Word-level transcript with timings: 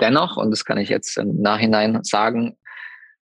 dennoch, 0.00 0.36
und 0.36 0.50
das 0.50 0.64
kann 0.64 0.78
ich 0.78 0.88
jetzt 0.88 1.16
im 1.16 1.40
Nachhinein 1.40 2.02
sagen, 2.02 2.56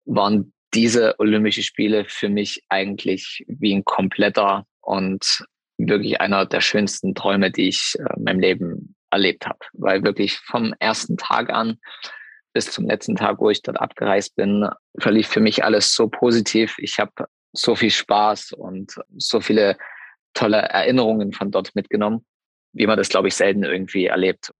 waren 0.06 0.54
diese 0.74 1.20
Olympischen 1.20 1.64
Spiele 1.64 2.06
für 2.08 2.30
mich 2.30 2.64
eigentlich 2.70 3.44
wie 3.48 3.76
ein 3.76 3.84
kompletter 3.84 4.66
und 4.82 5.44
wirklich 5.78 6.22
einer 6.22 6.46
der 6.46 6.62
schönsten 6.62 7.14
Träume, 7.16 7.52
die 7.52 7.70
ich 7.70 7.96
äh, 8.00 8.18
in 8.18 8.24
meinem 8.24 8.40
Leben 8.40 8.96
erlebt 9.10 9.46
habe. 9.46 9.60
Weil 9.74 10.04
wirklich 10.04 10.38
vom 10.38 10.74
ersten 10.80 11.18
Tag 11.18 11.50
an 11.50 11.78
bis 12.54 12.72
zum 12.72 12.86
letzten 12.86 13.16
Tag, 13.16 13.40
wo 13.40 13.50
ich 13.50 13.62
dort 13.62 13.80
abgereist 13.80 14.36
bin, 14.36 14.68
verlief 15.00 15.28
für 15.28 15.40
mich 15.40 15.64
alles 15.64 15.94
so 15.94 16.08
positiv. 16.08 16.76
Ich 16.80 17.00
habe 17.00 17.26
so 17.54 17.76
viel 17.76 17.92
Spaß 17.92 18.54
und 18.54 18.94
so 19.18 19.40
viele 19.40 19.78
tolle 20.34 20.58
Erinnerungen 20.58 21.34
von 21.34 21.52
dort 21.52 21.76
mitgenommen, 21.76 22.26
wie 22.74 22.88
man 22.88 22.98
das, 22.98 23.10
glaube 23.10 23.28
ich, 23.28 23.36
selten 23.36 23.64
irgendwie 23.64 24.06
erlebt. 24.06 24.52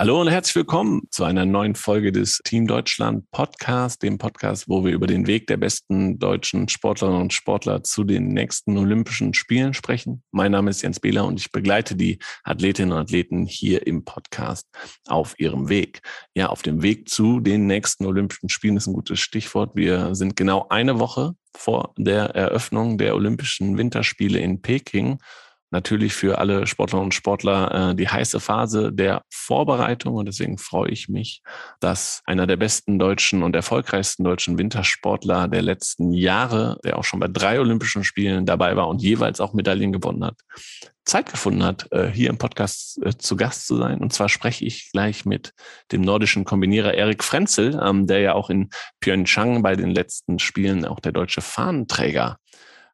Hallo 0.00 0.20
und 0.20 0.28
herzlich 0.28 0.54
willkommen 0.54 1.08
zu 1.10 1.24
einer 1.24 1.44
neuen 1.44 1.74
Folge 1.74 2.12
des 2.12 2.38
Team 2.44 2.68
Deutschland 2.68 3.28
Podcast, 3.32 4.00
dem 4.04 4.16
Podcast, 4.16 4.68
wo 4.68 4.84
wir 4.84 4.92
über 4.92 5.08
den 5.08 5.26
Weg 5.26 5.48
der 5.48 5.56
besten 5.56 6.20
deutschen 6.20 6.68
Sportlerinnen 6.68 7.20
und 7.20 7.32
Sportler 7.32 7.82
zu 7.82 8.04
den 8.04 8.28
nächsten 8.28 8.78
Olympischen 8.78 9.34
Spielen 9.34 9.74
sprechen. 9.74 10.22
Mein 10.30 10.52
Name 10.52 10.70
ist 10.70 10.82
Jens 10.82 11.00
Behler 11.00 11.24
und 11.24 11.40
ich 11.40 11.50
begleite 11.50 11.96
die 11.96 12.20
Athletinnen 12.44 12.92
und 12.92 12.98
Athleten 12.98 13.44
hier 13.44 13.88
im 13.88 14.04
Podcast 14.04 14.68
auf 15.08 15.34
ihrem 15.36 15.68
Weg. 15.68 16.00
Ja, 16.32 16.46
auf 16.46 16.62
dem 16.62 16.80
Weg 16.80 17.08
zu 17.08 17.40
den 17.40 17.66
nächsten 17.66 18.06
Olympischen 18.06 18.50
Spielen 18.50 18.76
ist 18.76 18.86
ein 18.86 18.94
gutes 18.94 19.18
Stichwort. 19.18 19.72
Wir 19.74 20.14
sind 20.14 20.36
genau 20.36 20.68
eine 20.68 21.00
Woche 21.00 21.32
vor 21.56 21.92
der 21.98 22.36
Eröffnung 22.36 22.98
der 22.98 23.16
Olympischen 23.16 23.76
Winterspiele 23.76 24.38
in 24.38 24.62
Peking 24.62 25.18
natürlich 25.70 26.14
für 26.14 26.38
alle 26.38 26.66
Sportlerinnen 26.66 27.06
und 27.06 27.14
Sportler 27.14 27.90
äh, 27.90 27.94
die 27.94 28.08
heiße 28.08 28.40
Phase 28.40 28.92
der 28.92 29.22
Vorbereitung. 29.30 30.14
Und 30.14 30.26
deswegen 30.26 30.58
freue 30.58 30.90
ich 30.90 31.08
mich, 31.08 31.42
dass 31.80 32.22
einer 32.24 32.46
der 32.46 32.56
besten 32.56 32.98
deutschen 32.98 33.42
und 33.42 33.54
erfolgreichsten 33.54 34.24
deutschen 34.24 34.58
Wintersportler 34.58 35.48
der 35.48 35.62
letzten 35.62 36.12
Jahre, 36.12 36.78
der 36.84 36.98
auch 36.98 37.04
schon 37.04 37.20
bei 37.20 37.28
drei 37.28 37.60
Olympischen 37.60 38.04
Spielen 38.04 38.46
dabei 38.46 38.76
war 38.76 38.88
und 38.88 39.02
jeweils 39.02 39.40
auch 39.40 39.52
Medaillen 39.52 39.92
gewonnen 39.92 40.24
hat, 40.24 40.36
Zeit 41.04 41.30
gefunden 41.30 41.64
hat, 41.64 41.90
äh, 41.90 42.08
hier 42.08 42.28
im 42.28 42.38
Podcast 42.38 43.00
äh, 43.02 43.16
zu 43.16 43.36
Gast 43.36 43.66
zu 43.66 43.76
sein. 43.76 43.98
Und 43.98 44.12
zwar 44.12 44.28
spreche 44.28 44.64
ich 44.64 44.90
gleich 44.92 45.24
mit 45.24 45.54
dem 45.90 46.02
nordischen 46.02 46.44
Kombinierer 46.44 46.94
Erik 46.94 47.24
Frenzel, 47.24 47.80
ähm, 47.82 48.06
der 48.06 48.20
ja 48.20 48.34
auch 48.34 48.50
in 48.50 48.68
Pyeongchang 49.00 49.62
bei 49.62 49.74
den 49.74 49.90
letzten 49.90 50.38
Spielen 50.38 50.84
auch 50.84 51.00
der 51.00 51.12
deutsche 51.12 51.40
Fahnenträger 51.40 52.38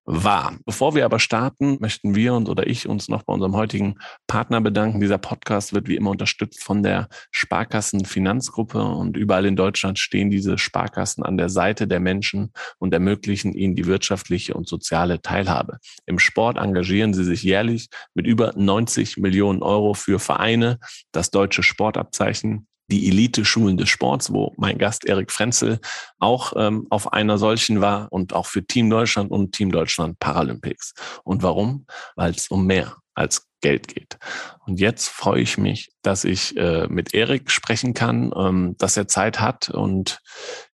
war. 0.05 0.56
Bevor 0.66 0.94
wir 0.94 1.05
aber 1.05 1.19
starten, 1.19 1.78
möchten 1.80 2.14
wir 2.14 2.34
und 2.34 2.48
oder 2.48 2.66
ich 2.66 2.88
uns 2.88 3.08
noch 3.08 3.22
bei 3.22 3.33
unserem 3.33 3.56
heutigen 3.56 3.97
Partner 4.27 4.61
bedanken. 4.61 5.00
Dieser 5.00 5.19
Podcast 5.19 5.72
wird 5.72 5.88
wie 5.88 5.96
immer 5.96 6.11
unterstützt 6.11 6.62
von 6.62 6.83
der 6.83 7.08
Sparkassen 7.30 8.05
Finanzgruppe 8.05 8.83
und 8.83 9.16
überall 9.16 9.46
in 9.46 9.56
Deutschland 9.56 9.98
stehen 9.98 10.30
diese 10.30 10.58
Sparkassen 10.58 11.24
an 11.24 11.38
der 11.38 11.48
Seite 11.48 11.86
der 11.86 12.00
Menschen 12.00 12.52
und 12.78 12.92
ermöglichen 12.92 13.55
ihnen 13.55 13.74
die 13.74 13.86
wirtschaftliche 13.86 14.55
und 14.55 14.69
soziale 14.69 15.22
Teilhabe. 15.22 15.78
Im 16.06 16.18
Sport 16.18 16.58
engagieren 16.58 17.14
sie 17.14 17.24
sich 17.24 17.42
jährlich 17.42 17.89
mit 18.14 18.27
über 18.27 18.52
90 18.56 19.16
Millionen 19.16 19.62
Euro 19.62 19.94
für 19.94 20.18
Vereine, 20.18 20.78
das 21.12 21.30
deutsche 21.30 21.62
Sportabzeichen, 21.62 22.66
die 22.88 23.08
Elite-Schulen 23.08 23.77
des 23.77 23.88
Sports, 23.88 24.32
wo 24.32 24.52
mein 24.56 24.78
Gast 24.78 25.06
Erik 25.06 25.32
Frenzel 25.32 25.80
auch 26.18 26.52
ähm, 26.56 26.86
auf 26.90 27.12
einer 27.12 27.38
solchen 27.38 27.80
war 27.80 28.12
und 28.12 28.34
auch 28.34 28.46
für 28.46 28.64
Team 28.64 28.90
Deutschland 28.90 29.30
und 29.30 29.52
Team 29.52 29.72
Deutschland 29.72 30.18
Paralympics. 30.18 30.94
Und 31.24 31.42
warum? 31.42 31.86
Weil 32.16 32.32
es 32.32 32.48
um 32.48 32.66
mehr 32.66 32.96
als 33.14 33.46
Geld 33.60 33.88
geht. 33.88 34.18
Und 34.66 34.80
jetzt 34.80 35.08
freue 35.08 35.40
ich 35.40 35.56
mich, 35.56 35.90
dass 36.02 36.24
ich 36.24 36.56
äh, 36.56 36.86
mit 36.88 37.14
Erik 37.14 37.50
sprechen 37.50 37.94
kann, 37.94 38.33
ähm, 38.36 38.74
dass 38.78 38.96
er 38.96 39.08
Zeit 39.08 39.40
hat 39.40 39.70
und 39.70 40.20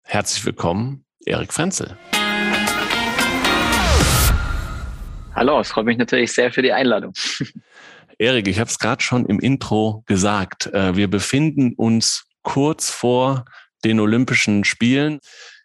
herzlich 0.05 0.45
willkommen, 0.47 1.05
Erik 1.27 1.53
Frenzel. 1.53 1.99
Hallo, 5.35 5.61
es 5.61 5.69
freut 5.69 5.85
mich 5.85 5.99
natürlich 5.99 6.33
sehr 6.33 6.51
für 6.51 6.63
die 6.63 6.73
Einladung. 6.73 7.13
Erik, 8.19 8.49
ich 8.49 8.59
habe 8.59 8.69
es 8.69 8.81
gerade 8.81 9.03
schon 9.03 9.27
im 9.27 9.39
Intro 9.39 10.03
gesagt. 10.07 10.67
Äh, 10.67 10.97
wir 10.97 11.09
befinden 11.09 11.75
uns 11.75 12.25
kurz 12.43 12.91
vor 12.91 13.45
den 13.85 14.01
Olympischen 14.01 14.65
Spielen. 14.65 15.21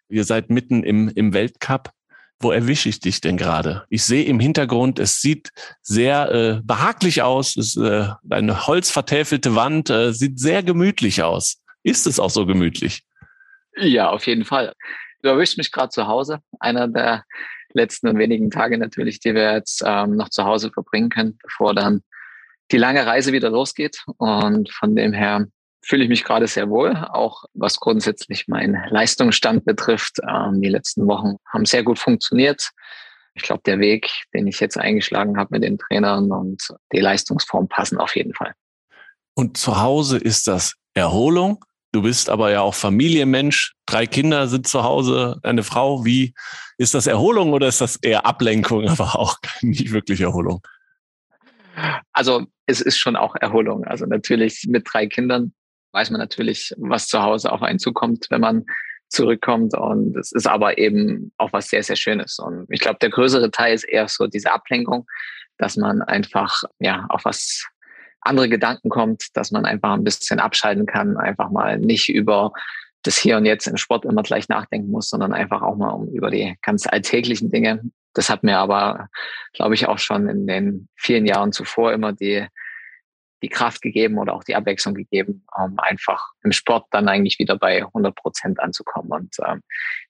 Ihr 0.08 0.24
seid 0.24 0.50
mitten 0.50 0.84
im, 0.84 1.08
im 1.08 1.34
Weltcup. 1.34 1.90
Wo 2.38 2.52
erwische 2.52 2.88
ich 2.88 3.00
dich 3.00 3.20
denn 3.20 3.36
gerade? 3.36 3.84
Ich 3.88 4.04
sehe 4.04 4.24
im 4.24 4.38
Hintergrund, 4.38 4.98
es 4.98 5.20
sieht 5.20 5.50
sehr 5.82 6.30
äh, 6.30 6.60
behaglich 6.62 7.22
aus. 7.22 7.56
Es 7.56 7.74
ist 7.74 7.76
äh, 7.76 8.08
eine 8.30 8.66
holzvertäfelte 8.66 9.56
Wand, 9.56 9.90
äh, 9.90 10.12
sieht 10.12 10.38
sehr 10.38 10.62
gemütlich 10.62 11.22
aus. 11.22 11.60
Ist 11.82 12.06
es 12.06 12.20
auch 12.20 12.30
so 12.30 12.46
gemütlich? 12.46 13.02
Ja, 13.76 14.10
auf 14.10 14.26
jeden 14.26 14.44
Fall. 14.44 14.74
Du 15.22 15.28
erwischst 15.28 15.58
mich 15.58 15.72
gerade 15.72 15.88
zu 15.88 16.06
Hause. 16.06 16.38
Einer 16.60 16.86
der 16.86 17.24
letzten 17.72 18.08
und 18.08 18.18
wenigen 18.18 18.50
Tage 18.50 18.78
natürlich, 18.78 19.18
die 19.18 19.34
wir 19.34 19.54
jetzt 19.54 19.82
ähm, 19.84 20.16
noch 20.16 20.28
zu 20.28 20.44
Hause 20.44 20.70
verbringen 20.70 21.08
können, 21.08 21.38
bevor 21.42 21.74
dann 21.74 22.02
die 22.72 22.78
lange 22.78 23.06
Reise 23.06 23.32
wieder 23.32 23.50
losgeht. 23.50 24.02
Und 24.18 24.70
von 24.70 24.96
dem 24.96 25.12
her 25.12 25.46
fühle 25.84 26.04
ich 26.04 26.08
mich 26.08 26.24
gerade 26.24 26.46
sehr 26.46 26.70
wohl, 26.70 26.96
auch 26.96 27.44
was 27.52 27.78
grundsätzlich 27.78 28.48
meinen 28.48 28.82
Leistungsstand 28.88 29.64
betrifft. 29.64 30.18
Ähm, 30.28 30.60
die 30.60 30.68
letzten 30.68 31.06
Wochen 31.06 31.36
haben 31.52 31.66
sehr 31.66 31.82
gut 31.82 31.98
funktioniert. 31.98 32.70
Ich 33.34 33.42
glaube, 33.42 33.62
der 33.66 33.80
Weg, 33.80 34.10
den 34.32 34.46
ich 34.46 34.60
jetzt 34.60 34.78
eingeschlagen 34.78 35.36
habe 35.36 35.48
mit 35.52 35.64
den 35.64 35.78
Trainern 35.78 36.30
und 36.30 36.62
die 36.92 37.00
Leistungsform 37.00 37.68
passen 37.68 37.98
auf 37.98 38.14
jeden 38.16 38.32
Fall. 38.32 38.52
Und 39.34 39.56
zu 39.56 39.80
Hause 39.80 40.18
ist 40.18 40.46
das 40.46 40.74
Erholung. 40.94 41.64
Du 41.92 42.02
bist 42.02 42.30
aber 42.30 42.50
ja 42.50 42.60
auch 42.60 42.74
Familienmensch. 42.74 43.74
Drei 43.86 44.06
Kinder 44.06 44.48
sind 44.48 44.66
zu 44.66 44.84
Hause, 44.84 45.38
eine 45.42 45.62
Frau. 45.64 46.04
Wie 46.04 46.34
ist 46.78 46.94
das 46.94 47.06
Erholung 47.06 47.52
oder 47.52 47.68
ist 47.68 47.80
das 47.80 47.96
eher 47.96 48.24
Ablenkung, 48.26 48.88
aber 48.88 49.16
auch 49.16 49.36
nicht 49.60 49.92
wirklich 49.92 50.20
Erholung? 50.20 50.60
Also 52.12 52.46
es 52.66 52.80
ist 52.80 52.98
schon 52.98 53.16
auch 53.16 53.34
Erholung. 53.36 53.84
Also 53.84 54.06
natürlich 54.06 54.66
mit 54.68 54.86
drei 54.90 55.06
Kindern 55.06 55.52
weiß 55.92 56.10
man 56.10 56.20
natürlich, 56.20 56.74
was 56.76 57.06
zu 57.06 57.22
Hause 57.22 57.52
auf 57.52 57.62
einen 57.62 57.78
zukommt, 57.78 58.26
wenn 58.30 58.40
man 58.40 58.64
zurückkommt. 59.08 59.76
Und 59.76 60.16
es 60.16 60.32
ist 60.32 60.46
aber 60.46 60.78
eben 60.78 61.32
auch 61.38 61.52
was 61.52 61.68
sehr, 61.68 61.82
sehr 61.82 61.96
Schönes. 61.96 62.38
Und 62.38 62.66
ich 62.68 62.80
glaube, 62.80 62.98
der 63.00 63.10
größere 63.10 63.50
Teil 63.50 63.74
ist 63.74 63.84
eher 63.84 64.08
so 64.08 64.26
diese 64.26 64.52
Ablenkung, 64.52 65.06
dass 65.58 65.76
man 65.76 66.02
einfach 66.02 66.62
ja 66.80 67.06
auf 67.08 67.24
was 67.24 67.66
andere 68.20 68.48
Gedanken 68.48 68.88
kommt, 68.88 69.28
dass 69.34 69.50
man 69.52 69.64
einfach 69.66 69.92
ein 69.92 70.04
bisschen 70.04 70.40
abschalten 70.40 70.86
kann, 70.86 71.16
einfach 71.16 71.50
mal 71.50 71.78
nicht 71.78 72.08
über 72.08 72.52
das 73.02 73.18
Hier 73.18 73.36
und 73.36 73.44
Jetzt 73.44 73.66
im 73.66 73.76
Sport 73.76 74.04
immer 74.06 74.22
gleich 74.22 74.48
nachdenken 74.48 74.90
muss, 74.90 75.10
sondern 75.10 75.32
einfach 75.34 75.62
auch 75.62 75.76
mal 75.76 75.90
um 75.90 76.08
über 76.08 76.30
die 76.30 76.56
ganz 76.62 76.86
alltäglichen 76.86 77.50
Dinge 77.50 77.82
das 78.14 78.30
hat 78.30 78.42
mir 78.42 78.58
aber, 78.58 79.08
glaube 79.52 79.74
ich, 79.74 79.86
auch 79.86 79.98
schon 79.98 80.28
in 80.28 80.46
den 80.46 80.88
vielen 80.96 81.26
Jahren 81.26 81.52
zuvor 81.52 81.92
immer 81.92 82.12
die, 82.12 82.46
die 83.44 83.48
Kraft 83.48 83.82
gegeben 83.82 84.18
oder 84.18 84.34
auch 84.34 84.42
die 84.44 84.54
Abwechslung 84.54 84.94
gegeben, 84.94 85.44
um 85.56 85.78
einfach 85.78 86.32
im 86.42 86.52
Sport 86.52 86.86
dann 86.90 87.08
eigentlich 87.08 87.38
wieder 87.38 87.56
bei 87.56 87.84
100 87.84 88.14
Prozent 88.14 88.60
anzukommen. 88.60 89.12
Und 89.12 89.36
ähm, 89.46 89.62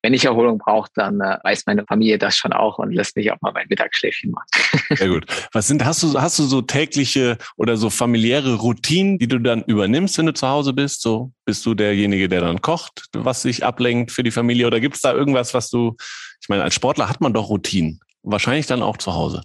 wenn 0.03 0.15
ich 0.15 0.25
Erholung 0.25 0.59
brauche, 0.59 0.89
dann 0.95 1.21
äh, 1.21 1.39
weiß 1.43 1.67
meine 1.67 1.85
Familie 1.85 2.19
das 2.19 2.37
schon 2.37 2.53
auch 2.53 2.79
und 2.79 2.93
lässt 2.93 3.17
mich 3.17 3.31
auch 3.31 3.41
mal 3.41 3.53
mein 3.53 3.67
Mittagsschläfchen 3.69 4.31
machen. 4.31 4.47
Sehr 4.97 5.09
gut. 5.09 5.27
Was 5.53 5.67
sind, 5.67 5.85
hast 5.85 6.03
du, 6.03 6.21
hast 6.21 6.39
du 6.39 6.45
so 6.45 6.63
tägliche 6.63 7.37
oder 7.57 7.77
so 7.77 7.91
familiäre 7.91 8.55
Routinen, 8.55 9.19
die 9.19 9.29
du 9.29 9.39
dann 9.39 9.63
übernimmst, 9.65 10.17
wenn 10.19 10.27
du 10.27 10.35
zu 10.35 10.49
Hause 10.49 10.73
bist? 10.73 11.03
So 11.03 11.33
bist 11.45 11.67
du 11.67 11.75
derjenige, 11.75 12.29
der 12.29 12.41
dann 12.41 12.63
kocht, 12.63 13.07
was 13.13 13.43
sich 13.43 13.65
ablenkt 13.65 14.13
für 14.13 14.23
die 14.23 14.31
Familie? 14.31 14.67
Oder 14.67 14.81
gibt 14.81 14.97
es 14.97 15.03
da 15.03 15.13
irgendwas, 15.13 15.53
was 15.53 15.71
du 15.71 15.97
ich 16.45 16.51
meine, 16.51 16.63
als 16.63 16.75
Sportler 16.75 17.09
hat 17.09 17.23
man 17.23 17.33
doch 17.33 17.49
Routinen. 17.49 18.01
Wahrscheinlich 18.23 18.67
dann 18.67 18.83
auch 18.83 18.99
zu 18.99 19.15
Hause. 19.15 19.41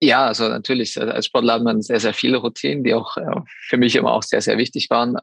Ja, 0.00 0.26
also 0.26 0.48
natürlich, 0.48 0.96
äh, 0.96 1.00
als 1.00 1.26
Sportler 1.26 1.54
hat 1.54 1.62
man 1.62 1.82
sehr, 1.82 2.00
sehr 2.00 2.14
viele 2.14 2.38
Routinen, 2.38 2.84
die 2.84 2.94
auch 2.94 3.16
äh, 3.16 3.40
für 3.68 3.76
mich 3.76 3.96
immer 3.96 4.12
auch 4.12 4.22
sehr, 4.22 4.40
sehr 4.40 4.58
wichtig 4.58 4.90
waren. 4.90 5.16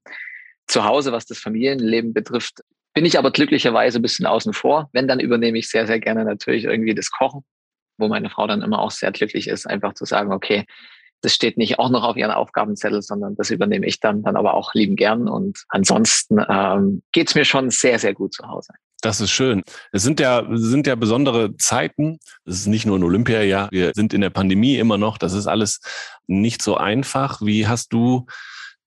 Zu 0.67 0.85
Hause, 0.85 1.11
was 1.11 1.25
das 1.25 1.39
Familienleben 1.39 2.13
betrifft, 2.13 2.61
bin 2.93 3.05
ich 3.05 3.17
aber 3.17 3.31
glücklicherweise 3.31 3.99
ein 3.99 4.01
bisschen 4.01 4.25
außen 4.25 4.53
vor. 4.53 4.89
Wenn, 4.93 5.07
dann 5.07 5.19
übernehme 5.19 5.57
ich 5.57 5.69
sehr, 5.69 5.87
sehr 5.87 5.99
gerne 5.99 6.25
natürlich 6.25 6.65
irgendwie 6.65 6.95
das 6.95 7.11
Kochen, 7.11 7.43
wo 7.97 8.07
meine 8.07 8.29
Frau 8.29 8.47
dann 8.47 8.61
immer 8.61 8.79
auch 8.79 8.91
sehr 8.91 9.11
glücklich 9.11 9.47
ist, 9.47 9.65
einfach 9.65 9.93
zu 9.93 10.05
sagen, 10.05 10.33
okay, 10.33 10.65
das 11.21 11.35
steht 11.35 11.57
nicht 11.57 11.79
auch 11.79 11.89
noch 11.89 12.03
auf 12.03 12.17
ihren 12.17 12.31
Aufgabenzettel, 12.31 13.01
sondern 13.01 13.35
das 13.35 13.51
übernehme 13.51 13.85
ich 13.85 13.99
dann, 13.99 14.23
dann 14.23 14.35
aber 14.35 14.55
auch 14.55 14.73
lieben 14.73 14.95
gern. 14.95 15.27
Und 15.27 15.63
ansonsten 15.69 16.43
ähm, 16.49 17.03
geht 17.11 17.33
mir 17.35 17.45
schon 17.45 17.69
sehr, 17.69 17.99
sehr 17.99 18.13
gut 18.13 18.33
zu 18.33 18.47
Hause. 18.47 18.73
Das 19.01 19.19
ist 19.19 19.31
schön. 19.31 19.63
Es 19.91 20.03
sind 20.03 20.19
ja, 20.19 20.45
sind 20.51 20.85
ja 20.85 20.95
besondere 20.95 21.57
Zeiten. 21.57 22.19
Es 22.45 22.59
ist 22.59 22.67
nicht 22.67 22.85
nur 22.85 22.99
ein 22.99 23.03
Olympiajahr. 23.03 23.69
Wir 23.71 23.91
sind 23.95 24.13
in 24.13 24.21
der 24.21 24.29
Pandemie 24.29 24.77
immer 24.77 24.97
noch. 24.97 25.17
Das 25.17 25.33
ist 25.33 25.47
alles 25.47 25.81
nicht 26.27 26.61
so 26.61 26.77
einfach. 26.77 27.41
Wie 27.41 27.67
hast 27.67 27.93
du 27.93 28.27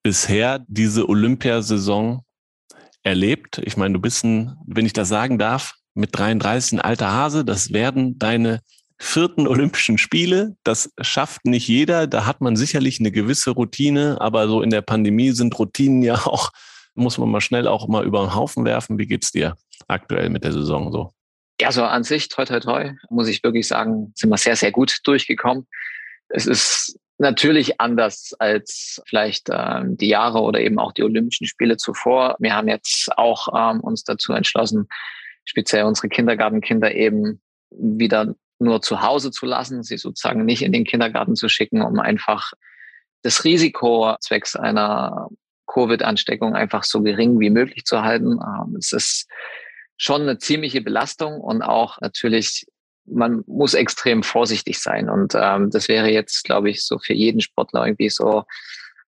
bisher 0.05 0.64
diese 0.69 1.08
Olympiasaison 1.08 2.22
erlebt? 3.02 3.61
Ich 3.64 3.76
meine, 3.76 3.94
du 3.94 4.00
bist 4.00 4.25
ein, 4.25 4.56
wenn 4.66 4.87
ich 4.87 4.93
das 4.93 5.08
sagen 5.08 5.38
darf, 5.38 5.75
mit 5.94 6.17
33 6.17 6.75
ein 6.75 6.81
alter 6.81 7.10
Hase. 7.10 7.44
Das 7.44 7.72
werden 7.72 8.17
deine 8.19 8.60
vierten 8.99 9.46
Olympischen 9.46 9.99
Spiele. 9.99 10.56
Das 10.62 10.90
schafft 11.00 11.44
nicht 11.44 11.69
jeder. 11.69 12.06
Da 12.06 12.26
hat 12.26 12.40
man 12.40 12.56
sicherlich 12.56 13.00
eine 13.00 13.10
gewisse 13.10 13.50
Routine, 13.50 14.20
aber 14.20 14.46
so 14.49 14.62
in 14.62 14.70
der 14.70 14.82
Pandemie 14.82 15.32
sind 15.32 15.58
Routinen 15.58 16.02
ja 16.02 16.14
auch, 16.26 16.50
muss 16.94 17.19
man 17.19 17.31
mal 17.31 17.41
schnell 17.41 17.67
auch 17.67 17.88
mal 17.88 18.05
über 18.05 18.20
den 18.20 18.35
Haufen 18.35 18.64
werfen. 18.64 18.99
Wie 18.99 19.06
geht's 19.06 19.32
dir 19.32 19.56
aktuell 19.88 20.31
mit 20.31 20.44
der 20.44 20.52
Saison 20.52 20.93
so? 20.93 21.12
Ja, 21.61 21.70
so 21.70 21.85
an 21.85 22.02
sich, 22.02 22.29
toi, 22.29 22.44
toi, 22.44 22.61
toi, 22.61 22.93
muss 23.11 23.29
ich 23.29 23.43
wirklich 23.44 23.69
sagen, 23.69 24.12
sind 24.17 24.31
wir 24.31 24.37
sehr, 24.37 24.56
sehr 24.56 24.73
gut 24.73 24.99
durchgekommen. 25.05 25.67
Es 26.29 26.46
ist 26.46 26.99
natürlich 27.19 27.81
anders 27.81 28.35
als 28.38 29.00
vielleicht 29.06 29.49
ähm, 29.50 29.96
die 29.96 30.08
Jahre 30.08 30.41
oder 30.41 30.61
eben 30.61 30.79
auch 30.79 30.93
die 30.93 31.05
Olympischen 31.05 31.46
Spiele 31.46 31.76
zuvor. 31.76 32.37
Wir 32.41 32.55
haben 32.55 32.69
jetzt 32.69 33.17
auch 33.17 33.49
ähm, 33.56 33.81
uns 33.81 34.02
dazu 34.02 34.32
entschlossen, 34.32 34.88
speziell 35.44 35.85
unsere 35.85 36.08
Kindergartenkinder 36.08 36.93
eben 36.93 37.41
wieder 37.70 38.35
nur 38.58 38.82
zu 38.82 39.02
Hause 39.02 39.31
zu 39.31 39.46
lassen, 39.46 39.82
sie 39.82 39.96
sozusagen 39.96 40.44
nicht 40.44 40.62
in 40.62 40.73
den 40.73 40.85
Kindergarten 40.85 41.37
zu 41.37 41.49
schicken, 41.49 41.82
um 41.82 42.00
einfach 42.00 42.52
das 43.23 43.44
Risiko 43.44 44.17
zwecks 44.20 44.56
einer 44.56 45.29
Covid-Ansteckung 45.66 46.55
einfach 46.55 46.84
so 46.84 47.02
gering 47.02 47.40
wie 47.40 47.50
möglich 47.50 47.84
zu 47.84 48.02
halten. 48.02 48.38
Ähm, 48.40 48.76
es 48.76 48.93
ist 48.93 49.26
schon 49.96 50.22
eine 50.22 50.38
ziemliche 50.38 50.81
Belastung 50.81 51.40
und 51.40 51.62
auch 51.62 52.00
natürlich, 52.00 52.66
man 53.06 53.44
muss 53.46 53.75
extrem 53.75 54.22
vorsichtig 54.22 54.81
sein. 54.81 55.08
Und 55.08 55.34
ähm, 55.34 55.70
das 55.70 55.88
wäre 55.88 56.11
jetzt, 56.11 56.44
glaube 56.44 56.70
ich, 56.70 56.84
so 56.84 56.99
für 56.99 57.14
jeden 57.14 57.40
Sportler 57.40 57.87
irgendwie 57.87 58.11
so 58.11 58.44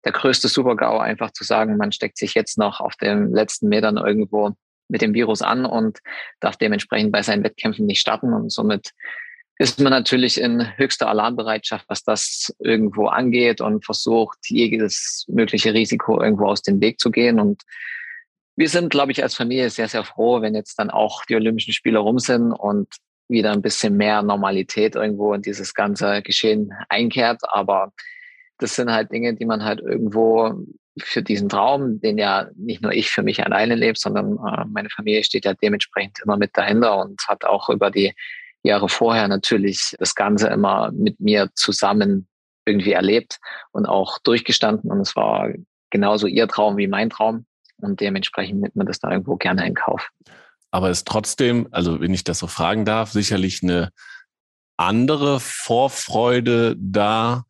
der 0.04 0.12
größte 0.12 0.48
Super-GAU, 0.48 0.98
einfach 0.98 1.32
zu 1.32 1.44
sagen, 1.44 1.76
man 1.76 1.92
steckt 1.92 2.18
sich 2.18 2.34
jetzt 2.34 2.58
noch 2.58 2.80
auf 2.80 2.96
den 2.96 3.32
letzten 3.32 3.68
Metern 3.68 3.96
irgendwo 3.96 4.52
mit 4.88 5.02
dem 5.02 5.12
Virus 5.12 5.42
an 5.42 5.66
und 5.66 5.98
darf 6.40 6.56
dementsprechend 6.56 7.12
bei 7.12 7.22
seinen 7.22 7.44
Wettkämpfen 7.44 7.84
nicht 7.84 8.00
starten. 8.00 8.32
Und 8.32 8.50
somit 8.50 8.92
ist 9.58 9.80
man 9.80 9.90
natürlich 9.90 10.40
in 10.40 10.76
höchster 10.76 11.08
Alarmbereitschaft, 11.08 11.84
was 11.88 12.04
das 12.04 12.54
irgendwo 12.60 13.08
angeht 13.08 13.60
und 13.60 13.84
versucht, 13.84 14.38
jedes 14.48 15.24
mögliche 15.28 15.74
Risiko 15.74 16.22
irgendwo 16.22 16.46
aus 16.46 16.62
dem 16.62 16.80
Weg 16.80 17.00
zu 17.00 17.10
gehen. 17.10 17.40
Und 17.40 17.62
wir 18.54 18.68
sind, 18.68 18.90
glaube 18.90 19.10
ich, 19.10 19.22
als 19.22 19.34
Familie 19.34 19.68
sehr, 19.70 19.88
sehr 19.88 20.04
froh, 20.04 20.42
wenn 20.42 20.54
jetzt 20.54 20.78
dann 20.78 20.90
auch 20.90 21.24
die 21.24 21.34
Olympischen 21.34 21.72
Spiele 21.72 21.98
rum 21.98 22.20
sind 22.20 22.52
und 22.52 22.88
wieder 23.28 23.52
ein 23.52 23.62
bisschen 23.62 23.96
mehr 23.96 24.22
Normalität 24.22 24.94
irgendwo 24.94 25.34
in 25.34 25.42
dieses 25.42 25.74
ganze 25.74 26.22
Geschehen 26.22 26.72
einkehrt. 26.88 27.40
Aber 27.42 27.92
das 28.58 28.76
sind 28.76 28.92
halt 28.92 29.10
Dinge, 29.10 29.34
die 29.34 29.44
man 29.44 29.64
halt 29.64 29.80
irgendwo 29.80 30.54
für 31.00 31.22
diesen 31.22 31.48
Traum, 31.48 32.00
den 32.00 32.16
ja 32.16 32.48
nicht 32.56 32.82
nur 32.82 32.92
ich 32.92 33.10
für 33.10 33.22
mich 33.22 33.44
alleine 33.44 33.74
lebe, 33.74 33.98
sondern 33.98 34.38
äh, 34.38 34.64
meine 34.66 34.90
Familie 34.90 35.24
steht 35.24 35.44
ja 35.44 35.54
dementsprechend 35.54 36.20
immer 36.24 36.36
mit 36.36 36.56
dahinter 36.56 36.98
und 36.98 37.20
hat 37.28 37.44
auch 37.44 37.68
über 37.68 37.90
die 37.90 38.14
Jahre 38.62 38.88
vorher 38.88 39.28
natürlich 39.28 39.94
das 39.98 40.14
Ganze 40.14 40.48
immer 40.48 40.90
mit 40.92 41.20
mir 41.20 41.50
zusammen 41.54 42.28
irgendwie 42.66 42.92
erlebt 42.92 43.38
und 43.72 43.86
auch 43.86 44.18
durchgestanden. 44.18 44.90
Und 44.90 45.00
es 45.00 45.16
war 45.16 45.48
genauso 45.90 46.26
ihr 46.26 46.48
Traum 46.48 46.76
wie 46.76 46.88
mein 46.88 47.10
Traum. 47.10 47.46
Und 47.80 48.00
dementsprechend 48.00 48.60
nimmt 48.60 48.76
man 48.76 48.86
das 48.86 48.98
da 48.98 49.10
irgendwo 49.10 49.36
gerne 49.36 49.66
in 49.66 49.74
Kauf. 49.74 50.08
Aber 50.70 50.90
es 50.90 50.98
ist 50.98 51.06
trotzdem, 51.06 51.68
also 51.70 52.00
wenn 52.00 52.12
ich 52.12 52.24
das 52.24 52.40
so 52.40 52.46
fragen 52.46 52.84
darf, 52.84 53.12
sicherlich 53.12 53.62
eine 53.62 53.90
andere 54.76 55.40
Vorfreude 55.40 56.76
da 56.78 57.44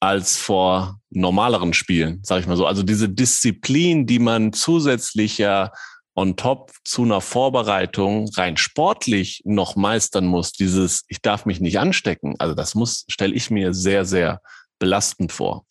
als 0.00 0.38
vor 0.38 1.00
normaleren 1.10 1.74
Spielen, 1.74 2.20
sage 2.22 2.40
ich 2.40 2.46
mal 2.46 2.56
so. 2.56 2.66
Also 2.66 2.82
diese 2.82 3.08
Disziplin, 3.08 4.06
die 4.06 4.18
man 4.18 4.52
zusätzlich 4.52 5.38
ja 5.38 5.72
on 6.18 6.34
top 6.34 6.72
zu 6.84 7.04
einer 7.04 7.20
Vorbereitung 7.20 8.28
rein 8.36 8.56
sportlich 8.56 9.40
noch 9.44 9.76
meistern 9.76 10.26
muss, 10.26 10.50
dieses, 10.50 11.04
ich 11.06 11.22
darf 11.22 11.46
mich 11.46 11.60
nicht 11.60 11.78
anstecken, 11.78 12.34
also 12.40 12.56
das 12.56 12.74
muss, 12.74 13.04
stelle 13.08 13.34
ich 13.34 13.50
mir 13.50 13.72
sehr, 13.72 14.04
sehr 14.04 14.40
belastend 14.80 15.30
vor. 15.30 15.64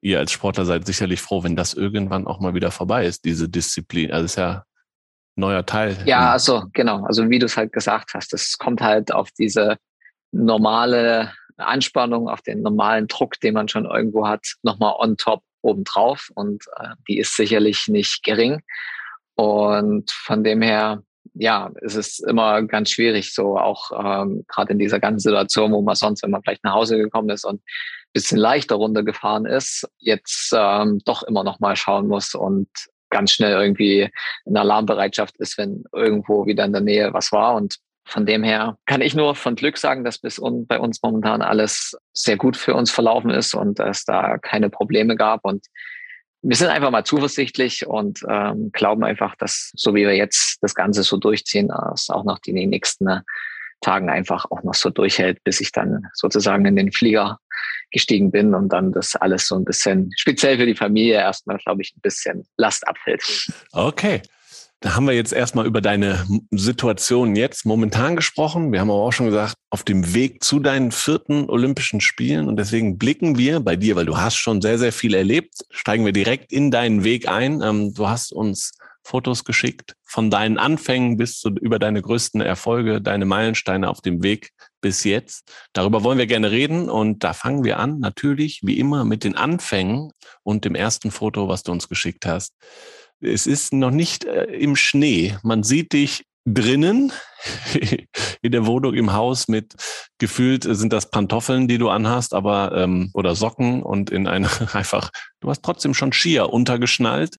Ihr 0.00 0.18
als 0.18 0.32
Sportler 0.32 0.64
seid 0.64 0.84
sicherlich 0.84 1.20
froh, 1.20 1.44
wenn 1.44 1.54
das 1.54 1.74
irgendwann 1.74 2.26
auch 2.26 2.40
mal 2.40 2.54
wieder 2.54 2.72
vorbei 2.72 3.06
ist, 3.06 3.24
diese 3.24 3.48
Disziplin. 3.48 4.10
Also 4.10 4.24
ist 4.24 4.36
ja 4.36 4.64
neuer 5.36 5.64
Teil. 5.64 5.96
Ja, 6.04 6.32
also 6.32 6.64
genau. 6.72 7.04
Also 7.04 7.30
wie 7.30 7.38
du 7.38 7.46
es 7.46 7.56
halt 7.56 7.72
gesagt 7.72 8.14
hast, 8.14 8.34
es 8.34 8.58
kommt 8.58 8.80
halt 8.80 9.12
auf 9.12 9.30
diese 9.38 9.76
normale 10.32 11.32
Anspannung, 11.56 12.28
auf 12.28 12.42
den 12.42 12.62
normalen 12.62 13.06
Druck, 13.06 13.38
den 13.40 13.54
man 13.54 13.68
schon 13.68 13.86
irgendwo 13.86 14.26
hat, 14.26 14.44
nochmal 14.62 14.94
on 14.98 15.16
top 15.16 15.42
obendrauf. 15.62 16.30
Und 16.34 16.64
äh, 16.80 16.88
die 17.08 17.18
ist 17.18 17.36
sicherlich 17.36 17.86
nicht 17.88 18.22
gering. 18.24 18.60
Und 19.36 20.10
von 20.10 20.44
dem 20.44 20.62
her, 20.62 21.02
ja, 21.34 21.70
es 21.82 21.94
ist 21.96 22.26
immer 22.26 22.62
ganz 22.62 22.90
schwierig, 22.90 23.34
so 23.34 23.58
auch 23.58 23.90
ähm, 23.92 24.44
gerade 24.48 24.72
in 24.72 24.78
dieser 24.78 25.00
ganzen 25.00 25.20
Situation, 25.20 25.72
wo 25.72 25.82
man 25.82 25.96
sonst, 25.96 26.22
wenn 26.22 26.30
man 26.30 26.42
vielleicht 26.42 26.64
nach 26.64 26.74
Hause 26.74 26.96
gekommen 26.98 27.30
ist 27.30 27.44
und 27.44 27.56
ein 27.56 28.12
bisschen 28.12 28.38
leichter 28.38 28.76
runtergefahren 28.76 29.46
ist, 29.46 29.88
jetzt 29.98 30.52
ähm, 30.56 31.00
doch 31.04 31.22
immer 31.24 31.42
noch 31.42 31.58
mal 31.60 31.76
schauen 31.76 32.06
muss 32.06 32.34
und 32.34 32.68
ganz 33.10 33.32
schnell 33.32 33.52
irgendwie 33.52 34.10
in 34.44 34.56
Alarmbereitschaft 34.56 35.36
ist, 35.38 35.56
wenn 35.58 35.84
irgendwo 35.92 36.46
wieder 36.46 36.64
in 36.64 36.72
der 36.72 36.82
Nähe 36.82 37.12
was 37.12 37.32
war. 37.32 37.54
Und 37.54 37.78
von 38.06 38.26
dem 38.26 38.42
her 38.42 38.76
kann 38.86 39.00
ich 39.00 39.14
nur 39.14 39.34
von 39.34 39.54
Glück 39.54 39.78
sagen, 39.78 40.04
dass 40.04 40.18
bis 40.18 40.38
un 40.38 40.66
bei 40.66 40.78
uns 40.78 41.02
momentan 41.02 41.40
alles 41.40 41.96
sehr 42.12 42.36
gut 42.36 42.56
für 42.56 42.74
uns 42.74 42.90
verlaufen 42.90 43.30
ist 43.30 43.54
und 43.54 43.80
es 43.80 44.04
da 44.04 44.36
keine 44.38 44.68
Probleme 44.68 45.16
gab. 45.16 45.44
Und 45.44 45.66
wir 46.44 46.56
sind 46.56 46.68
einfach 46.68 46.90
mal 46.90 47.04
zuversichtlich 47.04 47.86
und 47.86 48.20
ähm, 48.28 48.70
glauben 48.72 49.02
einfach, 49.02 49.34
dass 49.36 49.72
so 49.74 49.94
wie 49.94 50.02
wir 50.02 50.14
jetzt 50.14 50.58
das 50.62 50.74
Ganze 50.74 51.02
so 51.02 51.16
durchziehen, 51.16 51.70
es 51.94 52.10
auch 52.10 52.24
noch 52.24 52.38
die 52.38 52.52
nächsten 52.52 53.08
äh, 53.08 53.20
Tagen 53.80 54.10
einfach 54.10 54.46
auch 54.50 54.62
noch 54.62 54.74
so 54.74 54.90
durchhält, 54.90 55.42
bis 55.44 55.60
ich 55.60 55.72
dann 55.72 56.06
sozusagen 56.12 56.64
in 56.66 56.76
den 56.76 56.92
Flieger 56.92 57.38
gestiegen 57.90 58.30
bin 58.30 58.54
und 58.54 58.70
dann 58.70 58.92
das 58.92 59.16
alles 59.16 59.46
so 59.46 59.56
ein 59.56 59.64
bisschen 59.64 60.10
speziell 60.16 60.58
für 60.58 60.66
die 60.66 60.74
Familie 60.74 61.14
erstmal, 61.14 61.58
glaube 61.58 61.82
ich, 61.82 61.94
ein 61.96 62.00
bisschen 62.00 62.46
Last 62.56 62.86
abfällt. 62.86 63.22
Okay. 63.72 64.22
Da 64.84 64.96
haben 64.96 65.06
wir 65.06 65.14
jetzt 65.14 65.32
erstmal 65.32 65.64
über 65.64 65.80
deine 65.80 66.26
Situation 66.50 67.36
jetzt 67.36 67.64
momentan 67.64 68.16
gesprochen. 68.16 68.70
Wir 68.70 68.80
haben 68.80 68.90
aber 68.90 69.00
auch 69.00 69.14
schon 69.14 69.24
gesagt, 69.24 69.54
auf 69.70 69.82
dem 69.82 70.12
Weg 70.12 70.44
zu 70.44 70.60
deinen 70.60 70.92
vierten 70.92 71.48
Olympischen 71.48 72.02
Spielen. 72.02 72.48
Und 72.48 72.56
deswegen 72.58 72.98
blicken 72.98 73.38
wir 73.38 73.60
bei 73.60 73.76
dir, 73.76 73.96
weil 73.96 74.04
du 74.04 74.18
hast 74.18 74.36
schon 74.36 74.60
sehr, 74.60 74.78
sehr 74.78 74.92
viel 74.92 75.14
erlebt, 75.14 75.54
steigen 75.70 76.04
wir 76.04 76.12
direkt 76.12 76.52
in 76.52 76.70
deinen 76.70 77.02
Weg 77.02 77.28
ein. 77.28 77.62
Ähm, 77.62 77.94
du 77.94 78.06
hast 78.06 78.30
uns 78.30 78.72
Fotos 79.02 79.44
geschickt 79.44 79.96
von 80.04 80.30
deinen 80.30 80.58
Anfängen 80.58 81.16
bis 81.16 81.38
zu, 81.40 81.48
über 81.48 81.78
deine 81.78 82.02
größten 82.02 82.42
Erfolge, 82.42 83.00
deine 83.00 83.24
Meilensteine 83.24 83.88
auf 83.88 84.02
dem 84.02 84.22
Weg 84.22 84.50
bis 84.82 85.02
jetzt. 85.04 85.50
Darüber 85.72 86.04
wollen 86.04 86.18
wir 86.18 86.26
gerne 86.26 86.50
reden 86.50 86.90
und 86.90 87.24
da 87.24 87.32
fangen 87.32 87.64
wir 87.64 87.78
an, 87.78 88.00
natürlich 88.00 88.60
wie 88.62 88.78
immer 88.78 89.06
mit 89.06 89.24
den 89.24 89.34
Anfängen 89.34 90.12
und 90.42 90.66
dem 90.66 90.74
ersten 90.74 91.10
Foto, 91.10 91.48
was 91.48 91.62
du 91.62 91.72
uns 91.72 91.88
geschickt 91.88 92.26
hast. 92.26 92.52
Es 93.24 93.46
ist 93.46 93.72
noch 93.72 93.90
nicht 93.90 94.24
äh, 94.24 94.44
im 94.44 94.76
Schnee. 94.76 95.36
Man 95.42 95.62
sieht 95.62 95.92
dich 95.92 96.24
drinnen 96.46 97.12
in 98.42 98.52
der 98.52 98.66
Wohnung 98.66 98.94
im 98.94 99.12
Haus 99.12 99.48
mit 99.48 99.74
gefühlt 100.18 100.64
sind 100.64 100.92
das 100.92 101.10
Pantoffeln, 101.10 101.68
die 101.68 101.78
du 101.78 101.88
anhast, 101.88 102.34
aber 102.34 102.72
ähm, 102.76 103.10
oder 103.14 103.34
Socken 103.34 103.82
und 103.82 104.10
in 104.10 104.26
eine 104.26 104.48
einfach. 104.74 105.10
Du 105.40 105.48
hast 105.48 105.62
trotzdem 105.62 105.94
schon 105.94 106.12
Skier 106.12 106.50
untergeschnallt, 106.50 107.36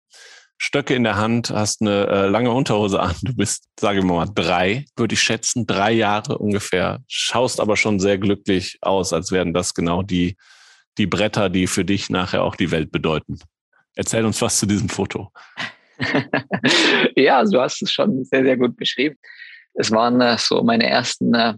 Stöcke 0.56 0.94
in 0.94 1.04
der 1.04 1.16
Hand, 1.16 1.50
hast 1.50 1.82
eine 1.82 2.06
äh, 2.06 2.26
lange 2.28 2.50
Unterhose 2.50 3.00
an. 3.00 3.14
Du 3.22 3.34
bist, 3.34 3.64
sage 3.78 3.98
ich 3.98 4.04
mal, 4.04 4.26
drei, 4.34 4.86
würde 4.96 5.14
ich 5.14 5.20
schätzen, 5.20 5.66
drei 5.66 5.92
Jahre 5.92 6.38
ungefähr. 6.38 7.00
Schaust 7.06 7.60
aber 7.60 7.76
schon 7.76 8.00
sehr 8.00 8.18
glücklich 8.18 8.78
aus, 8.80 9.12
als 9.12 9.32
wären 9.32 9.52
das 9.52 9.74
genau 9.74 10.02
die 10.02 10.36
die 10.98 11.06
Bretter, 11.06 11.48
die 11.48 11.66
für 11.66 11.84
dich 11.84 12.10
nachher 12.10 12.44
auch 12.44 12.56
die 12.56 12.70
Welt 12.70 12.92
bedeuten. 12.92 13.38
Erzähl 13.94 14.24
uns 14.24 14.40
was 14.42 14.58
zu 14.58 14.66
diesem 14.66 14.88
Foto. 14.88 15.30
ja, 17.16 17.44
du 17.44 17.60
hast 17.60 17.82
es 17.82 17.92
schon 17.92 18.24
sehr, 18.24 18.42
sehr 18.42 18.56
gut 18.56 18.76
beschrieben. 18.76 19.16
Es 19.74 19.90
waren 19.90 20.20
äh, 20.20 20.36
so 20.38 20.62
meine 20.62 20.88
ersten 20.88 21.34
äh, 21.34 21.54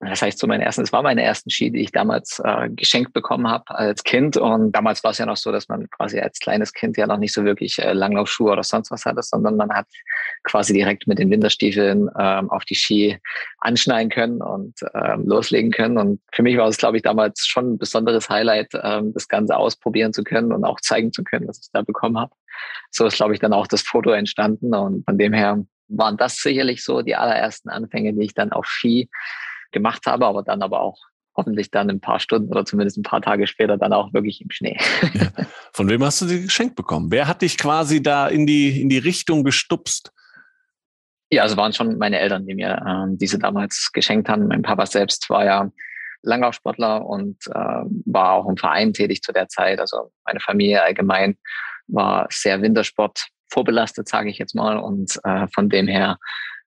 das 0.00 0.22
heißt, 0.22 0.38
so 0.38 0.46
mein 0.46 0.60
ersten, 0.60 0.82
es 0.82 0.92
war 0.92 1.02
meine 1.02 1.22
ersten 1.22 1.50
Ski, 1.50 1.72
die 1.72 1.80
ich 1.80 1.90
damals 1.90 2.40
äh, 2.44 2.68
geschenkt 2.70 3.12
bekommen 3.12 3.48
habe 3.48 3.64
als 3.70 4.04
Kind. 4.04 4.36
Und 4.36 4.70
damals 4.70 5.02
war 5.02 5.10
es 5.10 5.18
ja 5.18 5.26
noch 5.26 5.36
so, 5.36 5.50
dass 5.50 5.68
man 5.68 5.90
quasi 5.90 6.20
als 6.20 6.38
kleines 6.38 6.72
Kind 6.72 6.96
ja 6.96 7.08
noch 7.08 7.18
nicht 7.18 7.34
so 7.34 7.44
wirklich 7.44 7.80
äh, 7.80 7.92
Langlaufschuhe 7.94 8.52
oder 8.52 8.62
sonst 8.62 8.92
was 8.92 9.04
hatte, 9.04 9.22
sondern 9.22 9.56
man 9.56 9.72
hat 9.72 9.86
quasi 10.44 10.72
direkt 10.72 11.08
mit 11.08 11.18
den 11.18 11.30
Winterstiefeln 11.30 12.08
ähm, 12.16 12.48
auf 12.50 12.64
die 12.64 12.76
Ski 12.76 13.18
anschneiden 13.58 14.10
können 14.10 14.40
und 14.40 14.74
ähm, 14.94 15.26
loslegen 15.26 15.72
können. 15.72 15.98
Und 15.98 16.20
für 16.32 16.44
mich 16.44 16.56
war 16.56 16.68
es, 16.68 16.76
glaube 16.76 16.96
ich, 16.96 17.02
damals 17.02 17.44
schon 17.44 17.72
ein 17.72 17.78
besonderes 17.78 18.28
Highlight, 18.28 18.68
ähm, 18.80 19.12
das 19.14 19.26
Ganze 19.26 19.56
ausprobieren 19.56 20.12
zu 20.12 20.22
können 20.22 20.52
und 20.52 20.64
auch 20.64 20.80
zeigen 20.80 21.12
zu 21.12 21.24
können, 21.24 21.48
was 21.48 21.58
ich 21.58 21.70
da 21.72 21.82
bekommen 21.82 22.18
habe. 22.18 22.32
So 22.92 23.04
ist, 23.04 23.16
glaube 23.16 23.34
ich, 23.34 23.40
dann 23.40 23.52
auch 23.52 23.66
das 23.66 23.82
Foto 23.82 24.10
entstanden. 24.10 24.72
Und 24.74 25.04
von 25.04 25.18
dem 25.18 25.32
her 25.32 25.64
waren 25.88 26.16
das 26.16 26.36
sicherlich 26.36 26.84
so 26.84 27.02
die 27.02 27.16
allerersten 27.16 27.68
Anfänge, 27.68 28.12
die 28.12 28.26
ich 28.26 28.34
dann 28.34 28.52
auf 28.52 28.66
Ski 28.66 29.08
gemacht 29.72 30.06
habe, 30.06 30.26
aber 30.26 30.42
dann 30.42 30.62
aber 30.62 30.80
auch 30.80 30.98
hoffentlich 31.36 31.70
dann 31.70 31.88
ein 31.88 32.00
paar 32.00 32.18
Stunden 32.18 32.50
oder 32.50 32.64
zumindest 32.64 32.98
ein 32.98 33.04
paar 33.04 33.22
Tage 33.22 33.46
später 33.46 33.78
dann 33.78 33.92
auch 33.92 34.12
wirklich 34.12 34.40
im 34.40 34.50
Schnee. 34.50 34.76
Ja. 35.14 35.46
Von 35.72 35.88
wem 35.88 36.02
hast 36.02 36.20
du 36.20 36.26
die 36.26 36.42
geschenkt 36.42 36.74
bekommen? 36.74 37.12
Wer 37.12 37.28
hat 37.28 37.42
dich 37.42 37.56
quasi 37.56 38.02
da 38.02 38.26
in 38.26 38.46
die, 38.46 38.80
in 38.80 38.88
die 38.88 38.98
Richtung 38.98 39.44
gestupst? 39.44 40.12
Ja, 41.30 41.42
also 41.42 41.56
waren 41.56 41.72
schon 41.72 41.98
meine 41.98 42.18
Eltern, 42.18 42.46
die 42.46 42.54
mir 42.54 42.82
ähm, 42.86 43.18
diese 43.18 43.38
damals 43.38 43.90
geschenkt 43.92 44.28
haben. 44.28 44.48
Mein 44.48 44.62
Papa 44.62 44.86
selbst 44.86 45.30
war 45.30 45.44
ja 45.44 45.70
Langlaufsportler 46.22 47.06
und 47.06 47.36
äh, 47.48 47.84
war 48.06 48.32
auch 48.32 48.48
im 48.48 48.56
Verein 48.56 48.92
tätig 48.92 49.22
zu 49.22 49.32
der 49.32 49.48
Zeit. 49.48 49.78
Also 49.78 50.10
meine 50.24 50.40
Familie 50.40 50.82
allgemein 50.82 51.36
war 51.86 52.26
sehr 52.30 52.60
Wintersport 52.62 53.28
vorbelastet, 53.50 54.08
sage 54.08 54.30
ich 54.30 54.38
jetzt 54.38 54.54
mal. 54.54 54.78
Und 54.78 55.20
äh, 55.24 55.46
von 55.54 55.68
dem 55.68 55.86
her 55.86 56.18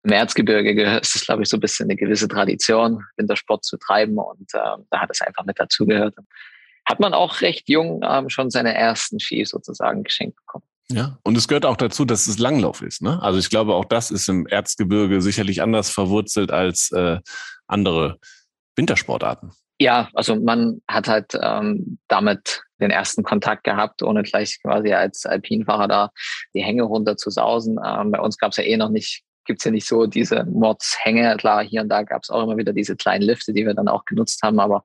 im 0.04 0.12
Erzgebirge 0.12 1.00
ist 1.02 1.16
es, 1.16 1.26
glaube 1.26 1.44
ich, 1.44 1.50
so 1.50 1.58
ein 1.58 1.60
bisschen 1.60 1.88
eine 1.88 1.96
gewisse 1.96 2.28
Tradition, 2.28 3.04
Wintersport 3.18 3.64
zu 3.64 3.78
treiben. 3.78 4.18
Und 4.18 4.54
äh, 4.54 4.78
da 4.90 5.00
hat 5.00 5.10
es 5.12 5.22
einfach 5.22 5.46
mit 5.46 5.60
dazugehört. 5.60 6.16
Hat 6.86 7.00
man 7.00 7.14
auch 7.14 7.42
recht 7.42 7.70
jung 7.70 8.02
ähm, 8.04 8.30
schon 8.30 8.50
seine 8.50 8.74
ersten 8.74 9.20
Ski 9.20 9.46
sozusagen 9.46 10.04
geschenkt 10.04 10.36
bekommen. 10.38 10.66
Ja, 10.92 11.18
und 11.24 11.38
es 11.38 11.48
gehört 11.48 11.66
auch 11.66 11.78
dazu, 11.78 12.04
dass 12.04 12.28
es 12.28 12.38
Langlauf 12.38 12.82
ist. 12.82 13.02
Ne? 13.02 13.22
Also 13.22 13.40
ich 13.40 13.50
glaube, 13.50 13.76
auch 13.76 13.86
das 13.86 14.12
ist 14.12 14.28
im 14.28 14.46
Erzgebirge 14.48 15.22
sicherlich 15.22 15.62
anders 15.62 15.90
verwurzelt 15.90 16.52
als 16.52 16.92
äh, 16.92 17.20
andere 17.68 18.20
Wintersportarten. 18.76 19.52
Ja, 19.80 20.10
also 20.14 20.36
man 20.36 20.82
hat 20.88 21.08
halt 21.08 21.38
ähm, 21.42 21.98
damit 22.08 22.62
den 22.80 22.92
ersten 22.92 23.24
Kontakt 23.24 23.64
gehabt, 23.64 24.04
ohne 24.04 24.24
gleich 24.24 24.60
quasi 24.62 24.94
als 24.94 25.26
Alpinfahrer 25.26 25.88
da 25.88 26.12
die 26.54 26.64
Hänge 26.64 26.84
runter 26.84 27.16
zu 27.16 27.30
sausen. 27.30 27.80
Ähm, 27.84 28.12
bei 28.12 28.20
uns 28.20 28.38
gab 28.38 28.52
es 28.52 28.58
ja 28.58 28.64
eh 28.64 28.78
noch 28.78 28.90
nicht, 28.90 29.24
gibt's 29.46 29.64
ja 29.64 29.72
nicht 29.72 29.88
so 29.88 30.06
diese 30.06 30.46
Mordshänge. 30.46 31.36
Klar, 31.38 31.64
hier 31.64 31.82
und 31.82 31.90
da 31.90 32.04
gab 32.04 32.24
es 32.24 32.30
auch 32.30 32.44
immer 32.44 32.58
wieder 32.58 32.74
diese 32.74 32.96
kleinen 32.96 33.24
Lifte, 33.24 33.54
die 33.54 33.66
wir 33.66 33.74
dann 33.74 33.88
auch 33.88 34.06
genutzt 34.06 34.42
haben, 34.44 34.60
aber 34.60 34.84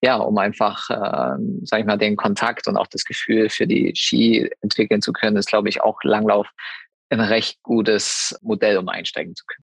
ja, 0.00 0.16
um 0.16 0.38
einfach, 0.38 0.88
äh, 0.90 1.36
sag 1.64 1.80
ich 1.80 1.86
mal, 1.86 1.98
den 1.98 2.16
Kontakt 2.16 2.68
und 2.68 2.76
auch 2.76 2.86
das 2.86 3.04
Gefühl 3.04 3.48
für 3.48 3.66
die 3.66 3.92
Ski 3.96 4.48
entwickeln 4.60 5.02
zu 5.02 5.12
können, 5.12 5.36
ist, 5.36 5.48
glaube 5.48 5.68
ich, 5.68 5.80
auch 5.80 5.98
Langlauf 6.04 6.46
ein 7.10 7.20
recht 7.20 7.62
gutes 7.62 8.38
Modell, 8.42 8.76
um 8.78 8.88
einsteigen 8.88 9.34
zu 9.34 9.44
können. 9.46 9.64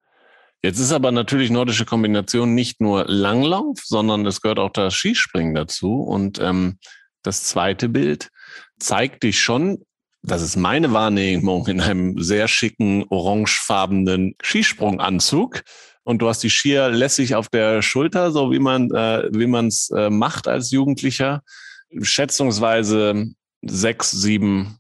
Jetzt 0.64 0.80
ist 0.80 0.92
aber 0.92 1.12
natürlich 1.12 1.50
nordische 1.50 1.86
Kombination 1.86 2.54
nicht 2.54 2.82
nur 2.82 3.06
Langlauf, 3.08 3.80
sondern 3.84 4.26
es 4.28 4.42
gehört 4.42 4.60
auch 4.60 4.70
das 4.70 4.94
Skispringen 4.94 5.56
dazu. 5.56 6.02
Und 6.02 6.40
ähm, 6.40 6.78
das 7.24 7.44
zweite 7.46 7.90
Bild 7.90 8.30
zeigt 8.80 9.24
dich 9.24 9.42
schon, 9.42 9.84
das 10.24 10.42
ist 10.42 10.56
meine 10.56 10.94
Wahrnehmung, 10.94 11.68
in 11.68 11.82
einem 11.82 12.22
sehr 12.22 12.48
schicken 12.48 13.06
orangefarbenen 13.10 14.36
Skisprunganzug 14.42 15.64
und 16.04 16.22
du 16.22 16.30
hast 16.30 16.44
die 16.44 16.50
Skier 16.50 16.90
lässig 16.90 17.36
auf 17.36 17.50
der 17.50 17.82
Schulter, 17.82 18.32
so 18.32 18.52
wie 18.52 18.60
man 18.60 18.92
äh, 18.92 19.30
wie 19.32 19.48
man 19.48 19.68
es 19.68 19.90
äh, 19.90 20.10
macht 20.10 20.48
als 20.48 20.72
Jugendlicher. 20.72 21.42
Schätzungsweise 22.02 23.34
sechs, 23.62 24.12
sieben 24.12 24.78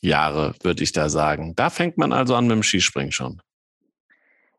Jahre, 0.00 0.54
würde 0.62 0.82
ich 0.82 0.92
da 0.92 1.08
sagen. 1.08 1.54
Da 1.56 1.70
fängt 1.70 1.98
man 1.98 2.12
also 2.12 2.34
an 2.34 2.46
mit 2.46 2.56
dem 2.56 2.62
Skispringen 2.62 3.12
schon. 3.12 3.40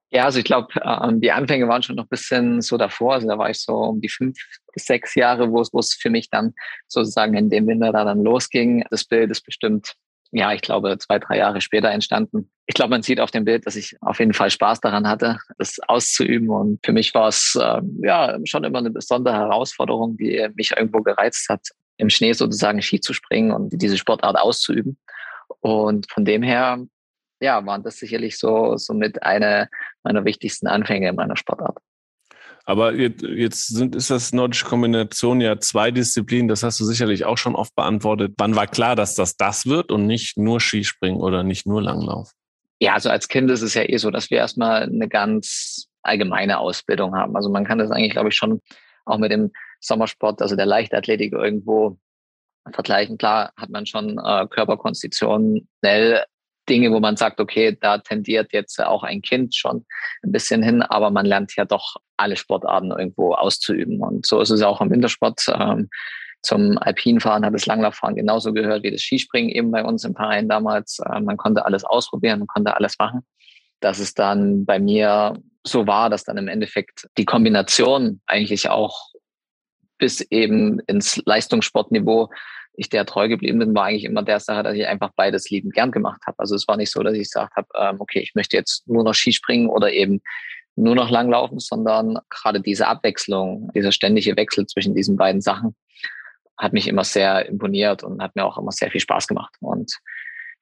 Ja, 0.09 0.23
also 0.23 0.39
ich 0.39 0.45
glaube, 0.45 0.69
ähm, 0.83 1.19
die 1.19 1.31
Anfänge 1.31 1.67
waren 1.67 1.83
schon 1.83 1.97
noch 1.97 2.05
ein 2.05 2.09
bisschen 2.09 2.61
so 2.61 2.77
davor. 2.77 3.15
Also 3.15 3.27
da 3.27 3.37
war 3.37 3.49
ich 3.49 3.59
so 3.59 3.73
um 3.73 3.99
die 3.99 4.09
fünf 4.09 4.37
sechs 4.75 5.15
Jahre, 5.15 5.51
wo 5.51 5.61
es 5.61 5.93
für 5.93 6.09
mich 6.09 6.29
dann 6.29 6.53
sozusagen 6.87 7.33
in 7.33 7.49
dem 7.49 7.67
Winter 7.67 7.91
da 7.91 8.05
dann 8.05 8.23
losging. 8.23 8.85
Das 8.89 9.03
Bild 9.03 9.31
ist 9.31 9.41
bestimmt 9.41 9.95
ja, 10.31 10.53
ich 10.53 10.61
glaube, 10.61 10.97
zwei, 10.97 11.19
drei 11.19 11.37
Jahre 11.37 11.61
später 11.61 11.89
entstanden. 11.89 12.51
Ich 12.65 12.75
glaube, 12.75 12.89
man 12.91 13.01
sieht 13.01 13.19
auf 13.19 13.31
dem 13.31 13.45
Bild, 13.45 13.65
dass 13.65 13.75
ich 13.75 13.95
auf 14.01 14.19
jeden 14.19 14.33
Fall 14.33 14.51
Spaß 14.51 14.81
daran 14.81 15.07
hatte, 15.07 15.37
das 15.57 15.79
auszuüben. 15.87 16.49
Und 16.49 16.85
für 16.85 16.91
mich 16.91 17.13
war 17.13 17.29
es 17.29 17.57
äh, 17.59 17.81
ja 18.01 18.37
schon 18.43 18.63
immer 18.63 18.79
eine 18.79 18.89
besondere 18.89 19.35
Herausforderung, 19.35 20.17
die 20.17 20.47
mich 20.55 20.71
irgendwo 20.75 21.01
gereizt 21.01 21.47
hat, 21.49 21.61
im 21.97 22.09
Schnee 22.09 22.33
sozusagen 22.33 22.81
Ski 22.81 22.99
zu 22.99 23.13
springen 23.13 23.51
und 23.51 23.69
diese 23.81 23.97
Sportart 23.97 24.37
auszuüben. 24.37 24.97
Und 25.61 26.11
von 26.11 26.25
dem 26.25 26.43
her, 26.43 26.85
ja, 27.39 27.65
waren 27.65 27.84
das 27.84 27.98
sicherlich 27.98 28.38
so, 28.38 28.77
so 28.77 28.94
mit 28.94 29.24
eine 29.24 29.70
meiner 30.03 30.25
wichtigsten 30.25 30.67
Anfänge 30.67 31.10
in 31.10 31.15
meiner 31.15 31.38
Sportart. 31.38 31.77
Aber 32.65 32.94
jetzt 32.94 33.67
sind, 33.67 33.96
ist 33.96 34.10
das 34.10 34.34
nordische 34.34 34.65
Kombination 34.65 35.39
ja 35.39 35.58
zwei 35.58 35.89
Disziplinen, 35.89 36.50
das 36.50 36.63
hast 36.63 36.77
du 36.82 36.84
sicherlich 36.84 37.24
auch 37.24 37.38
schon 37.38 37.56
oft 37.56 37.74
beantwortet. 37.75 38.34
Wann 38.38 38.58
war 38.58 38.67
klar, 38.67 38.98
dass 38.98 39.15
das 39.15 39.38
das 39.38 39.67
wird 39.67 39.89
und 39.89 40.06
nicht 40.06 40.38
nur 40.38 40.60
Skispringen 40.60 41.22
oder 41.22 41.44
nicht 41.44 41.65
nur 41.65 41.82
Langlauf? 41.82 42.32
Ja, 42.79 42.94
also 42.94 43.10
als 43.10 43.29
Kind 43.29 43.50
ist 43.50 43.62
es 43.62 43.74
ja 43.74 43.84
eh 43.84 43.98
so, 43.98 44.12
dass 44.12 44.29
wir 44.29 44.39
erstmal 44.39 44.84
eine 44.84 45.08
ganz 45.08 45.88
allgemeine 46.01 46.60
Ausbildung 46.60 47.15
haben. 47.15 47.38
Also 47.38 47.50
man 47.50 47.63
kann 47.63 47.77
das 47.77 47.89
eigentlich, 47.89 48.12
glaube 48.12 48.29
ich, 48.29 48.36
schon 48.36 48.62
auch 49.06 49.17
mit 49.17 49.32
dem 49.32 49.51
Sommersport, 49.79 50.41
also 50.41 50.58
der 50.58 50.65
Leichtathletik 50.65 51.32
irgendwo 51.32 51.98
vergleichen. 52.72 53.17
Klar 53.17 53.53
hat 53.56 53.70
man 53.70 53.86
schon 53.86 54.20
äh, 54.20 54.46
körperkonstitutionell 54.50 56.25
Dinge, 56.69 56.91
wo 56.91 57.00
man 57.00 57.17
sagt, 57.17 57.39
okay, 57.39 57.77
da 57.79 57.97
tendiert 57.97 58.53
jetzt 58.53 58.81
auch 58.81 59.03
ein 59.03 59.21
Kind 59.21 59.55
schon 59.55 59.86
ein 60.24 60.31
bisschen 60.31 60.63
hin, 60.63 60.81
aber 60.81 61.12
man 61.12 61.25
lernt 61.25 61.55
ja 61.55 61.65
doch 61.65 61.95
alle 62.17 62.36
Sportarten 62.36 62.91
irgendwo 62.91 63.33
auszuüben. 63.33 64.01
Und 64.01 64.25
so 64.25 64.41
ist 64.41 64.50
es 64.50 64.62
auch 64.62 64.81
im 64.81 64.89
Wintersport. 64.89 65.45
Ähm, 65.53 65.89
zum 66.41 66.77
Alpinfahren 66.77 67.45
hat 67.45 67.53
das 67.53 67.65
Langlauffahren 67.65 68.15
genauso 68.15 68.53
gehört 68.53 68.83
wie 68.83 68.91
das 68.91 69.01
Skispringen 69.01 69.50
eben 69.50 69.71
bei 69.71 69.83
uns 69.83 70.03
im 70.03 70.15
Verein 70.15 70.47
damals. 70.47 71.00
Äh, 71.00 71.19
man 71.19 71.38
konnte 71.38 71.65
alles 71.65 71.83
ausprobieren, 71.83 72.39
man 72.39 72.47
konnte 72.47 72.75
alles 72.75 72.97
machen. 73.00 73.25
Dass 73.79 74.00
es 74.00 74.13
dann 74.13 74.65
bei 74.65 74.79
mir 74.79 75.38
so 75.65 75.86
war, 75.86 76.09
dass 76.09 76.24
dann 76.24 76.38
im 76.38 76.47
Endeffekt 76.47 77.07
die 77.17 77.25
Kombination 77.25 78.21
eigentlich 78.25 78.69
auch 78.69 79.12
bis 79.97 80.21
eben 80.21 80.79
ins 80.81 81.21
Leistungssportniveau 81.25 82.29
ich 82.77 82.89
der 82.89 83.05
treu 83.05 83.27
geblieben 83.27 83.60
bin, 83.60 83.75
war 83.75 83.86
eigentlich 83.86 84.05
immer 84.05 84.24
der 84.24 84.39
Sache, 84.39 84.63
dass 84.63 84.75
ich 84.75 84.88
einfach 84.88 85.12
beides 85.15 85.50
liebend 85.50 85.74
gern 85.74 85.91
gemacht 85.91 86.22
habe. 86.25 86.38
Also 86.39 86.55
es 86.55 86.67
war 86.67 86.77
nicht 86.77 86.91
so, 86.91 87.01
dass 87.01 87.13
ich 87.13 87.24
gesagt 87.24 87.55
habe, 87.55 87.67
ähm, 87.75 88.00
okay, 88.00 88.19
ich 88.19 88.36
möchte 88.36 88.55
jetzt 88.55 88.88
nur 88.88 89.03
noch 89.03 89.15
Skispringen 89.15 89.67
oder 89.67 89.91
eben 89.91 90.22
nur 90.75 90.93
noch 90.93 91.10
langlaufen, 91.10 91.60
sondern 91.60 92.19
gerade 92.29 92.62
diese 92.62 92.88
Abwechslung, 92.88 93.72
dieser 93.74 93.91
ständige 93.91 94.38
Wechsel 94.38 94.67
zwischen 94.67 94.93
diesen 94.93 95.17
beiden 95.17 95.41
Sachen 95.41 95.75
hat 96.57 96.74
mich 96.74 96.88
immer 96.88 97.03
sehr 97.03 97.46
imponiert 97.48 98.03
und 98.03 98.22
hat 98.22 98.36
mir 98.36 98.46
auch 98.46 98.57
immer 98.57 98.72
sehr 98.72 98.89
viel 98.89 99.01
Spaß 99.01 99.27
gemacht. 99.27 99.55
Und 99.60 100.00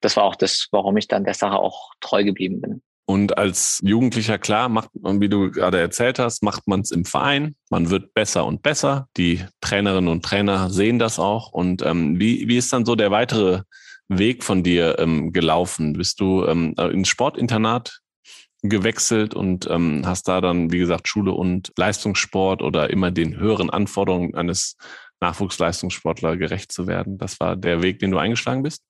das 0.00 0.16
war 0.16 0.24
auch 0.24 0.36
das, 0.36 0.68
warum 0.70 0.96
ich 0.96 1.08
dann 1.08 1.24
der 1.24 1.34
Sache 1.34 1.56
auch 1.56 1.92
treu 2.00 2.22
geblieben 2.24 2.60
bin. 2.60 2.82
Und 3.08 3.38
als 3.38 3.80
Jugendlicher, 3.84 4.36
klar, 4.36 4.68
macht 4.68 4.90
man, 5.00 5.20
wie 5.20 5.28
du 5.28 5.52
gerade 5.52 5.78
erzählt 5.78 6.18
hast, 6.18 6.42
macht 6.42 6.66
man 6.66 6.80
es 6.80 6.90
im 6.90 7.04
Verein. 7.04 7.54
Man 7.70 7.90
wird 7.90 8.12
besser 8.14 8.44
und 8.44 8.62
besser. 8.62 9.08
Die 9.16 9.44
Trainerinnen 9.60 10.10
und 10.10 10.24
Trainer 10.24 10.70
sehen 10.70 10.98
das 10.98 11.20
auch. 11.20 11.52
Und 11.52 11.82
ähm, 11.82 12.18
wie, 12.18 12.48
wie 12.48 12.56
ist 12.56 12.72
dann 12.72 12.84
so 12.84 12.96
der 12.96 13.12
weitere 13.12 13.62
Weg 14.08 14.42
von 14.42 14.64
dir 14.64 14.98
ähm, 14.98 15.32
gelaufen? 15.32 15.92
Bist 15.92 16.18
du 16.18 16.44
ähm, 16.46 16.74
ins 16.74 17.08
Sportinternat 17.08 18.00
gewechselt 18.62 19.34
und 19.34 19.68
ähm, 19.70 20.02
hast 20.04 20.26
da 20.26 20.40
dann, 20.40 20.72
wie 20.72 20.78
gesagt, 20.78 21.06
Schule 21.06 21.30
und 21.30 21.72
Leistungssport 21.76 22.60
oder 22.60 22.90
immer 22.90 23.12
den 23.12 23.36
höheren 23.36 23.70
Anforderungen 23.70 24.34
eines 24.34 24.76
Nachwuchsleistungssportler 25.20 26.36
gerecht 26.36 26.72
zu 26.72 26.88
werden? 26.88 27.18
Das 27.18 27.38
war 27.38 27.54
der 27.54 27.82
Weg, 27.82 28.00
den 28.00 28.10
du 28.10 28.18
eingeschlagen 28.18 28.64
bist? 28.64 28.82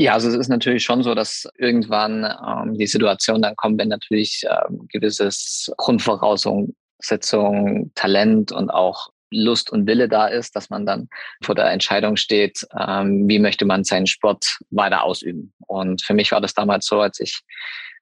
Ja, 0.00 0.12
also 0.12 0.28
es 0.28 0.36
ist 0.36 0.48
natürlich 0.48 0.84
schon 0.84 1.02
so, 1.02 1.16
dass 1.16 1.48
irgendwann 1.58 2.24
ähm, 2.24 2.78
die 2.78 2.86
Situation 2.86 3.42
dann 3.42 3.56
kommt, 3.56 3.80
wenn 3.80 3.88
natürlich 3.88 4.44
ähm, 4.44 4.86
gewisses 4.92 5.72
Grundvoraussetzung, 5.76 7.90
Talent 7.96 8.52
und 8.52 8.70
auch 8.70 9.08
Lust 9.30 9.70
und 9.70 9.88
Wille 9.88 10.08
da 10.08 10.28
ist, 10.28 10.54
dass 10.54 10.70
man 10.70 10.86
dann 10.86 11.08
vor 11.42 11.56
der 11.56 11.68
Entscheidung 11.70 12.16
steht, 12.16 12.64
ähm, 12.78 13.28
wie 13.28 13.40
möchte 13.40 13.64
man 13.64 13.82
seinen 13.82 14.06
Sport 14.06 14.58
weiter 14.70 15.02
ausüben. 15.02 15.52
Und 15.66 16.00
für 16.02 16.14
mich 16.14 16.30
war 16.30 16.40
das 16.40 16.54
damals 16.54 16.86
so, 16.86 17.00
als 17.00 17.18
ich 17.18 17.40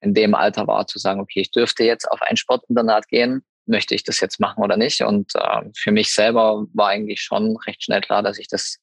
in 0.02 0.12
dem 0.12 0.34
Alter 0.34 0.66
war, 0.66 0.86
zu 0.86 0.98
sagen, 0.98 1.20
okay, 1.20 1.40
ich 1.40 1.50
dürfte 1.50 1.84
jetzt 1.84 2.04
auf 2.10 2.20
ein 2.20 2.36
Sportinternat 2.36 3.08
gehen, 3.08 3.42
möchte 3.64 3.94
ich 3.94 4.04
das 4.04 4.20
jetzt 4.20 4.38
machen 4.38 4.62
oder 4.62 4.76
nicht? 4.76 5.00
Und 5.00 5.34
äh, 5.34 5.62
für 5.74 5.92
mich 5.92 6.12
selber 6.12 6.66
war 6.74 6.88
eigentlich 6.88 7.22
schon 7.22 7.56
recht 7.66 7.82
schnell 7.82 8.02
klar, 8.02 8.22
dass 8.22 8.38
ich 8.38 8.48
das 8.48 8.80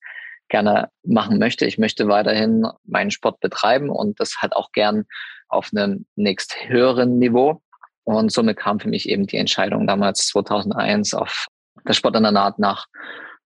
gerne 0.53 0.89
machen 1.03 1.39
möchte. 1.39 1.65
Ich 1.65 1.79
möchte 1.79 2.07
weiterhin 2.07 2.67
meinen 2.85 3.09
Sport 3.09 3.39
betreiben 3.39 3.89
und 3.89 4.19
das 4.19 4.35
halt 4.39 4.55
auch 4.55 4.71
gern 4.71 5.05
auf 5.47 5.71
einem 5.75 6.05
nächst 6.15 6.55
höheren 6.67 7.17
Niveau. 7.17 7.63
Und 8.03 8.31
somit 8.31 8.57
kam 8.57 8.79
für 8.79 8.87
mich 8.87 9.09
eben 9.09 9.25
die 9.25 9.37
Entscheidung 9.37 9.87
damals 9.87 10.27
2001 10.27 11.15
auf 11.15 11.47
das 11.85 11.97
Sportinternat 11.97 12.59
nach 12.59 12.85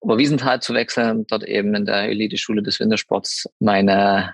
Oberwiesenthal 0.01 0.61
zu 0.61 0.73
wechseln, 0.73 1.25
dort 1.27 1.45
eben 1.45 1.73
in 1.75 1.85
der 1.85 2.09
Elite-Schule 2.09 2.61
des 2.61 2.77
Wintersports 2.81 3.45
meine 3.59 4.33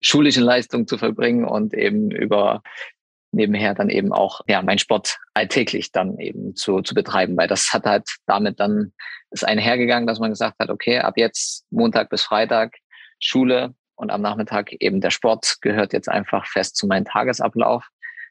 schulischen 0.00 0.44
Leistung 0.44 0.86
zu 0.86 0.98
verbringen 0.98 1.44
und 1.44 1.74
eben 1.74 2.12
über 2.12 2.62
nebenher 3.32 3.74
dann 3.74 3.88
eben 3.88 4.12
auch 4.12 4.40
ja 4.46 4.62
mein 4.62 4.78
Sport 4.78 5.18
alltäglich 5.34 5.92
dann 5.92 6.18
eben 6.18 6.54
zu, 6.54 6.80
zu 6.82 6.94
betreiben, 6.94 7.36
weil 7.36 7.48
das 7.48 7.72
hat 7.72 7.84
halt 7.84 8.08
damit 8.26 8.60
dann 8.60 8.92
ist 9.30 9.46
einhergegangen, 9.46 10.06
dass 10.06 10.20
man 10.20 10.30
gesagt 10.30 10.58
hat, 10.58 10.70
okay, 10.70 10.98
ab 10.98 11.14
jetzt 11.16 11.64
Montag 11.70 12.10
bis 12.10 12.22
Freitag 12.22 12.76
Schule 13.18 13.74
und 13.94 14.10
am 14.10 14.20
Nachmittag 14.20 14.72
eben 14.80 15.00
der 15.00 15.10
Sport 15.10 15.56
gehört 15.60 15.92
jetzt 15.92 16.08
einfach 16.08 16.46
fest 16.46 16.76
zu 16.76 16.86
meinem 16.86 17.04
Tagesablauf. 17.04 17.86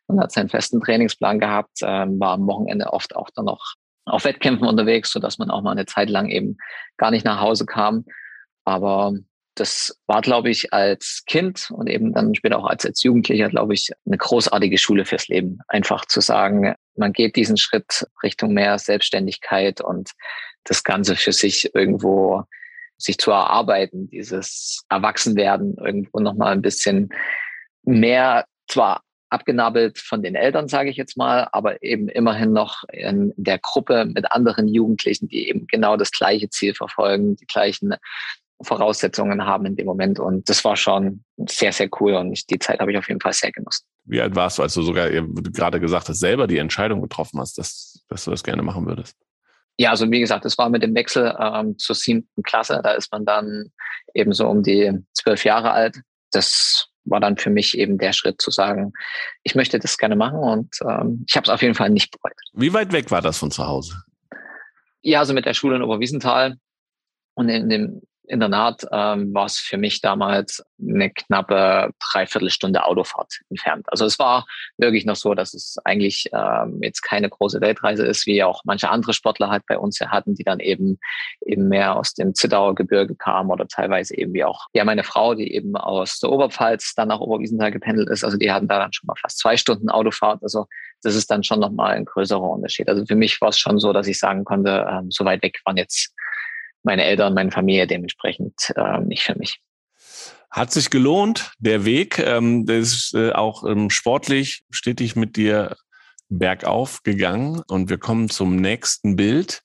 Man 0.07 0.19
hat 0.19 0.31
seinen 0.31 0.49
festen 0.49 0.81
Trainingsplan 0.81 1.39
gehabt, 1.39 1.79
ähm, 1.81 2.19
war 2.19 2.33
am 2.33 2.45
Wochenende 2.47 2.91
oft 2.91 3.15
auch 3.15 3.29
dann 3.33 3.45
noch 3.45 3.75
auf 4.05 4.25
Wettkämpfen 4.25 4.67
unterwegs, 4.67 5.11
so 5.11 5.19
dass 5.19 5.37
man 5.37 5.49
auch 5.49 5.61
mal 5.61 5.71
eine 5.71 5.85
Zeit 5.85 6.09
lang 6.09 6.29
eben 6.29 6.57
gar 6.97 7.11
nicht 7.11 7.25
nach 7.25 7.39
Hause 7.39 7.65
kam. 7.65 8.05
Aber 8.65 9.13
das 9.55 9.97
war, 10.07 10.21
glaube 10.21 10.49
ich, 10.49 10.73
als 10.73 11.23
Kind 11.27 11.69
und 11.71 11.87
eben 11.87 12.13
dann 12.13 12.35
später 12.35 12.59
auch 12.59 12.65
als, 12.65 12.85
als 12.85 13.03
Jugendlicher, 13.03 13.49
glaube 13.49 13.73
ich, 13.73 13.89
eine 14.05 14.17
großartige 14.17 14.77
Schule 14.77 15.05
fürs 15.05 15.27
Leben. 15.27 15.59
Einfach 15.67 16.05
zu 16.05 16.21
sagen, 16.21 16.73
man 16.95 17.13
geht 17.13 17.35
diesen 17.35 17.57
Schritt 17.57 18.07
Richtung 18.23 18.53
mehr 18.53 18.79
Selbstständigkeit 18.79 19.81
und 19.81 20.11
das 20.63 20.83
Ganze 20.83 21.15
für 21.15 21.33
sich 21.33 21.73
irgendwo 21.73 22.43
sich 22.97 23.17
zu 23.17 23.31
erarbeiten, 23.31 24.09
dieses 24.09 24.83
Erwachsenwerden 24.89 25.75
irgendwo 25.77 26.19
nochmal 26.19 26.53
ein 26.53 26.61
bisschen 26.61 27.09
mehr, 27.83 28.45
zwar 28.67 29.01
abgenabelt 29.29 29.97
von 29.97 30.21
den 30.21 30.35
Eltern, 30.35 30.67
sage 30.67 30.89
ich 30.89 30.97
jetzt 30.97 31.17
mal, 31.17 31.47
aber 31.51 31.81
eben 31.81 32.09
immerhin 32.09 32.51
noch 32.51 32.83
in 32.91 33.33
der 33.37 33.59
Gruppe 33.59 34.05
mit 34.05 34.31
anderen 34.31 34.67
Jugendlichen, 34.67 35.29
die 35.29 35.47
eben 35.47 35.67
genau 35.67 35.97
das 35.97 36.11
gleiche 36.11 36.49
Ziel 36.49 36.73
verfolgen, 36.73 37.37
die 37.37 37.45
gleichen 37.45 37.95
Voraussetzungen 38.63 39.45
haben 39.45 39.65
in 39.65 39.75
dem 39.75 39.85
Moment. 39.85 40.19
Und 40.19 40.47
das 40.49 40.63
war 40.63 40.75
schon 40.75 41.23
sehr, 41.47 41.71
sehr 41.71 41.89
cool 41.99 42.13
und 42.15 42.49
die 42.49 42.59
Zeit 42.59 42.79
habe 42.79 42.91
ich 42.91 42.97
auf 42.97 43.07
jeden 43.07 43.21
Fall 43.21 43.33
sehr 43.33 43.51
genossen. 43.51 43.85
Wie 44.05 44.21
alt 44.21 44.35
warst 44.35 44.57
du, 44.57 44.63
als 44.63 44.73
du 44.73 44.81
sogar 44.81 45.09
du 45.09 45.51
gerade 45.51 45.79
gesagt 45.79 46.09
hast, 46.09 46.19
selber 46.19 46.47
die 46.47 46.57
Entscheidung 46.57 47.01
getroffen 47.01 47.39
hast, 47.39 47.57
dass, 47.57 48.03
dass 48.09 48.25
du 48.25 48.31
das 48.31 48.43
gerne 48.43 48.63
machen 48.63 48.85
würdest? 48.85 49.15
Ja, 49.77 49.89
also 49.91 50.09
wie 50.11 50.19
gesagt, 50.19 50.45
das 50.45 50.57
war 50.57 50.69
mit 50.69 50.83
dem 50.83 50.93
Wechsel 50.93 51.35
ähm, 51.39 51.77
zur 51.77 51.95
siebten 51.95 52.43
Klasse. 52.43 52.81
Da 52.83 52.91
ist 52.91 53.11
man 53.11 53.25
dann 53.25 53.71
eben 54.13 54.33
so 54.33 54.47
um 54.47 54.63
die 54.63 54.91
zwölf 55.13 55.43
Jahre 55.43 55.71
alt. 55.71 56.01
Das 56.31 56.87
war 57.05 57.19
dann 57.19 57.37
für 57.37 57.49
mich 57.49 57.77
eben 57.77 57.97
der 57.97 58.13
Schritt 58.13 58.41
zu 58.41 58.51
sagen, 58.51 58.93
ich 59.43 59.55
möchte 59.55 59.79
das 59.79 59.97
gerne 59.97 60.15
machen 60.15 60.39
und 60.39 60.75
ähm, 60.87 61.25
ich 61.27 61.35
habe 61.35 61.45
es 61.45 61.49
auf 61.49 61.61
jeden 61.61 61.75
Fall 61.75 61.89
nicht 61.89 62.11
bereut. 62.11 62.35
Wie 62.53 62.73
weit 62.73 62.91
weg 62.91 63.09
war 63.11 63.21
das 63.21 63.37
von 63.37 63.49
zu 63.51 63.65
Hause? 63.65 64.03
Ja, 65.01 65.19
also 65.19 65.33
mit 65.33 65.45
der 65.45 65.53
Schule 65.53 65.77
in 65.77 65.81
Oberwiesenthal 65.81 66.57
und 67.33 67.49
in 67.49 67.69
dem 67.69 68.01
Internat 68.31 68.85
ähm, 68.91 69.33
war 69.33 69.45
es 69.45 69.57
für 69.57 69.77
mich 69.77 70.01
damals 70.01 70.63
eine 70.79 71.11
knappe 71.11 71.91
Dreiviertelstunde 72.11 72.85
Autofahrt 72.85 73.41
entfernt. 73.49 73.85
Also 73.87 74.05
es 74.05 74.17
war 74.17 74.45
wirklich 74.77 75.05
noch 75.05 75.15
so, 75.15 75.33
dass 75.33 75.53
es 75.53 75.77
eigentlich 75.83 76.29
ähm, 76.33 76.79
jetzt 76.81 77.01
keine 77.01 77.29
große 77.29 77.61
Weltreise 77.61 78.05
ist, 78.05 78.25
wie 78.25 78.43
auch 78.43 78.61
manche 78.63 78.89
andere 78.89 79.13
Sportler 79.13 79.49
halt 79.49 79.63
bei 79.67 79.77
uns 79.77 79.99
hatten, 79.99 80.35
die 80.35 80.43
dann 80.43 80.59
eben 80.59 80.97
eben 81.45 81.67
mehr 81.67 81.95
aus 81.95 82.13
dem 82.13 82.33
Zittauer 82.33 82.73
Gebirge 82.73 83.15
kamen 83.15 83.51
oder 83.51 83.67
teilweise 83.67 84.17
eben 84.17 84.33
wie 84.33 84.43
auch 84.43 84.67
ja 84.73 84.83
meine 84.83 85.03
Frau, 85.03 85.35
die 85.35 85.53
eben 85.53 85.75
aus 85.75 86.19
der 86.19 86.31
Oberpfalz 86.31 86.95
dann 86.95 87.09
nach 87.09 87.19
Oberwiesenthal 87.19 87.71
gependelt 87.71 88.09
ist. 88.09 88.23
Also 88.23 88.37
die 88.37 88.51
hatten 88.51 88.67
da 88.67 88.79
dann 88.79 88.93
schon 88.93 89.07
mal 89.07 89.15
fast 89.19 89.39
zwei 89.39 89.57
Stunden 89.57 89.89
Autofahrt. 89.89 90.41
Also 90.41 90.65
das 91.03 91.15
ist 91.15 91.29
dann 91.29 91.43
schon 91.43 91.59
nochmal 91.59 91.93
ein 91.93 92.05
größerer 92.05 92.41
Unterschied. 92.41 92.87
Also 92.89 93.05
für 93.05 93.15
mich 93.15 93.41
war 93.41 93.49
es 93.49 93.59
schon 93.59 93.79
so, 93.79 93.93
dass 93.93 94.07
ich 94.07 94.19
sagen 94.19 94.45
konnte, 94.45 94.87
ähm, 94.89 95.11
so 95.11 95.25
weit 95.25 95.43
weg 95.43 95.59
waren 95.65 95.77
jetzt 95.77 96.13
meine 96.83 97.03
Eltern, 97.03 97.33
meine 97.33 97.51
Familie 97.51 97.87
dementsprechend 97.87 98.73
äh, 98.75 98.99
nicht 98.99 99.23
für 99.23 99.37
mich. 99.37 99.59
Hat 100.49 100.71
sich 100.71 100.89
gelohnt, 100.89 101.53
der 101.59 101.85
Weg. 101.85 102.19
Ähm, 102.19 102.65
der 102.65 102.79
ist 102.79 103.13
äh, 103.13 103.31
auch 103.31 103.63
ähm, 103.63 103.89
sportlich 103.89 104.63
stetig 104.69 105.15
mit 105.15 105.37
dir 105.37 105.77
bergauf 106.27 107.03
gegangen. 107.03 107.61
Und 107.67 107.89
wir 107.89 107.97
kommen 107.97 108.29
zum 108.29 108.57
nächsten 108.57 109.15
Bild. 109.15 109.61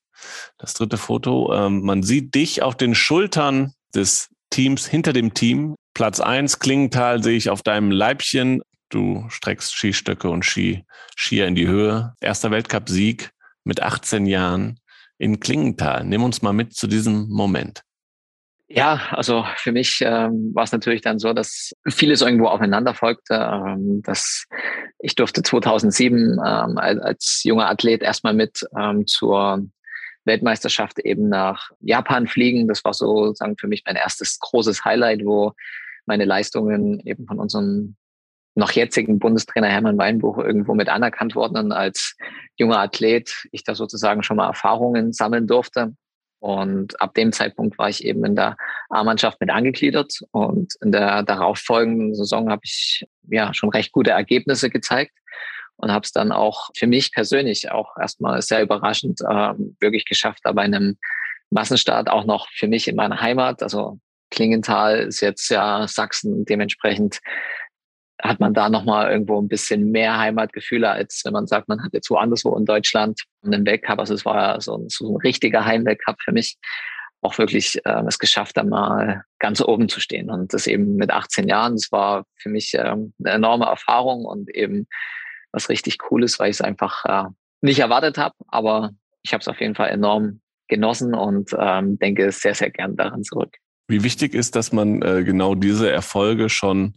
Das 0.58 0.74
dritte 0.74 0.96
Foto. 0.96 1.52
Ähm, 1.52 1.82
man 1.82 2.02
sieht 2.02 2.34
dich 2.34 2.62
auf 2.62 2.76
den 2.76 2.94
Schultern 2.94 3.72
des 3.94 4.28
Teams, 4.50 4.86
hinter 4.86 5.12
dem 5.12 5.34
Team. 5.34 5.74
Platz 5.94 6.20
eins 6.20 6.58
Klingenthal 6.58 7.22
sehe 7.22 7.36
ich 7.36 7.50
auf 7.50 7.62
deinem 7.62 7.90
Leibchen. 7.90 8.62
Du 8.88 9.24
streckst 9.28 9.74
Skistöcke 9.74 10.30
und 10.30 10.44
Ski, 10.44 10.84
Skier 11.16 11.46
in 11.46 11.56
die 11.56 11.66
Höhe. 11.66 12.14
Erster 12.20 12.50
Weltcup-Sieg 12.52 13.30
mit 13.64 13.82
18 13.82 14.26
Jahren 14.26 14.78
in 15.18 15.40
Klingenthal. 15.40 16.04
Nimm 16.04 16.22
uns 16.22 16.42
mal 16.42 16.52
mit 16.52 16.74
zu 16.74 16.86
diesem 16.86 17.28
Moment. 17.28 17.82
Ja, 18.68 19.00
also 19.10 19.44
für 19.56 19.70
mich 19.70 20.00
ähm, 20.02 20.50
war 20.52 20.64
es 20.64 20.72
natürlich 20.72 21.00
dann 21.00 21.20
so, 21.20 21.32
dass 21.32 21.72
vieles 21.88 22.20
irgendwo 22.20 22.46
aufeinander 22.46 22.94
folgte. 22.94 23.34
Ähm, 23.34 24.02
dass 24.02 24.44
ich 24.98 25.14
durfte 25.14 25.42
2007 25.42 26.40
ähm, 26.44 26.78
als, 26.78 27.42
junger 27.44 27.68
Athlet 27.68 28.02
erstmal 28.02 28.34
mit 28.34 28.66
ähm, 28.76 29.06
zur 29.06 29.64
Weltmeisterschaft 30.24 30.98
eben 30.98 31.28
nach 31.28 31.70
Japan 31.80 32.26
fliegen. 32.26 32.66
Das 32.66 32.84
war 32.84 32.92
so 32.92 33.32
sagen 33.34 33.56
für 33.56 33.68
mich 33.68 33.84
mein 33.86 33.94
erstes 33.94 34.40
großes 34.40 34.84
Highlight, 34.84 35.24
wo 35.24 35.52
meine 36.06 36.24
Leistungen 36.24 37.00
eben 37.06 37.26
von 37.26 37.38
unserem 37.38 37.94
noch 38.56 38.72
jetzigen 38.72 39.18
Bundestrainer 39.18 39.68
Hermann 39.68 39.98
Weinbuch 39.98 40.38
irgendwo 40.38 40.74
mit 40.74 40.88
anerkannt 40.88 41.34
worden 41.34 41.58
und 41.58 41.72
als 41.72 42.16
junger 42.56 42.78
Athlet 42.78 43.46
ich 43.52 43.64
da 43.64 43.74
sozusagen 43.74 44.22
schon 44.22 44.38
mal 44.38 44.48
Erfahrungen 44.48 45.12
sammeln 45.12 45.46
durfte. 45.46 45.94
Und 46.38 47.00
ab 47.00 47.14
dem 47.14 47.32
Zeitpunkt 47.32 47.78
war 47.78 47.88
ich 47.88 48.04
eben 48.04 48.24
in 48.24 48.34
der 48.34 48.56
A-Mannschaft 48.88 49.40
mit 49.40 49.50
angegliedert 49.50 50.20
und 50.30 50.74
in 50.82 50.92
der 50.92 51.22
darauffolgenden 51.22 52.14
Saison 52.14 52.50
habe 52.50 52.62
ich 52.64 53.04
ja 53.28 53.52
schon 53.52 53.70
recht 53.70 53.92
gute 53.92 54.10
Ergebnisse 54.10 54.70
gezeigt 54.70 55.12
und 55.76 55.92
habe 55.92 56.04
es 56.04 56.12
dann 56.12 56.32
auch 56.32 56.70
für 56.76 56.86
mich 56.86 57.12
persönlich 57.12 57.70
auch 57.70 57.96
erstmal 57.98 58.40
sehr 58.42 58.62
überraschend 58.62 59.20
äh, 59.20 59.54
wirklich 59.80 60.06
geschafft, 60.06 60.40
da 60.44 60.52
bei 60.52 60.62
einem 60.62 60.96
Massenstart 61.50 62.08
auch 62.08 62.24
noch 62.24 62.48
für 62.50 62.68
mich 62.68 62.88
in 62.88 62.96
meiner 62.96 63.20
Heimat, 63.20 63.62
also 63.62 63.98
Klingenthal 64.30 64.98
ist 65.00 65.20
jetzt 65.20 65.48
ja 65.50 65.86
Sachsen 65.86 66.44
dementsprechend 66.44 67.20
hat 68.22 68.40
man 68.40 68.54
da 68.54 68.68
nochmal 68.68 69.10
irgendwo 69.10 69.40
ein 69.40 69.48
bisschen 69.48 69.90
mehr 69.90 70.18
Heimatgefühle, 70.18 70.88
als 70.88 71.22
wenn 71.24 71.32
man 71.32 71.46
sagt, 71.46 71.68
man 71.68 71.82
hat 71.82 71.92
jetzt 71.92 72.10
woanders 72.10 72.44
wo 72.44 72.56
in 72.56 72.64
Deutschland 72.64 73.20
einen 73.44 73.66
Weltcup. 73.66 73.98
Also 73.98 74.14
es 74.14 74.24
war 74.24 74.36
ja 74.36 74.60
so 74.60 74.78
ein, 74.78 74.88
so 74.88 75.12
ein 75.12 75.16
richtiger 75.16 75.64
Heimweltcup 75.64 76.16
für 76.22 76.32
mich. 76.32 76.56
Auch 77.20 77.38
wirklich 77.38 77.84
äh, 77.84 78.02
es 78.06 78.18
geschafft, 78.18 78.56
da 78.56 78.62
mal 78.62 79.24
ganz 79.38 79.60
oben 79.60 79.88
zu 79.88 80.00
stehen. 80.00 80.30
Und 80.30 80.54
das 80.54 80.66
eben 80.66 80.96
mit 80.96 81.10
18 81.10 81.48
Jahren, 81.48 81.74
das 81.74 81.90
war 81.92 82.24
für 82.36 82.48
mich 82.48 82.72
ähm, 82.74 83.12
eine 83.22 83.34
enorme 83.34 83.66
Erfahrung 83.66 84.24
und 84.24 84.48
eben 84.54 84.86
was 85.52 85.68
richtig 85.68 85.98
Cooles, 85.98 86.38
weil 86.38 86.50
ich 86.50 86.56
es 86.56 86.60
einfach 86.60 87.04
äh, 87.04 87.28
nicht 87.60 87.80
erwartet 87.80 88.18
habe. 88.18 88.34
Aber 88.48 88.92
ich 89.22 89.32
habe 89.32 89.40
es 89.40 89.48
auf 89.48 89.60
jeden 89.60 89.74
Fall 89.74 89.90
enorm 89.90 90.40
genossen 90.68 91.14
und 91.14 91.50
ähm, 91.58 91.98
denke 91.98 92.30
sehr, 92.32 92.54
sehr 92.54 92.70
gern 92.70 92.96
daran 92.96 93.22
zurück. 93.24 93.56
Wie 93.88 94.02
wichtig 94.02 94.34
ist, 94.34 94.56
dass 94.56 94.72
man 94.72 95.02
äh, 95.02 95.22
genau 95.22 95.54
diese 95.54 95.90
Erfolge 95.90 96.48
schon 96.48 96.94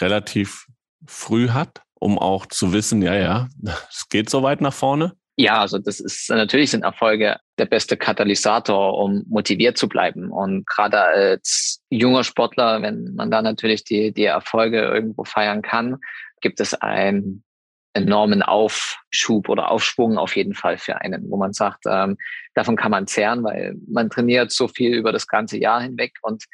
relativ 0.00 0.66
früh 1.06 1.50
hat, 1.50 1.82
um 1.94 2.18
auch 2.18 2.46
zu 2.46 2.72
wissen, 2.72 3.02
ja, 3.02 3.14
ja, 3.14 3.48
es 3.90 4.08
geht 4.08 4.30
so 4.30 4.42
weit 4.42 4.60
nach 4.60 4.74
vorne? 4.74 5.12
Ja, 5.36 5.60
also 5.60 5.78
das 5.78 5.98
ist 5.98 6.30
natürlich 6.30 6.70
sind 6.70 6.84
Erfolge 6.84 7.38
der 7.58 7.66
beste 7.66 7.96
Katalysator, 7.96 8.96
um 8.96 9.24
motiviert 9.28 9.76
zu 9.76 9.88
bleiben. 9.88 10.30
Und 10.30 10.64
gerade 10.66 11.00
als 11.00 11.82
junger 11.90 12.22
Sportler, 12.22 12.82
wenn 12.82 13.14
man 13.16 13.32
da 13.32 13.42
natürlich 13.42 13.82
die, 13.82 14.12
die 14.12 14.26
Erfolge 14.26 14.80
irgendwo 14.80 15.24
feiern 15.24 15.62
kann, 15.62 15.98
gibt 16.40 16.60
es 16.60 16.74
einen 16.74 17.42
enormen 17.94 18.42
Aufschub 18.42 19.48
oder 19.48 19.70
Aufschwung 19.70 20.18
auf 20.18 20.36
jeden 20.36 20.54
Fall 20.54 20.78
für 20.78 21.00
einen, 21.00 21.28
wo 21.30 21.36
man 21.36 21.52
sagt, 21.52 21.84
ähm, 21.88 22.16
davon 22.54 22.76
kann 22.76 22.90
man 22.90 23.06
zehren, 23.06 23.42
weil 23.42 23.76
man 23.88 24.10
trainiert 24.10 24.52
so 24.52 24.68
viel 24.68 24.94
über 24.94 25.12
das 25.12 25.26
ganze 25.26 25.58
Jahr 25.58 25.80
hinweg 25.80 26.12
und 26.22 26.44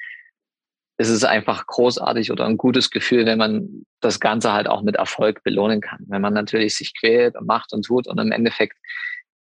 es 1.00 1.08
ist 1.08 1.24
einfach 1.24 1.66
großartig 1.66 2.30
oder 2.30 2.44
ein 2.44 2.58
gutes 2.58 2.90
Gefühl, 2.90 3.24
wenn 3.24 3.38
man 3.38 3.86
das 4.00 4.20
Ganze 4.20 4.52
halt 4.52 4.68
auch 4.68 4.82
mit 4.82 4.96
Erfolg 4.96 5.42
belohnen 5.42 5.80
kann. 5.80 6.04
Wenn 6.08 6.20
man 6.20 6.34
natürlich 6.34 6.76
sich 6.76 6.92
quält 6.94 7.36
und 7.36 7.46
macht 7.46 7.72
und 7.72 7.86
tut 7.86 8.06
und 8.06 8.18
im 8.18 8.32
Endeffekt 8.32 8.76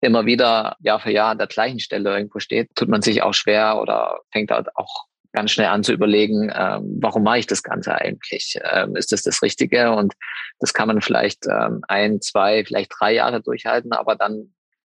immer 0.02 0.26
wieder 0.26 0.76
Jahr 0.82 1.00
für 1.00 1.12
Jahr 1.12 1.32
an 1.32 1.38
der 1.38 1.48
gleichen 1.48 1.80
Stelle 1.80 2.14
irgendwo 2.14 2.40
steht, 2.40 2.76
tut 2.76 2.90
man 2.90 3.02
sich 3.02 3.22
auch 3.22 3.34
schwer 3.34 3.80
oder 3.82 4.20
fängt 4.34 4.52
halt 4.52 4.68
auch 4.76 5.06
ganz 5.32 5.52
schnell 5.52 5.68
an 5.68 5.86
zu 5.86 5.94
überlegen, 5.94 6.52
ähm, 6.54 6.98
warum 7.00 7.24
mache 7.24 7.40
ich 7.40 7.48
das 7.48 7.64
Ganze 7.64 7.96
eigentlich? 7.96 8.60
Ähm, 8.74 8.98
ist 8.98 9.14
das 9.14 9.24
das 9.24 9.42
Richtige? 9.42 9.94
Und 9.94 10.14
das 10.60 10.74
kann 10.74 10.90
man 10.90 11.00
vielleicht 11.00 11.48
ähm, 11.48 11.80
ein, 11.88 12.20
zwei, 12.20 12.66
vielleicht 12.66 12.92
drei 13.00 13.14
Jahre 13.14 13.42
durchhalten, 13.42 13.94
aber 13.94 14.18
dann 14.18 14.54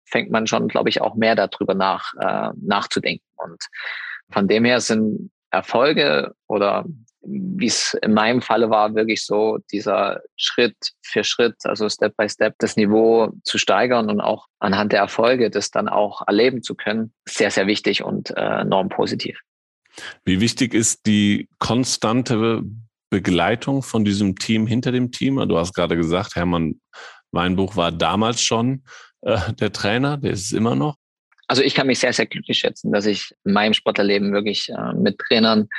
fängt 0.06 0.32
man 0.32 0.48
schon, 0.48 0.70
glaube 0.70 0.90
ich, 0.90 1.02
auch 1.02 1.14
mehr 1.14 1.36
darüber 1.36 1.76
nach, 1.76 2.14
äh, 2.20 2.50
nachzudenken. 2.60 3.28
Und 3.36 3.64
von 4.32 4.48
dem 4.48 4.66
her 4.66 4.82
sind 4.82 5.30
Erfolge 5.52 6.34
oder 6.48 6.86
wie 7.30 7.68
es 7.68 7.98
in 8.02 8.14
meinem 8.14 8.42
Falle 8.42 8.70
war, 8.70 8.96
wirklich 8.96 9.26
so 9.26 9.60
dieser 9.72 10.22
Schritt 10.38 10.78
für 11.02 11.24
Schritt, 11.24 11.56
also 11.64 11.90
Step 11.90 12.16
by 12.16 12.30
Step, 12.30 12.56
das 12.60 12.78
Niveau 12.78 13.32
zu 13.44 13.58
steigern 13.58 14.10
und 14.10 14.22
auch 14.22 14.48
anhand 14.60 14.94
der 14.94 15.00
Erfolge 15.00 15.50
das 15.50 15.70
dann 15.72 15.90
auch 15.90 16.22
erleben 16.26 16.64
zu 16.64 16.76
können, 16.76 17.14
sehr, 17.28 17.52
sehr 17.52 17.68
wichtig 17.68 18.04
und 18.04 18.32
äh, 18.32 18.62
enorm 18.62 18.90
positiv. 18.90 19.40
Wie 20.24 20.40
wichtig 20.40 20.74
ist 20.74 21.06
die 21.06 21.50
konstante 21.60 22.62
Begleitung 23.10 23.84
von 23.84 24.06
diesem 24.06 24.36
Team 24.36 24.68
hinter 24.68 24.92
dem 24.92 25.12
Team? 25.12 25.36
Du 25.48 25.58
hast 25.58 25.74
gerade 25.74 25.98
gesagt, 25.98 26.36
Hermann 26.36 26.80
Weinbuch 27.32 27.76
war 27.76 27.92
damals 27.92 28.42
schon 28.42 28.84
äh, 29.22 29.54
der 29.54 29.72
Trainer, 29.74 30.18
der 30.18 30.32
ist 30.32 30.46
es 30.46 30.52
immer 30.52 30.76
noch. 30.76 30.96
Also 31.48 31.62
ich 31.64 31.76
kann 31.76 31.88
mich 31.88 32.00
sehr, 32.00 32.14
sehr 32.14 32.26
glücklich 32.26 32.60
schätzen, 32.60 32.92
dass 32.92 33.06
ich 33.06 33.34
in 33.46 33.54
meinem 33.54 33.74
Sportlerleben 33.74 34.34
wirklich 34.34 34.70
äh, 34.70 34.94
mit 34.94 35.18
Trainern 35.18 35.70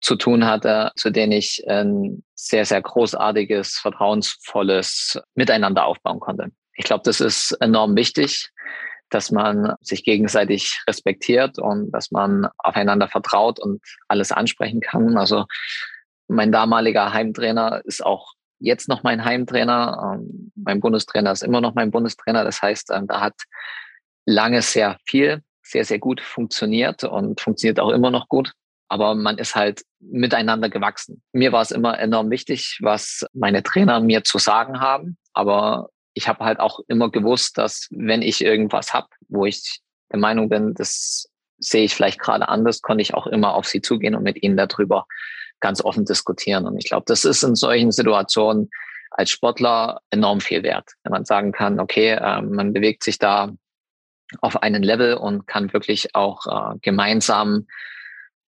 zu 0.00 0.16
tun 0.16 0.46
hatte, 0.46 0.92
zu 0.96 1.10
denen 1.10 1.32
ich 1.32 1.64
ein 1.66 2.22
sehr, 2.34 2.64
sehr 2.64 2.80
großartiges, 2.80 3.78
vertrauensvolles 3.78 5.20
Miteinander 5.34 5.86
aufbauen 5.86 6.20
konnte. 6.20 6.52
Ich 6.76 6.84
glaube, 6.84 7.02
das 7.04 7.20
ist 7.20 7.52
enorm 7.60 7.96
wichtig, 7.96 8.50
dass 9.10 9.30
man 9.30 9.74
sich 9.80 10.04
gegenseitig 10.04 10.82
respektiert 10.86 11.58
und 11.58 11.90
dass 11.90 12.10
man 12.10 12.48
aufeinander 12.58 13.08
vertraut 13.08 13.58
und 13.58 13.80
alles 14.06 14.30
ansprechen 14.30 14.80
kann. 14.80 15.16
Also 15.16 15.46
mein 16.28 16.52
damaliger 16.52 17.12
Heimtrainer 17.12 17.80
ist 17.84 18.04
auch 18.04 18.34
jetzt 18.60 18.88
noch 18.88 19.02
mein 19.02 19.24
Heimtrainer. 19.24 20.14
Ähm, 20.14 20.52
mein 20.54 20.80
Bundestrainer 20.80 21.32
ist 21.32 21.42
immer 21.42 21.60
noch 21.60 21.74
mein 21.74 21.90
Bundestrainer. 21.90 22.44
Das 22.44 22.60
heißt, 22.60 22.90
ähm, 22.92 23.06
da 23.06 23.20
hat 23.20 23.34
lange 24.28 24.60
sehr 24.62 24.98
viel, 25.06 25.42
sehr, 25.62 25.84
sehr 25.84 25.98
gut 25.98 26.20
funktioniert 26.20 27.02
und 27.04 27.40
funktioniert 27.40 27.80
auch 27.80 27.90
immer 27.90 28.10
noch 28.10 28.28
gut. 28.28 28.52
Aber 28.88 29.14
man 29.14 29.38
ist 29.38 29.54
halt 29.54 29.82
miteinander 30.00 30.68
gewachsen. 30.68 31.22
Mir 31.32 31.52
war 31.52 31.62
es 31.62 31.70
immer 31.70 31.98
enorm 31.98 32.30
wichtig, 32.30 32.78
was 32.80 33.26
meine 33.32 33.62
Trainer 33.62 34.00
mir 34.00 34.24
zu 34.24 34.38
sagen 34.38 34.80
haben. 34.80 35.18
Aber 35.32 35.88
ich 36.14 36.28
habe 36.28 36.44
halt 36.44 36.60
auch 36.60 36.80
immer 36.88 37.10
gewusst, 37.10 37.58
dass 37.58 37.88
wenn 37.90 38.22
ich 38.22 38.42
irgendwas 38.42 38.94
habe, 38.94 39.08
wo 39.28 39.44
ich 39.44 39.80
der 40.10 40.18
Meinung 40.18 40.48
bin, 40.48 40.74
das 40.74 41.28
sehe 41.58 41.84
ich 41.84 41.94
vielleicht 41.94 42.20
gerade 42.20 42.48
anders, 42.48 42.82
konnte 42.82 43.02
ich 43.02 43.14
auch 43.14 43.26
immer 43.26 43.54
auf 43.54 43.66
sie 43.66 43.82
zugehen 43.82 44.14
und 44.14 44.22
mit 44.22 44.42
ihnen 44.42 44.56
darüber 44.56 45.06
ganz 45.60 45.82
offen 45.82 46.04
diskutieren. 46.04 46.66
Und 46.66 46.78
ich 46.78 46.88
glaube, 46.88 47.04
das 47.06 47.24
ist 47.24 47.42
in 47.42 47.54
solchen 47.54 47.92
Situationen 47.92 48.70
als 49.10 49.30
Sportler 49.30 50.00
enorm 50.10 50.40
viel 50.40 50.62
wert, 50.62 50.92
wenn 51.02 51.12
man 51.12 51.24
sagen 51.24 51.52
kann, 51.52 51.80
okay, 51.80 52.10
äh, 52.10 52.42
man 52.42 52.72
bewegt 52.72 53.02
sich 53.02 53.18
da 53.18 53.52
auf 54.40 54.62
einen 54.62 54.82
Level 54.82 55.14
und 55.14 55.46
kann 55.46 55.72
wirklich 55.72 56.14
auch 56.14 56.46
äh, 56.46 56.78
gemeinsam 56.82 57.66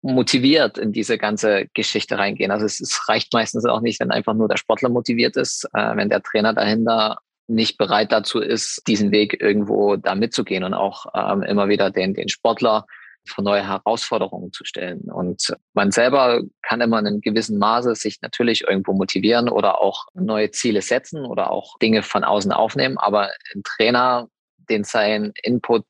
motiviert 0.02 0.78
in 0.78 0.92
diese 0.92 1.18
ganze 1.18 1.68
Geschichte 1.74 2.18
reingehen. 2.18 2.52
Also 2.52 2.66
es, 2.66 2.80
es, 2.82 3.08
reicht 3.08 3.32
meistens 3.34 3.66
auch 3.66 3.80
nicht, 3.80 4.00
wenn 4.00 4.12
einfach 4.12 4.34
nur 4.34 4.50
der 4.50 4.58
Sportler 4.58 4.90
motiviert 4.90 5.38
ist, 5.38 5.66
äh, 5.74 5.96
wenn 5.96 6.10
der 6.10 6.22
Trainer 6.22 6.54
dahinter 6.54 7.20
nicht 7.48 7.78
bereit 7.78 8.12
dazu 8.12 8.40
ist, 8.40 8.84
diesen 8.88 9.12
Weg 9.12 9.42
irgendwo 9.42 9.96
da 9.96 10.16
mitzugehen 10.16 10.64
und 10.64 10.74
auch 10.74 11.06
ähm, 11.14 11.44
immer 11.44 11.70
wieder 11.70 11.90
den, 11.90 12.14
den 12.14 12.30
Sportler 12.30 12.86
vor 13.28 13.44
neue 13.44 13.66
Herausforderungen 13.66 14.52
zu 14.52 14.66
stellen. 14.66 15.02
Und 15.12 15.56
man 15.74 15.92
selber 15.92 16.42
kann 16.62 16.82
immer 16.82 17.00
in 17.00 17.08
einem 17.08 17.22
gewissen 17.22 17.58
Maße 17.58 17.96
sich 17.96 18.22
natürlich 18.22 18.66
irgendwo 18.68 18.94
motivieren 18.94 19.50
oder 19.50 19.80
auch 19.80 20.08
neue 20.14 20.52
Ziele 20.52 20.82
setzen 20.82 21.26
oder 21.26 21.52
auch 21.52 21.78
Dinge 21.80 22.04
von 22.04 22.24
außen 22.24 22.52
aufnehmen. 22.52 22.98
Aber 22.98 23.30
ein 23.56 23.64
Trainer, 23.64 24.28
den 24.70 24.84
sein 24.84 25.34
Input 25.44 25.86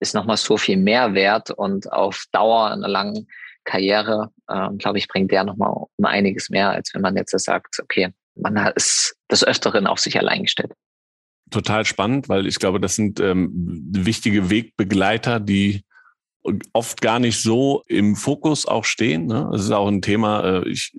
ist 0.00 0.14
nochmal 0.14 0.36
so 0.36 0.56
viel 0.56 0.76
mehr 0.76 1.14
wert 1.14 1.50
und 1.50 1.90
auf 1.90 2.24
Dauer 2.32 2.70
einer 2.70 2.88
langen 2.88 3.28
Karriere, 3.64 4.30
äh, 4.48 4.68
glaube 4.78 4.98
ich, 4.98 5.08
bringt 5.08 5.30
der 5.30 5.44
nochmal 5.44 5.72
um 5.96 6.04
einiges 6.04 6.50
mehr, 6.50 6.70
als 6.70 6.92
wenn 6.94 7.02
man 7.02 7.16
jetzt 7.16 7.38
sagt, 7.38 7.78
okay, 7.82 8.12
man 8.36 8.56
ist 8.74 9.16
des 9.30 9.44
Öfteren 9.44 9.86
auf 9.86 9.98
sich 9.98 10.18
allein 10.18 10.42
gestellt. 10.42 10.72
Total 11.50 11.84
spannend, 11.84 12.28
weil 12.28 12.46
ich 12.46 12.58
glaube, 12.58 12.80
das 12.80 12.96
sind 12.96 13.20
ähm, 13.20 13.50
wichtige 13.92 14.50
Wegbegleiter, 14.50 15.40
die 15.40 15.84
oft 16.72 17.00
gar 17.00 17.18
nicht 17.18 17.40
so 17.40 17.82
im 17.86 18.16
Fokus 18.16 18.66
auch 18.66 18.84
stehen. 18.84 19.26
Ne? 19.26 19.48
Das 19.52 19.62
ist 19.62 19.70
auch 19.70 19.88
ein 19.88 20.02
Thema, 20.02 20.44
äh, 20.44 20.68
ich, 20.68 20.92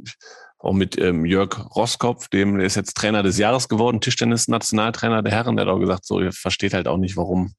auch 0.59 0.73
mit 0.73 0.97
ähm, 0.97 1.25
Jörg 1.25 1.75
Roskopf, 1.75 2.29
dem 2.29 2.57
der 2.57 2.65
ist 2.65 2.75
jetzt 2.75 2.95
Trainer 2.95 3.23
des 3.23 3.37
Jahres 3.37 3.69
geworden, 3.69 4.01
Tischtennis-Nationaltrainer 4.01 5.21
der 5.21 5.31
Herren, 5.31 5.55
der 5.55 5.65
hat 5.65 5.73
auch 5.73 5.79
gesagt, 5.79 6.05
so, 6.05 6.19
ihr 6.19 6.31
versteht 6.31 6.73
halt 6.73 6.87
auch 6.87 6.97
nicht, 6.97 7.17
warum 7.17 7.53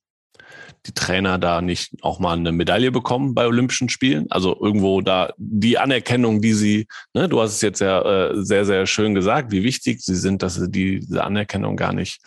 die 0.87 0.93
Trainer 0.93 1.39
da 1.39 1.61
nicht 1.61 1.93
auch 2.03 2.19
mal 2.19 2.37
eine 2.37 2.53
Medaille 2.53 2.91
bekommen 2.91 3.35
bei 3.35 3.47
Olympischen 3.47 3.89
Spielen. 3.89 4.27
Also 4.31 4.57
irgendwo 4.61 5.01
da 5.01 5.33
die 5.37 5.79
Anerkennung, 5.79 6.41
die 6.41 6.53
sie, 6.53 6.87
ne, 7.15 7.29
du 7.29 7.41
hast 7.41 7.55
es 7.55 7.61
jetzt 7.61 7.81
ja 7.81 8.31
äh, 8.31 8.43
sehr, 8.43 8.65
sehr 8.65 8.87
schön 8.87 9.15
gesagt, 9.15 9.51
wie 9.51 9.65
wichtig 9.65 10.01
sie 10.01 10.15
sind, 10.15 10.43
dass 10.43 10.55
sie 10.55 10.71
diese 10.71 11.25
Anerkennung 11.25 11.77
gar 11.77 11.93
nicht, 11.93 12.21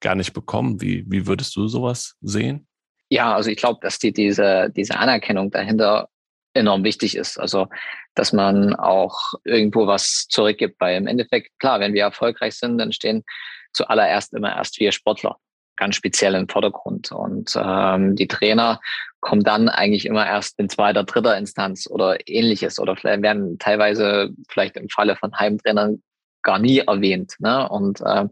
gar 0.00 0.14
nicht 0.14 0.32
bekommen. 0.32 0.80
Wie, 0.80 1.04
wie 1.08 1.26
würdest 1.26 1.54
du 1.56 1.68
sowas 1.68 2.16
sehen? 2.20 2.66
Ja, 3.08 3.34
also 3.34 3.50
ich 3.50 3.56
glaube, 3.56 3.78
dass 3.82 3.98
die, 3.98 4.12
diese, 4.12 4.70
diese 4.74 4.98
Anerkennung 4.98 5.50
dahinter 5.50 6.08
enorm 6.54 6.84
wichtig 6.84 7.16
ist. 7.16 7.38
Also, 7.38 7.68
dass 8.14 8.32
man 8.32 8.74
auch 8.74 9.18
irgendwo 9.44 9.86
was 9.86 10.26
zurückgibt, 10.28 10.80
weil 10.80 10.96
im 10.96 11.06
Endeffekt, 11.06 11.50
klar, 11.58 11.80
wenn 11.80 11.94
wir 11.94 12.02
erfolgreich 12.02 12.56
sind, 12.56 12.78
dann 12.78 12.92
stehen 12.92 13.24
zuallererst 13.72 14.34
immer 14.34 14.54
erst 14.54 14.78
wir 14.80 14.92
Sportler 14.92 15.36
ganz 15.76 15.96
speziell 15.96 16.34
im 16.34 16.48
Vordergrund. 16.48 17.12
Und 17.12 17.56
ähm, 17.56 18.14
die 18.14 18.28
Trainer 18.28 18.80
kommen 19.20 19.42
dann 19.42 19.68
eigentlich 19.68 20.06
immer 20.06 20.26
erst 20.26 20.58
in 20.58 20.68
zweiter, 20.68 21.04
dritter 21.04 21.36
Instanz 21.36 21.88
oder 21.88 22.28
ähnliches 22.28 22.78
oder 22.78 22.94
werden 23.02 23.58
teilweise 23.58 24.30
vielleicht 24.48 24.76
im 24.76 24.88
Falle 24.88 25.16
von 25.16 25.36
Heimtrainern 25.36 26.02
gar 26.42 26.58
nie 26.58 26.78
erwähnt. 26.78 27.34
Ne? 27.38 27.68
Und 27.68 28.00
ähm, 28.06 28.30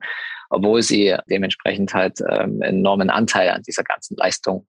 obwohl 0.50 0.82
sie 0.82 1.16
dementsprechend 1.28 1.94
halt 1.94 2.20
ähm, 2.28 2.60
enormen 2.60 3.08
Anteil 3.08 3.50
an 3.50 3.62
dieser 3.62 3.84
ganzen 3.84 4.16
Leistung 4.16 4.66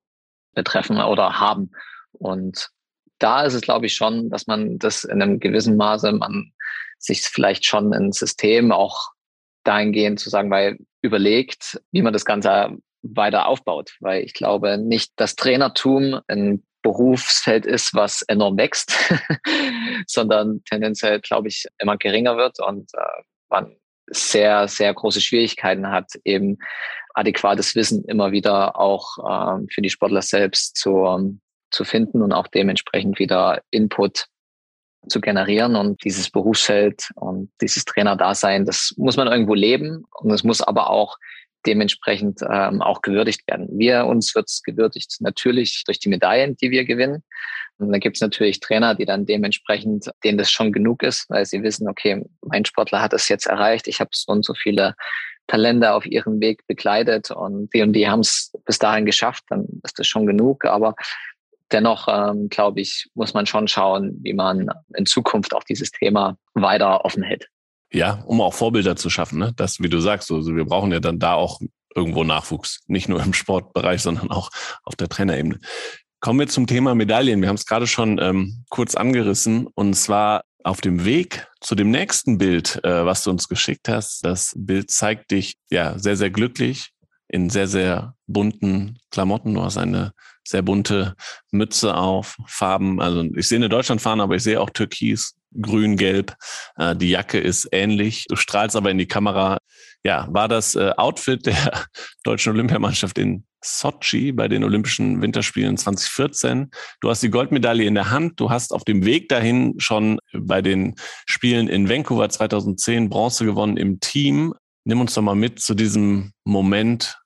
betreffen 0.53 0.99
oder 1.01 1.39
haben. 1.39 1.71
Und 2.13 2.69
da 3.21 3.43
ist 3.43 3.53
es, 3.53 3.61
glaube 3.61 3.85
ich, 3.85 3.93
schon, 3.93 4.29
dass 4.29 4.47
man 4.47 4.79
das 4.79 5.03
in 5.03 5.21
einem 5.21 5.39
gewissen 5.39 5.77
Maße, 5.77 6.11
man 6.11 6.51
sich 6.97 7.21
vielleicht 7.21 7.65
schon 7.65 7.93
ein 7.93 8.11
System 8.11 8.71
auch 8.71 9.11
dahingehend 9.63 10.19
zu 10.19 10.29
sagen, 10.29 10.49
weil 10.49 10.77
überlegt, 11.01 11.81
wie 11.91 12.01
man 12.01 12.13
das 12.13 12.25
Ganze 12.25 12.77
weiter 13.03 13.47
aufbaut. 13.47 13.95
Weil 13.99 14.23
ich 14.23 14.33
glaube 14.33 14.77
nicht, 14.77 15.11
dass 15.17 15.35
Trainertum 15.35 16.19
ein 16.27 16.63
Berufsfeld 16.81 17.65
ist, 17.65 17.93
was 17.93 18.23
enorm 18.23 18.57
wächst, 18.57 18.93
sondern 20.07 20.63
tendenziell, 20.63 21.19
glaube 21.21 21.47
ich, 21.47 21.65
immer 21.77 21.97
geringer 21.97 22.37
wird 22.37 22.59
und 22.59 22.89
äh, 22.95 23.23
man 23.49 23.75
sehr, 24.07 24.67
sehr 24.67 24.93
große 24.93 25.21
Schwierigkeiten 25.21 25.89
hat, 25.89 26.11
eben 26.25 26.57
adäquates 27.13 27.75
Wissen 27.75 28.03
immer 28.05 28.31
wieder 28.31 28.79
auch 28.79 29.17
ähm, 29.19 29.67
für 29.71 29.81
die 29.81 29.89
Sportler 29.89 30.21
selbst 30.21 30.75
zu, 30.75 31.05
ähm, 31.05 31.41
zu 31.71 31.83
finden 31.83 32.21
und 32.21 32.33
auch 32.33 32.47
dementsprechend 32.47 33.19
wieder 33.19 33.61
Input 33.71 34.27
zu 35.07 35.19
generieren 35.19 35.75
und 35.75 36.03
dieses 36.03 36.29
Berufsfeld 36.29 37.09
und 37.15 37.51
dieses 37.59 37.85
Trainerdasein, 37.85 38.65
das 38.65 38.93
muss 38.97 39.17
man 39.17 39.27
irgendwo 39.27 39.55
leben 39.55 40.05
und 40.19 40.31
es 40.31 40.43
muss 40.43 40.61
aber 40.61 40.89
auch 40.89 41.17
dementsprechend 41.65 42.41
ähm, 42.49 42.81
auch 42.81 43.01
gewürdigt 43.01 43.47
werden. 43.47 43.67
Wir 43.71 44.05
uns 44.05 44.33
wird 44.35 44.49
es 44.49 44.63
gewürdigt 44.63 45.17
natürlich 45.19 45.83
durch 45.85 45.99
die 45.99 46.09
Medaillen, 46.09 46.55
die 46.57 46.71
wir 46.71 46.85
gewinnen. 46.85 47.23
Und 47.77 47.91
dann 47.91 47.99
gibt 47.99 48.17
es 48.17 48.21
natürlich 48.21 48.59
Trainer, 48.59 48.95
die 48.95 49.05
dann 49.05 49.25
dementsprechend, 49.25 50.09
denen 50.23 50.37
das 50.37 50.51
schon 50.51 50.71
genug 50.71 51.03
ist, 51.03 51.29
weil 51.29 51.45
sie 51.45 51.63
wissen, 51.63 51.89
okay, 51.89 52.23
mein 52.41 52.65
Sportler 52.65 53.01
hat 53.01 53.13
es 53.13 53.27
jetzt 53.27 53.47
erreicht, 53.47 53.87
ich 53.87 53.99
habe 53.99 54.11
so 54.13 54.31
und 54.31 54.45
so 54.45 54.53
viele 54.53 54.95
Talente 55.47 55.93
auf 55.93 56.05
ihrem 56.05 56.39
Weg 56.39 56.65
begleitet 56.67 57.31
und 57.31 57.73
die 57.73 57.81
und 57.81 57.93
die 57.93 58.07
haben 58.07 58.21
es 58.21 58.51
bis 58.65 58.79
dahin 58.79 59.05
geschafft, 59.05 59.43
dann 59.49 59.65
ist 59.83 59.97
das 59.99 60.07
schon 60.07 60.25
genug. 60.25 60.65
Aber 60.65 60.95
dennoch, 61.71 62.07
ähm, 62.07 62.49
glaube 62.49 62.81
ich, 62.81 63.09
muss 63.13 63.33
man 63.33 63.45
schon 63.45 63.67
schauen, 63.67 64.19
wie 64.21 64.33
man 64.33 64.69
in 64.95 65.05
Zukunft 65.05 65.53
auch 65.53 65.63
dieses 65.63 65.91
Thema 65.91 66.37
weiter 66.53 67.05
offen 67.05 67.23
hält. 67.23 67.47
Ja, 67.93 68.23
um 68.25 68.39
auch 68.41 68.53
Vorbilder 68.53 68.95
zu 68.95 69.09
schaffen, 69.09 69.39
ne? 69.39 69.53
Das, 69.55 69.81
wie 69.81 69.89
du 69.89 69.99
sagst, 69.99 70.31
also 70.31 70.55
wir 70.55 70.65
brauchen 70.65 70.91
ja 70.91 70.99
dann 70.99 71.19
da 71.19 71.33
auch 71.33 71.59
irgendwo 71.93 72.23
Nachwuchs, 72.23 72.81
nicht 72.87 73.09
nur 73.09 73.21
im 73.21 73.33
Sportbereich, 73.33 74.01
sondern 74.01 74.31
auch 74.31 74.49
auf 74.83 74.95
der 74.95 75.09
Trainerebene. 75.09 75.59
Kommen 76.21 76.39
wir 76.39 76.47
zum 76.47 76.67
Thema 76.67 76.95
Medaillen. 76.95 77.41
Wir 77.41 77.49
haben 77.49 77.55
es 77.55 77.65
gerade 77.65 77.87
schon 77.87 78.19
ähm, 78.19 78.63
kurz 78.69 78.95
angerissen 78.95 79.67
und 79.67 79.95
zwar 79.95 80.43
auf 80.63 80.79
dem 80.79 81.03
Weg 81.03 81.47
zu 81.59 81.75
dem 81.75 81.89
nächsten 81.89 82.37
Bild, 82.37 82.79
äh, 82.83 83.05
was 83.05 83.23
du 83.23 83.31
uns 83.31 83.47
geschickt 83.47 83.89
hast. 83.89 84.23
Das 84.23 84.53
Bild 84.55 84.91
zeigt 84.91 85.31
dich 85.31 85.55
ja 85.69 85.97
sehr, 85.97 86.15
sehr 86.15 86.29
glücklich 86.29 86.91
in 87.27 87.49
sehr, 87.49 87.67
sehr 87.67 88.15
bunten 88.27 88.99
Klamotten. 89.09 89.53
Du 89.53 89.63
hast 89.63 89.77
eine 89.77 90.13
sehr 90.51 90.61
bunte 90.61 91.15
Mütze 91.51 91.95
auf, 91.95 92.37
Farben. 92.45 93.01
Also 93.01 93.23
ich 93.35 93.47
sehe 93.47 93.57
eine 93.57 93.69
Deutschlandfahne, 93.69 94.23
aber 94.23 94.35
ich 94.35 94.43
sehe 94.43 94.61
auch 94.61 94.69
Türkis, 94.69 95.35
Grün, 95.59 95.97
Gelb. 95.97 96.35
Äh, 96.77 96.95
die 96.95 97.09
Jacke 97.09 97.39
ist 97.39 97.67
ähnlich. 97.71 98.25
Du 98.29 98.35
strahlst 98.35 98.75
aber 98.75 98.91
in 98.91 98.97
die 98.97 99.07
Kamera. 99.07 99.57
Ja, 100.03 100.27
war 100.31 100.47
das 100.47 100.75
äh, 100.75 100.91
Outfit 100.97 101.45
der 101.45 101.85
deutschen 102.23 102.53
Olympiamannschaft 102.53 103.17
in 103.17 103.45
Sochi 103.63 104.31
bei 104.31 104.47
den 104.47 104.63
Olympischen 104.63 105.21
Winterspielen 105.21 105.77
2014. 105.77 106.71
Du 106.99 107.09
hast 107.09 107.21
die 107.21 107.29
Goldmedaille 107.29 107.85
in 107.85 107.95
der 107.95 108.09
Hand. 108.09 108.39
Du 108.39 108.49
hast 108.49 108.73
auf 108.73 108.83
dem 108.83 109.05
Weg 109.05 109.29
dahin 109.29 109.75
schon 109.77 110.19
bei 110.33 110.61
den 110.61 110.95
Spielen 111.27 111.67
in 111.67 111.87
Vancouver 111.87 112.29
2010 112.29 113.09
Bronze 113.09 113.45
gewonnen 113.45 113.77
im 113.77 113.99
Team. 113.99 114.53
Nimm 114.83 115.01
uns 115.01 115.13
doch 115.13 115.21
mal 115.21 115.35
mit 115.35 115.59
zu 115.59 115.75
diesem 115.75 116.31
Moment 116.43 117.19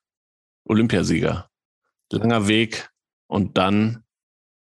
Olympiasieger. 0.64 1.48
Langer 2.12 2.48
Weg 2.48 2.88
und 3.26 3.58
dann 3.58 4.04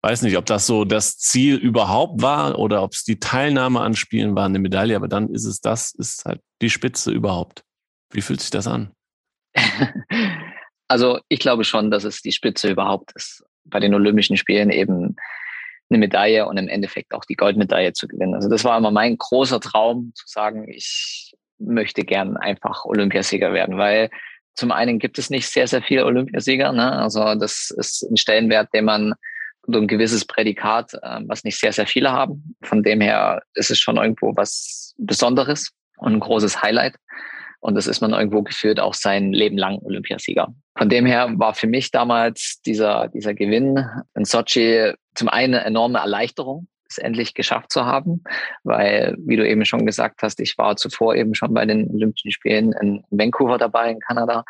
weiß 0.03 0.23
nicht, 0.23 0.37
ob 0.37 0.47
das 0.47 0.67
so 0.67 0.85
das 0.85 1.19
Ziel 1.19 1.57
überhaupt 1.57 2.23
war 2.23 2.59
oder 2.59 2.83
ob 2.83 2.93
es 2.93 3.05
die 3.05 3.21
Teilnahme 3.21 3.81
an 3.81 3.95
Spielen 3.95 4.35
war, 4.35 4.47
eine 4.47 4.59
Medaille, 4.59 4.97
aber 4.97 5.09
dann 5.09 5.29
ist 5.29 5.45
es 5.45 5.61
das, 5.61 5.93
ist 5.93 6.25
halt 6.25 6.41
die 6.63 6.71
Spitze 6.71 7.11
überhaupt. 7.11 7.65
Wie 8.13 8.23
fühlt 8.23 8.41
sich 8.41 8.51
das 8.51 8.67
an? 8.67 8.93
Also 10.89 11.21
ich 11.29 11.39
glaube 11.39 11.63
schon, 11.63 11.93
dass 11.93 12.03
es 12.03 12.21
die 12.21 12.33
Spitze 12.33 12.69
überhaupt 12.69 13.13
ist, 13.15 13.45
bei 13.65 13.79
den 13.79 13.95
Olympischen 13.95 14.37
Spielen 14.37 14.71
eben 14.71 15.15
eine 15.89 15.99
Medaille 15.99 16.49
und 16.49 16.57
im 16.57 16.67
Endeffekt 16.67 17.15
auch 17.15 17.25
die 17.25 17.37
Goldmedaille 17.37 17.93
zu 17.93 18.09
gewinnen. 18.09 18.35
Also 18.35 18.49
das 18.49 18.65
war 18.65 18.77
immer 18.77 18.91
mein 18.91 19.17
großer 19.17 19.61
Traum, 19.61 20.13
zu 20.17 20.25
sagen, 20.27 20.69
ich 20.69 21.33
möchte 21.59 22.03
gern 22.03 22.37
einfach 22.37 22.85
Olympiasieger 22.85 23.53
werden, 23.53 23.77
weil 23.77 24.11
zum 24.55 24.73
einen 24.73 24.99
gibt 24.99 25.19
es 25.19 25.31
nicht 25.31 25.49
sehr, 25.49 25.67
sehr 25.67 25.83
viele 25.83 26.05
Olympiasieger. 26.05 26.73
Ne? 26.73 26.93
Also 26.93 27.35
das 27.35 27.71
ist 27.71 28.03
ein 28.03 28.17
Stellenwert, 28.17 28.69
den 28.75 28.85
man 28.85 29.15
so 29.67 29.79
ein 29.79 29.89
gewisses 29.89 30.25
Prädikat, 30.25 30.95
äh, 30.95 31.21
was 31.27 31.45
nicht 31.45 31.59
sehr, 31.59 31.73
sehr 31.73 31.87
viele 31.87 32.13
haben. 32.13 32.57
Von 32.63 32.83
dem 32.83 33.01
her 33.01 33.43
ist 33.55 33.71
es 33.71 33.79
schon 33.79 33.97
irgendwo 33.97 34.35
was 34.37 34.95
Besonderes 34.99 35.71
und 35.99 36.15
ein 36.15 36.21
großes 36.21 36.63
Highlight. 36.63 36.97
Und 37.61 37.75
das 37.75 37.87
ist 37.87 38.01
man 38.01 38.13
irgendwo 38.13 38.43
geführt 38.43 38.81
auch 38.81 38.95
sein 38.95 39.33
Leben 39.33 39.59
lang 39.59 39.79
Olympiasieger. 39.83 40.49
Von 40.77 40.89
dem 40.89 41.05
her 41.05 41.29
war 41.35 41.55
für 41.55 41.67
mich 41.67 41.91
damals 41.91 42.61
dieser, 42.65 43.09
dieser 43.09 43.35
Gewinn 43.35 43.85
in 44.15 44.25
Sochi 44.25 44.95
zum 45.15 45.29
einen 45.29 45.55
eine 45.55 45.65
enorme 45.65 45.99
Erleichterung, 45.99 46.69
es 46.91 46.99
endlich 46.99 47.35
geschafft 47.35 47.73
zu 47.73 47.85
haben, 47.85 48.23
weil, 48.65 49.17
wie 49.19 49.37
du 49.37 49.49
eben 49.49 49.65
schon 49.65 49.87
gesagt 49.87 50.23
hast, 50.23 50.41
ich 50.41 50.57
war 50.59 50.77
zuvor 50.77 51.15
eben 51.15 51.35
schon 51.35 51.55
bei 51.55 51.65
den 51.67 51.89
Olympischen 51.91 52.33
Spielen 52.33 52.73
in 52.81 53.05
Vancouver 53.11 53.59
dabei, 53.59 53.91
in 53.91 54.01
Kanada. 54.01 54.45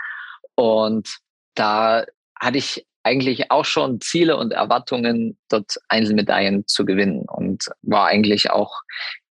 Und 0.55 1.19
da 1.55 2.05
hatte 2.39 2.59
ich 2.59 2.87
eigentlich 3.03 3.51
auch 3.51 3.65
schon 3.65 4.01
Ziele 4.01 4.37
und 4.37 4.53
Erwartungen, 4.53 5.39
dort 5.49 5.77
Einzelmedaillen 5.89 6.67
zu 6.67 6.85
gewinnen 6.85 7.25
und 7.29 7.65
war 7.83 8.07
eigentlich 8.07 8.51
auch 8.51 8.83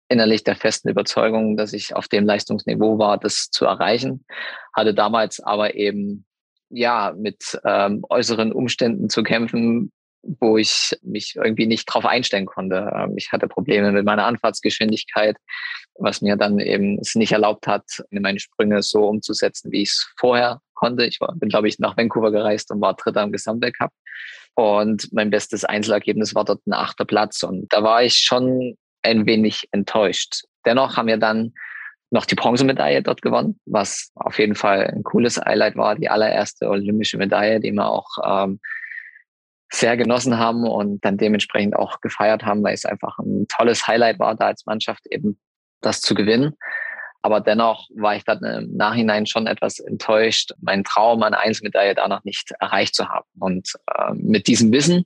innerlich 0.09 0.43
der 0.43 0.57
festen 0.57 0.89
Überzeugung, 0.89 1.57
dass 1.57 1.73
ich 1.73 1.95
auf 1.95 2.09
dem 2.09 2.25
Leistungsniveau 2.25 2.99
war, 2.99 3.19
das 3.19 3.51
zu 3.51 3.67
erreichen. 3.67 4.25
Hatte 4.75 4.95
damals 4.95 5.41
aber 5.41 5.75
eben 5.75 6.25
ja 6.71 7.15
mit 7.17 7.59
ähm, 7.65 8.05
äußeren 8.09 8.53
Umständen 8.53 9.11
zu 9.11 9.23
kämpfen, 9.23 9.93
wo 10.23 10.59
ich 10.59 10.97
mich 11.03 11.37
irgendwie 11.37 11.67
nicht 11.67 11.87
drauf 11.87 12.05
einstellen 12.05 12.47
konnte. 12.47 12.91
Ähm, 12.95 13.15
ich 13.17 13.33
hatte 13.33 13.49
Probleme 13.49 13.93
mit 13.93 14.05
meiner 14.05 14.27
Anfahrtsgeschwindigkeit, 14.27 15.37
was 15.95 16.21
mir 16.21 16.37
dann 16.37 16.59
eben 16.59 16.99
es 16.99 17.15
nicht 17.15 17.33
erlaubt 17.33 17.67
hat, 17.67 17.85
meine 18.11 18.39
Sprünge 18.39 18.83
so 18.83 19.07
umzusetzen, 19.09 19.73
wie 19.73 19.83
ich 19.83 19.91
es 19.91 20.13
vorher 20.19 20.61
konnte. 20.75 21.05
Ich 21.05 21.21
war, 21.21 21.35
bin, 21.35 21.49
glaube 21.49 21.69
ich, 21.69 21.79
nach 21.79 21.97
Vancouver 21.97 22.31
gereist 22.31 22.71
und 22.71 22.81
war 22.81 22.95
Dritter 22.95 23.23
im 23.23 23.33
Gesamtweltcup. 23.33 23.91
Und 24.55 25.13
mein 25.13 25.31
bestes 25.31 25.65
Einzelergebnis 25.65 26.35
war 26.35 26.45
dort 26.45 26.67
ein 26.67 26.73
achter 26.73 27.05
Platz. 27.05 27.43
Und 27.43 27.73
da 27.73 27.83
war 27.83 28.03
ich 28.03 28.17
schon 28.17 28.77
ein 29.03 29.27
wenig 29.27 29.69
enttäuscht. 29.71 30.43
Dennoch 30.67 30.97
haben 30.97 31.09
wir 31.09 31.17
dann 31.17 31.53
noch 32.11 32.25
die 32.25 32.35
Bronzemedaille 32.35 33.03
dort 33.03 33.23
gewonnen, 33.23 33.61
was 33.67 34.11
auf 34.15 34.39
jeden 34.39 34.55
Fall 34.55 34.87
ein 34.87 35.03
cooles 35.03 35.39
Highlight 35.39 35.77
war. 35.77 35.95
Die 35.95 36.09
allererste 36.09 36.69
olympische 36.69 37.19
Medaille, 37.19 37.61
die 37.61 37.73
wir 37.73 37.87
auch 37.87 38.09
ähm, 38.25 38.61
sehr 39.71 39.97
genossen 39.97 40.39
haben 40.39 40.65
und 40.65 41.05
dann 41.05 41.17
dementsprechend 41.17 41.77
auch 41.77 42.01
gefeiert 42.01 42.45
haben, 42.45 42.63
weil 42.63 42.75
es 42.75 42.85
einfach 42.85 43.19
ein 43.19 43.47
tolles 43.49 43.87
Highlight 43.87 44.19
war, 44.19 44.35
da 44.35 44.47
als 44.47 44.67
Mannschaft 44.67 45.07
eben 45.11 45.39
das 45.81 46.01
zu 46.01 46.15
gewinnen. 46.15 46.55
Aber 47.23 47.41
dennoch 47.41 47.89
war 47.97 48.17
ich 48.17 48.25
dann 48.25 48.43
im 48.45 48.77
Nachhinein 48.77 49.27
schon 49.27 49.47
etwas 49.47 49.81
enttäuscht, 49.81 50.53
meinen 50.61 50.85
Traum, 50.85 51.23
eine 51.23 51.39
Einzelmedaille 51.39 51.95
da 51.95 52.09
noch 52.09 52.25
nicht 52.25 52.53
erreicht 52.61 52.95
zu 52.95 53.09
haben. 53.09 53.27
Und 53.39 53.73
äh, 53.95 54.15
mit 54.15 54.47
diesem 54.47 54.73
Wissen, 54.73 55.05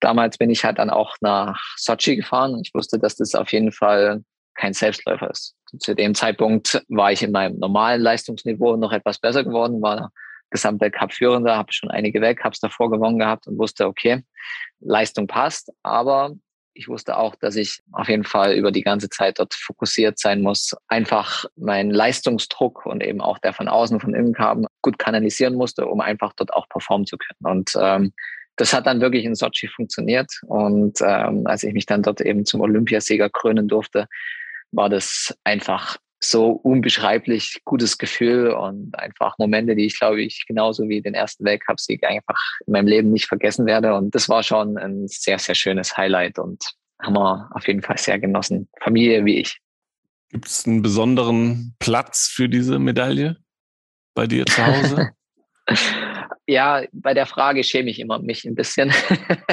damals 0.00 0.36
bin 0.36 0.50
ich 0.50 0.64
halt 0.64 0.78
dann 0.78 0.90
auch 0.90 1.16
nach 1.20 1.58
Sochi 1.76 2.16
gefahren 2.16 2.54
und 2.54 2.66
ich 2.66 2.74
wusste, 2.74 2.98
dass 2.98 3.16
das 3.16 3.34
auf 3.34 3.52
jeden 3.52 3.72
Fall 3.72 4.22
kein 4.54 4.72
Selbstläufer 4.72 5.30
ist. 5.30 5.54
Zu 5.78 5.94
dem 5.94 6.14
Zeitpunkt 6.14 6.84
war 6.88 7.12
ich 7.12 7.22
in 7.22 7.32
meinem 7.32 7.58
normalen 7.58 8.00
Leistungsniveau 8.02 8.76
noch 8.76 8.92
etwas 8.92 9.18
besser 9.18 9.44
geworden, 9.44 9.80
war 9.82 10.10
Gesamtweltcup-Führender, 10.50 11.56
habe 11.56 11.72
schon 11.72 11.90
einige 11.90 12.20
Weltcups 12.20 12.60
davor 12.60 12.90
gewonnen 12.90 13.18
gehabt 13.18 13.46
und 13.46 13.58
wusste, 13.58 13.86
okay, 13.86 14.22
Leistung 14.80 15.26
passt, 15.26 15.72
aber 15.82 16.34
ich 16.74 16.88
wusste 16.88 17.16
auch, 17.16 17.36
dass 17.36 17.56
ich 17.56 17.80
auf 17.92 18.08
jeden 18.08 18.24
Fall 18.24 18.54
über 18.54 18.72
die 18.72 18.82
ganze 18.82 19.08
Zeit 19.08 19.38
dort 19.38 19.54
fokussiert 19.54 20.18
sein 20.18 20.42
muss, 20.42 20.74
einfach 20.88 21.44
meinen 21.56 21.90
Leistungsdruck 21.90 22.84
und 22.84 23.02
eben 23.02 23.20
auch 23.20 23.38
der 23.38 23.52
von 23.52 23.68
außen, 23.68 24.00
von 24.00 24.14
innen 24.14 24.34
kam, 24.34 24.66
gut 24.82 24.98
kanalisieren 24.98 25.54
musste, 25.54 25.86
um 25.86 26.00
einfach 26.00 26.32
dort 26.34 26.52
auch 26.52 26.68
performen 26.68 27.06
zu 27.06 27.16
können. 27.16 27.58
Und 27.58 27.72
ähm, 27.80 28.12
das 28.56 28.72
hat 28.72 28.86
dann 28.86 29.00
wirklich 29.00 29.24
in 29.24 29.34
Sochi 29.34 29.68
funktioniert. 29.68 30.30
Und 30.46 30.98
ähm, 31.00 31.46
als 31.46 31.62
ich 31.62 31.72
mich 31.72 31.86
dann 31.86 32.02
dort 32.02 32.20
eben 32.20 32.44
zum 32.44 32.60
Olympiasieger 32.60 33.30
krönen 33.30 33.68
durfte, 33.68 34.06
war 34.72 34.88
das 34.88 35.36
einfach 35.44 35.96
so 36.30 36.50
unbeschreiblich 36.50 37.60
gutes 37.64 37.98
Gefühl 37.98 38.50
und 38.50 38.98
einfach 38.98 39.36
Momente, 39.38 39.74
die 39.74 39.86
ich 39.86 39.98
glaube 39.98 40.22
ich 40.22 40.44
genauso 40.46 40.88
wie 40.88 41.02
den 41.02 41.14
ersten 41.14 41.44
Weltcupsieg 41.44 42.04
einfach 42.04 42.40
in 42.66 42.72
meinem 42.72 42.88
Leben 42.88 43.10
nicht 43.12 43.26
vergessen 43.26 43.66
werde. 43.66 43.94
Und 43.94 44.14
das 44.14 44.28
war 44.28 44.42
schon 44.42 44.76
ein 44.78 45.06
sehr, 45.08 45.38
sehr 45.38 45.54
schönes 45.54 45.96
Highlight 45.96 46.38
und 46.38 46.62
haben 47.02 47.14
wir 47.14 47.50
auf 47.52 47.66
jeden 47.66 47.82
Fall 47.82 47.98
sehr 47.98 48.18
genossen. 48.18 48.68
Familie 48.80 49.24
wie 49.24 49.38
ich. 49.38 49.58
Gibt 50.30 50.46
es 50.46 50.66
einen 50.66 50.82
besonderen 50.82 51.74
Platz 51.78 52.28
für 52.28 52.48
diese 52.48 52.78
Medaille 52.78 53.36
bei 54.14 54.26
dir 54.26 54.46
zu 54.46 54.66
Hause? 54.66 55.10
ja, 56.46 56.82
bei 56.92 57.14
der 57.14 57.26
Frage 57.26 57.62
schäme 57.64 57.90
ich 57.90 58.00
immer 58.00 58.18
mich 58.18 58.44
ein 58.44 58.54
bisschen, 58.54 58.92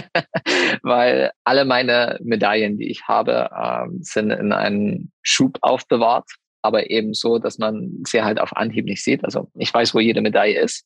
weil 0.84 1.32
alle 1.44 1.66
meine 1.66 2.18
Medaillen, 2.24 2.78
die 2.78 2.90
ich 2.90 3.08
habe, 3.08 3.50
ähm, 3.56 4.00
sind 4.02 4.32
in 4.32 4.52
einem 4.52 5.12
Schub 5.22 5.58
aufbewahrt 5.62 6.30
aber 6.62 6.90
eben 6.90 7.14
so, 7.14 7.40
dass 7.40 7.58
man 7.58 8.04
sie 8.06 8.22
halt 8.22 8.40
auf 8.40 8.56
Anhieb 8.56 8.86
nicht 8.86 9.04
sieht. 9.04 9.24
Also 9.24 9.50
ich 9.56 9.74
weiß, 9.74 9.94
wo 9.94 10.00
jede 10.00 10.22
Medaille 10.22 10.60
ist, 10.60 10.86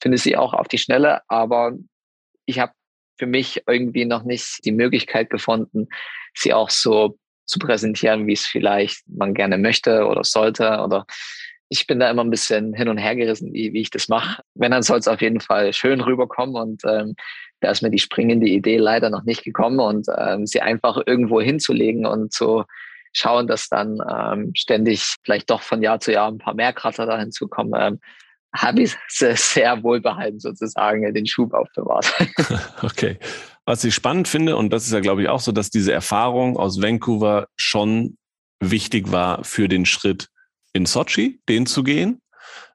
finde 0.00 0.18
sie 0.18 0.36
auch 0.36 0.52
auf 0.52 0.68
die 0.68 0.78
Schnelle, 0.78 1.20
aber 1.28 1.72
ich 2.46 2.58
habe 2.58 2.72
für 3.18 3.26
mich 3.26 3.62
irgendwie 3.66 4.04
noch 4.04 4.24
nicht 4.24 4.64
die 4.64 4.72
Möglichkeit 4.72 5.30
gefunden, 5.30 5.88
sie 6.34 6.52
auch 6.52 6.70
so 6.70 7.16
zu 7.46 7.58
präsentieren, 7.58 8.26
wie 8.26 8.32
es 8.32 8.46
vielleicht 8.46 9.02
man 9.06 9.34
gerne 9.34 9.58
möchte 9.58 10.06
oder 10.06 10.24
sollte. 10.24 10.80
Oder 10.80 11.06
ich 11.68 11.86
bin 11.86 12.00
da 12.00 12.10
immer 12.10 12.24
ein 12.24 12.30
bisschen 12.30 12.74
hin 12.74 12.88
und 12.88 12.98
her 12.98 13.14
gerissen, 13.14 13.52
wie, 13.52 13.72
wie 13.72 13.80
ich 13.80 13.90
das 13.90 14.08
mache. 14.08 14.42
Wenn, 14.54 14.72
dann 14.72 14.82
soll 14.82 14.98
es 14.98 15.08
auf 15.08 15.20
jeden 15.20 15.40
Fall 15.40 15.72
schön 15.72 16.00
rüberkommen 16.00 16.56
und 16.56 16.82
ähm, 16.84 17.14
da 17.60 17.70
ist 17.70 17.82
mir 17.82 17.90
die 17.90 17.98
springende 17.98 18.48
Idee 18.48 18.76
leider 18.76 19.08
noch 19.08 19.22
nicht 19.22 19.44
gekommen 19.44 19.78
und 19.78 20.06
ähm, 20.18 20.46
sie 20.46 20.60
einfach 20.60 21.00
irgendwo 21.06 21.40
hinzulegen 21.40 22.06
und 22.06 22.32
so 22.32 22.64
schauen, 23.12 23.46
dass 23.46 23.68
dann 23.68 23.98
ähm, 24.08 24.52
ständig 24.54 25.16
vielleicht 25.24 25.50
doch 25.50 25.62
von 25.62 25.82
Jahr 25.82 26.00
zu 26.00 26.12
Jahr 26.12 26.28
ein 26.28 26.38
paar 26.38 26.54
mehr 26.54 26.72
Kratzer 26.72 27.06
da 27.06 27.18
hinzukommen. 27.18 27.72
Ähm, 27.76 28.00
habe 28.54 28.82
ich 28.82 28.96
sehr, 29.08 29.82
wohlbehalten 29.82 30.40
sozusagen 30.40 31.12
den 31.14 31.26
Schub 31.26 31.54
aufbewahrt. 31.54 32.12
okay. 32.82 33.18
Was 33.64 33.84
ich 33.84 33.94
spannend 33.94 34.28
finde, 34.28 34.56
und 34.56 34.72
das 34.72 34.86
ist 34.86 34.92
ja, 34.92 35.00
glaube 35.00 35.22
ich, 35.22 35.28
auch 35.28 35.40
so, 35.40 35.52
dass 35.52 35.70
diese 35.70 35.92
Erfahrung 35.92 36.56
aus 36.56 36.82
Vancouver 36.82 37.46
schon 37.56 38.16
wichtig 38.60 39.12
war 39.12 39.44
für 39.44 39.68
den 39.68 39.86
Schritt 39.86 40.28
in 40.72 40.86
Sochi, 40.86 41.40
den 41.48 41.66
zu 41.66 41.82
gehen. 41.82 42.20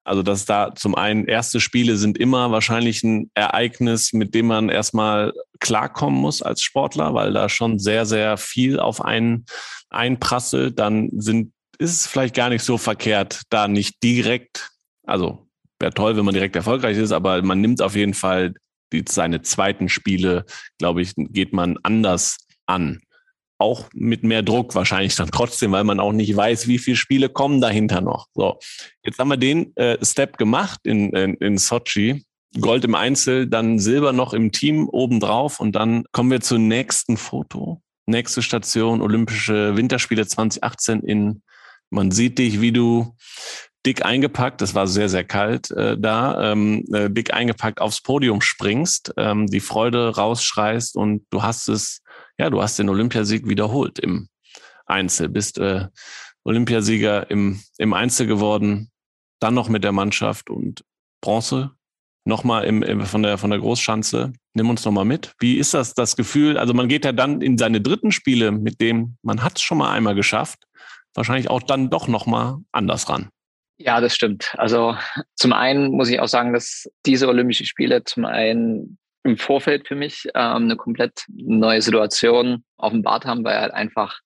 Also, 0.03 0.23
dass 0.23 0.45
da 0.45 0.73
zum 0.73 0.95
einen 0.95 1.25
erste 1.25 1.59
Spiele 1.59 1.97
sind 1.97 2.17
immer 2.17 2.49
wahrscheinlich 2.51 3.03
ein 3.03 3.29
Ereignis, 3.33 4.13
mit 4.13 4.33
dem 4.33 4.47
man 4.47 4.69
erstmal 4.69 5.33
klarkommen 5.59 6.21
muss 6.21 6.41
als 6.41 6.61
Sportler, 6.61 7.13
weil 7.13 7.33
da 7.33 7.49
schon 7.49 7.77
sehr, 7.77 8.05
sehr 8.05 8.37
viel 8.37 8.79
auf 8.79 9.03
einen 9.03 9.45
einprasselt. 9.89 10.79
Dann 10.79 11.09
sind, 11.13 11.53
ist 11.79 12.01
es 12.01 12.07
vielleicht 12.07 12.35
gar 12.35 12.49
nicht 12.49 12.63
so 12.63 12.77
verkehrt, 12.77 13.43
da 13.49 13.67
nicht 13.67 14.01
direkt, 14.03 14.69
also 15.05 15.47
wäre 15.79 15.93
toll, 15.93 16.17
wenn 16.17 16.25
man 16.25 16.33
direkt 16.33 16.55
erfolgreich 16.55 16.97
ist, 16.97 17.11
aber 17.11 17.41
man 17.41 17.61
nimmt 17.61 17.81
auf 17.81 17.95
jeden 17.95 18.13
Fall 18.13 18.53
die, 18.93 19.03
seine 19.07 19.41
zweiten 19.41 19.89
Spiele, 19.89 20.45
glaube 20.79 21.01
ich, 21.01 21.13
geht 21.15 21.53
man 21.53 21.77
anders 21.83 22.37
an 22.65 22.99
auch 23.59 23.89
mit 23.93 24.23
mehr 24.23 24.43
Druck 24.43 24.75
wahrscheinlich 24.75 25.15
dann 25.15 25.31
trotzdem, 25.31 25.71
weil 25.71 25.83
man 25.83 25.99
auch 25.99 26.11
nicht 26.11 26.35
weiß, 26.35 26.67
wie 26.67 26.77
viele 26.77 26.97
Spiele 26.97 27.29
kommen 27.29 27.61
dahinter 27.61 28.01
noch. 28.01 28.27
So, 28.33 28.59
jetzt 29.03 29.19
haben 29.19 29.29
wir 29.29 29.37
den 29.37 29.75
äh, 29.75 29.97
Step 30.05 30.37
gemacht 30.37 30.81
in, 30.83 31.11
in, 31.11 31.33
in 31.35 31.57
Sochi. 31.57 32.23
Gold 32.61 32.85
im 32.85 32.95
Einzel, 32.95 33.47
dann 33.47 33.77
Silber 33.77 34.13
noch 34.13 34.33
im 34.33 34.51
Team 34.51 34.87
obendrauf 34.87 35.59
und 35.59 35.73
dann 35.73 36.05
kommen 36.11 36.31
wir 36.31 36.41
zum 36.41 36.67
nächsten 36.67 37.17
Foto. 37.17 37.81
Nächste 38.07 38.41
Station, 38.41 39.01
Olympische 39.01 39.75
Winterspiele 39.75 40.25
2018 40.25 41.01
in, 41.01 41.43
man 41.89 42.11
sieht 42.11 42.39
dich, 42.39 42.61
wie 42.61 42.71
du 42.71 43.15
dick 43.85 44.03
eingepackt, 44.03 44.61
das 44.61 44.75
war 44.75 44.87
sehr, 44.87 45.07
sehr 45.07 45.23
kalt 45.23 45.71
äh, 45.71 45.97
da, 45.97 46.51
ähm, 46.51 46.83
äh, 46.91 47.09
dick 47.09 47.33
eingepackt 47.33 47.79
aufs 47.79 48.01
Podium 48.01 48.41
springst, 48.41 49.13
ähm, 49.17 49.47
die 49.47 49.59
Freude 49.59 50.15
rausschreist 50.15 50.95
und 50.95 51.25
du 51.29 51.43
hast 51.43 51.69
es 51.69 52.01
ja, 52.37 52.49
du 52.49 52.61
hast 52.61 52.77
den 52.79 52.89
Olympiasieg 52.89 53.47
wiederholt 53.47 53.99
im 53.99 54.29
Einzel, 54.85 55.29
bist 55.29 55.57
äh, 55.57 55.87
Olympiasieger 56.43 57.29
im, 57.29 57.61
im 57.77 57.93
Einzel 57.93 58.27
geworden, 58.27 58.91
dann 59.39 59.53
noch 59.53 59.69
mit 59.69 59.83
der 59.83 59.91
Mannschaft 59.91 60.49
und 60.49 60.83
Bronze 61.21 61.71
nochmal 62.27 62.65
im, 62.65 62.83
im, 62.83 63.01
von, 63.01 63.23
der, 63.23 63.37
von 63.37 63.49
der 63.49 63.59
Großschanze. 63.59 64.33
Nimm 64.53 64.69
uns 64.69 64.85
nochmal 64.85 65.05
mit. 65.05 65.33
Wie 65.39 65.57
ist 65.57 65.73
das, 65.73 65.93
das 65.93 66.15
Gefühl? 66.15 66.57
Also 66.57 66.73
man 66.73 66.87
geht 66.87 67.05
ja 67.05 67.13
dann 67.13 67.41
in 67.41 67.57
seine 67.57 67.81
dritten 67.81 68.11
Spiele, 68.11 68.51
mit 68.51 68.81
dem 68.81 69.17
man 69.23 69.43
hat 69.43 69.57
es 69.57 69.63
schon 69.63 69.77
mal 69.77 69.91
einmal 69.91 70.13
geschafft, 70.13 70.59
wahrscheinlich 71.15 71.49
auch 71.49 71.63
dann 71.63 71.89
doch 71.89 72.07
nochmal 72.07 72.57
anders 72.71 73.09
ran. 73.09 73.29
Ja, 73.79 74.01
das 74.01 74.15
stimmt. 74.15 74.53
Also 74.57 74.97
zum 75.35 75.53
einen 75.53 75.91
muss 75.91 76.09
ich 76.09 76.19
auch 76.19 76.27
sagen, 76.27 76.53
dass 76.53 76.89
diese 77.05 77.27
Olympischen 77.27 77.65
Spiele 77.65 78.03
zum 78.03 78.25
einen 78.25 78.97
im 79.23 79.37
Vorfeld 79.37 79.87
für 79.87 79.95
mich 79.95 80.27
ähm, 80.35 80.63
eine 80.63 80.75
komplett 80.75 81.25
neue 81.29 81.81
Situation 81.81 82.63
offenbart 82.77 83.25
haben, 83.25 83.43
weil 83.43 83.59
halt 83.59 83.73
einfach 83.73 84.19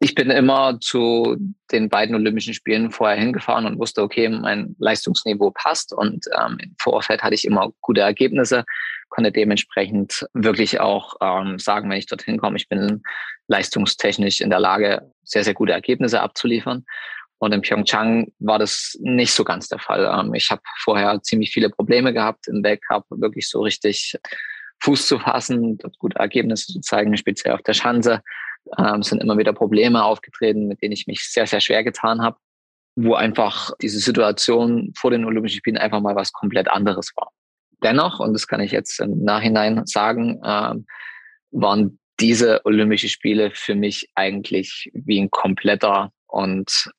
Ich 0.00 0.14
bin 0.14 0.30
immer 0.30 0.78
zu 0.80 1.36
den 1.70 1.88
beiden 1.88 2.14
Olympischen 2.14 2.52
Spielen 2.52 2.90
vorher 2.90 3.18
hingefahren 3.18 3.64
und 3.64 3.78
wusste, 3.78 4.02
okay, 4.02 4.28
mein 4.28 4.74
Leistungsniveau 4.78 5.50
passt 5.52 5.92
und 5.92 6.26
ähm, 6.36 6.58
im 6.60 6.74
Vorfeld 6.80 7.22
hatte 7.22 7.34
ich 7.34 7.44
immer 7.44 7.72
gute 7.80 8.00
Ergebnisse, 8.00 8.64
konnte 9.08 9.30
dementsprechend 9.30 10.26
wirklich 10.34 10.80
auch 10.80 11.14
ähm, 11.22 11.58
sagen, 11.58 11.88
wenn 11.88 11.98
ich 11.98 12.06
dorthin 12.06 12.38
komme, 12.38 12.56
ich 12.56 12.68
bin 12.68 13.02
leistungstechnisch 13.46 14.40
in 14.40 14.50
der 14.50 14.60
Lage, 14.60 15.10
sehr, 15.22 15.44
sehr 15.44 15.54
gute 15.54 15.72
Ergebnisse 15.72 16.20
abzuliefern. 16.20 16.84
Und 17.38 17.52
in 17.52 17.62
Pyeongchang 17.62 18.32
war 18.38 18.58
das 18.58 18.96
nicht 19.00 19.32
so 19.32 19.44
ganz 19.44 19.68
der 19.68 19.78
Fall. 19.78 20.10
Ähm, 20.18 20.34
ich 20.34 20.50
habe 20.50 20.62
vorher 20.78 21.22
ziemlich 21.22 21.50
viele 21.50 21.70
Probleme 21.70 22.12
gehabt 22.12 22.48
im 22.48 22.62
Weltcup, 22.64 23.04
wirklich 23.10 23.48
so 23.48 23.62
richtig 23.62 24.16
Fuß 24.80 25.06
zu 25.06 25.18
fassen, 25.18 25.78
dort 25.78 25.98
gute 25.98 26.18
Ergebnisse 26.18 26.72
zu 26.72 26.80
zeigen, 26.80 27.16
speziell 27.16 27.54
auf 27.54 27.62
der 27.62 27.74
Schanze. 27.74 28.22
Ähm, 28.78 29.02
sind 29.02 29.22
immer 29.22 29.38
wieder 29.38 29.52
Probleme 29.52 30.04
aufgetreten, 30.04 30.68
mit 30.68 30.82
denen 30.82 30.92
ich 30.92 31.06
mich 31.06 31.28
sehr, 31.28 31.46
sehr 31.46 31.60
schwer 31.60 31.84
getan 31.84 32.22
habe, 32.22 32.36
wo 32.96 33.14
einfach 33.14 33.72
diese 33.80 33.98
Situation 33.98 34.92
vor 34.96 35.10
den 35.10 35.24
Olympischen 35.24 35.58
Spielen 35.58 35.78
einfach 35.78 36.00
mal 36.00 36.16
was 36.16 36.32
komplett 36.32 36.68
anderes 36.68 37.10
war. 37.16 37.30
Dennoch, 37.82 38.20
und 38.20 38.32
das 38.32 38.46
kann 38.46 38.60
ich 38.60 38.72
jetzt 38.72 39.00
im 39.00 39.22
Nachhinein 39.22 39.84
sagen, 39.86 40.40
ähm, 40.44 40.86
waren 41.50 41.98
diese 42.20 42.64
Olympischen 42.64 43.08
Spiele 43.08 43.50
für 43.52 43.74
mich 43.74 44.08
eigentlich 44.14 44.90
wie 44.94 45.20
ein 45.20 45.30
kompletter 45.30 46.12
und 46.26 46.90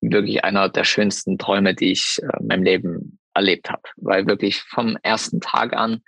wirklich 0.00 0.44
einer 0.44 0.68
der 0.68 0.84
schönsten 0.84 1.38
Träume, 1.38 1.74
die 1.74 1.92
ich 1.92 2.18
äh, 2.22 2.40
in 2.40 2.46
meinem 2.46 2.62
Leben 2.62 3.18
erlebt 3.34 3.70
habe. 3.70 3.82
Weil 3.96 4.26
wirklich 4.26 4.60
vom 4.62 4.96
ersten 5.02 5.40
Tag 5.40 5.74
an 5.74 6.02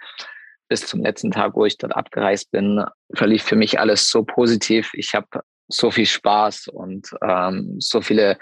bis 0.72 0.86
zum 0.86 1.02
letzten 1.02 1.30
Tag, 1.30 1.54
wo 1.54 1.66
ich 1.66 1.76
dort 1.76 1.94
abgereist 1.94 2.50
bin, 2.50 2.82
verlief 3.12 3.42
für 3.42 3.56
mich 3.56 3.78
alles 3.78 4.08
so 4.08 4.24
positiv. 4.24 4.90
Ich 4.94 5.14
habe 5.14 5.42
so 5.68 5.90
viel 5.90 6.06
Spaß 6.06 6.68
und 6.68 7.10
ähm, 7.22 7.76
so 7.78 8.00
viele 8.00 8.38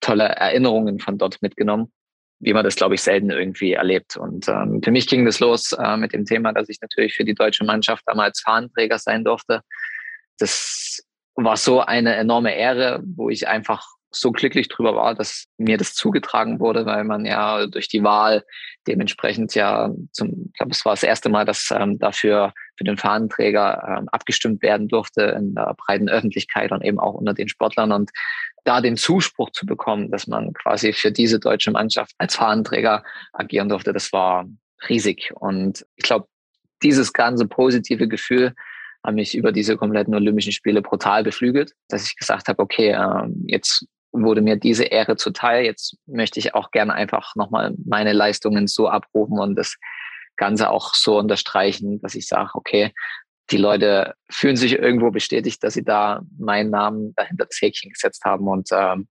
tolle 0.00 0.24
Erinnerungen 0.24 0.98
von 0.98 1.18
dort 1.18 1.40
mitgenommen, 1.40 1.92
wie 2.40 2.52
man 2.52 2.64
das, 2.64 2.74
glaube 2.74 2.96
ich, 2.96 3.02
selten 3.02 3.30
irgendwie 3.30 3.74
erlebt. 3.74 4.16
Und 4.16 4.48
ähm, 4.48 4.80
für 4.82 4.90
mich 4.90 5.06
ging 5.06 5.24
das 5.24 5.38
los 5.38 5.70
äh, 5.70 5.96
mit 5.96 6.12
dem 6.12 6.24
Thema, 6.24 6.52
dass 6.52 6.68
ich 6.68 6.80
natürlich 6.80 7.14
für 7.14 7.24
die 7.24 7.36
deutsche 7.36 7.62
Mannschaft 7.62 8.02
damals 8.06 8.40
Fahnenträger 8.40 8.98
sein 8.98 9.22
durfte. 9.22 9.60
Das 10.40 11.00
war 11.36 11.56
so 11.56 11.82
eine 11.82 12.16
enorme 12.16 12.56
Ehre, 12.56 13.04
wo 13.04 13.30
ich 13.30 13.46
einfach 13.46 13.86
so 14.10 14.32
glücklich 14.32 14.68
drüber 14.68 14.94
war, 14.94 15.14
dass 15.14 15.46
mir 15.58 15.76
das 15.76 15.94
zugetragen 15.94 16.60
wurde, 16.60 16.86
weil 16.86 17.04
man 17.04 17.26
ja 17.26 17.66
durch 17.66 17.88
die 17.88 18.02
Wahl 18.02 18.44
dementsprechend 18.86 19.54
ja 19.54 19.90
zum, 20.12 20.46
ich 20.46 20.58
glaube, 20.58 20.72
es 20.72 20.84
war 20.84 20.92
das 20.92 21.02
erste 21.02 21.28
Mal, 21.28 21.44
dass 21.44 21.70
ähm, 21.70 21.98
dafür 21.98 22.54
für 22.76 22.84
den 22.84 22.96
Fahnenträger 22.96 23.98
ähm, 23.98 24.08
abgestimmt 24.08 24.62
werden 24.62 24.88
durfte 24.88 25.22
in 25.38 25.54
der 25.54 25.74
breiten 25.74 26.08
Öffentlichkeit 26.08 26.72
und 26.72 26.82
eben 26.82 26.98
auch 26.98 27.14
unter 27.14 27.34
den 27.34 27.48
Sportlern. 27.48 27.92
Und 27.92 28.10
da 28.64 28.80
den 28.80 28.96
Zuspruch 28.96 29.50
zu 29.50 29.66
bekommen, 29.66 30.10
dass 30.10 30.26
man 30.26 30.52
quasi 30.54 30.92
für 30.92 31.12
diese 31.12 31.38
deutsche 31.38 31.70
Mannschaft 31.70 32.14
als 32.18 32.36
Fahnenträger 32.36 33.04
agieren 33.32 33.68
durfte, 33.68 33.92
das 33.92 34.12
war 34.12 34.46
riesig. 34.88 35.32
Und 35.34 35.84
ich 35.96 36.04
glaube, 36.04 36.26
dieses 36.82 37.12
ganze 37.12 37.46
positive 37.46 38.08
Gefühl 38.08 38.54
haben 39.04 39.16
mich 39.16 39.36
über 39.36 39.52
diese 39.52 39.76
kompletten 39.76 40.14
Olympischen 40.14 40.52
Spiele 40.52 40.82
brutal 40.82 41.22
beflügelt, 41.22 41.72
dass 41.88 42.06
ich 42.06 42.16
gesagt 42.16 42.48
habe, 42.48 42.62
okay, 42.62 42.90
äh, 42.90 43.28
jetzt 43.46 43.86
wurde 44.24 44.42
mir 44.42 44.56
diese 44.56 44.84
Ehre 44.84 45.16
zuteil. 45.16 45.64
Jetzt 45.64 45.96
möchte 46.06 46.38
ich 46.38 46.54
auch 46.54 46.70
gerne 46.70 46.94
einfach 46.94 47.34
nochmal 47.36 47.74
meine 47.84 48.12
Leistungen 48.12 48.66
so 48.66 48.88
abrufen 48.88 49.38
und 49.38 49.56
das 49.56 49.76
Ganze 50.36 50.70
auch 50.70 50.94
so 50.94 51.18
unterstreichen, 51.18 52.00
dass 52.00 52.14
ich 52.14 52.26
sage, 52.28 52.50
okay, 52.54 52.92
die 53.50 53.56
Leute 53.56 54.14
fühlen 54.30 54.56
sich 54.56 54.74
irgendwo 54.74 55.10
bestätigt, 55.10 55.62
dass 55.64 55.74
sie 55.74 55.84
da 55.84 56.22
meinen 56.38 56.70
Namen 56.70 57.14
dahinter 57.16 57.46
das 57.46 57.60
Häkchen 57.60 57.90
gesetzt 57.92 58.24
haben 58.24 58.46
und 58.46 58.68
ähm, 58.72 59.08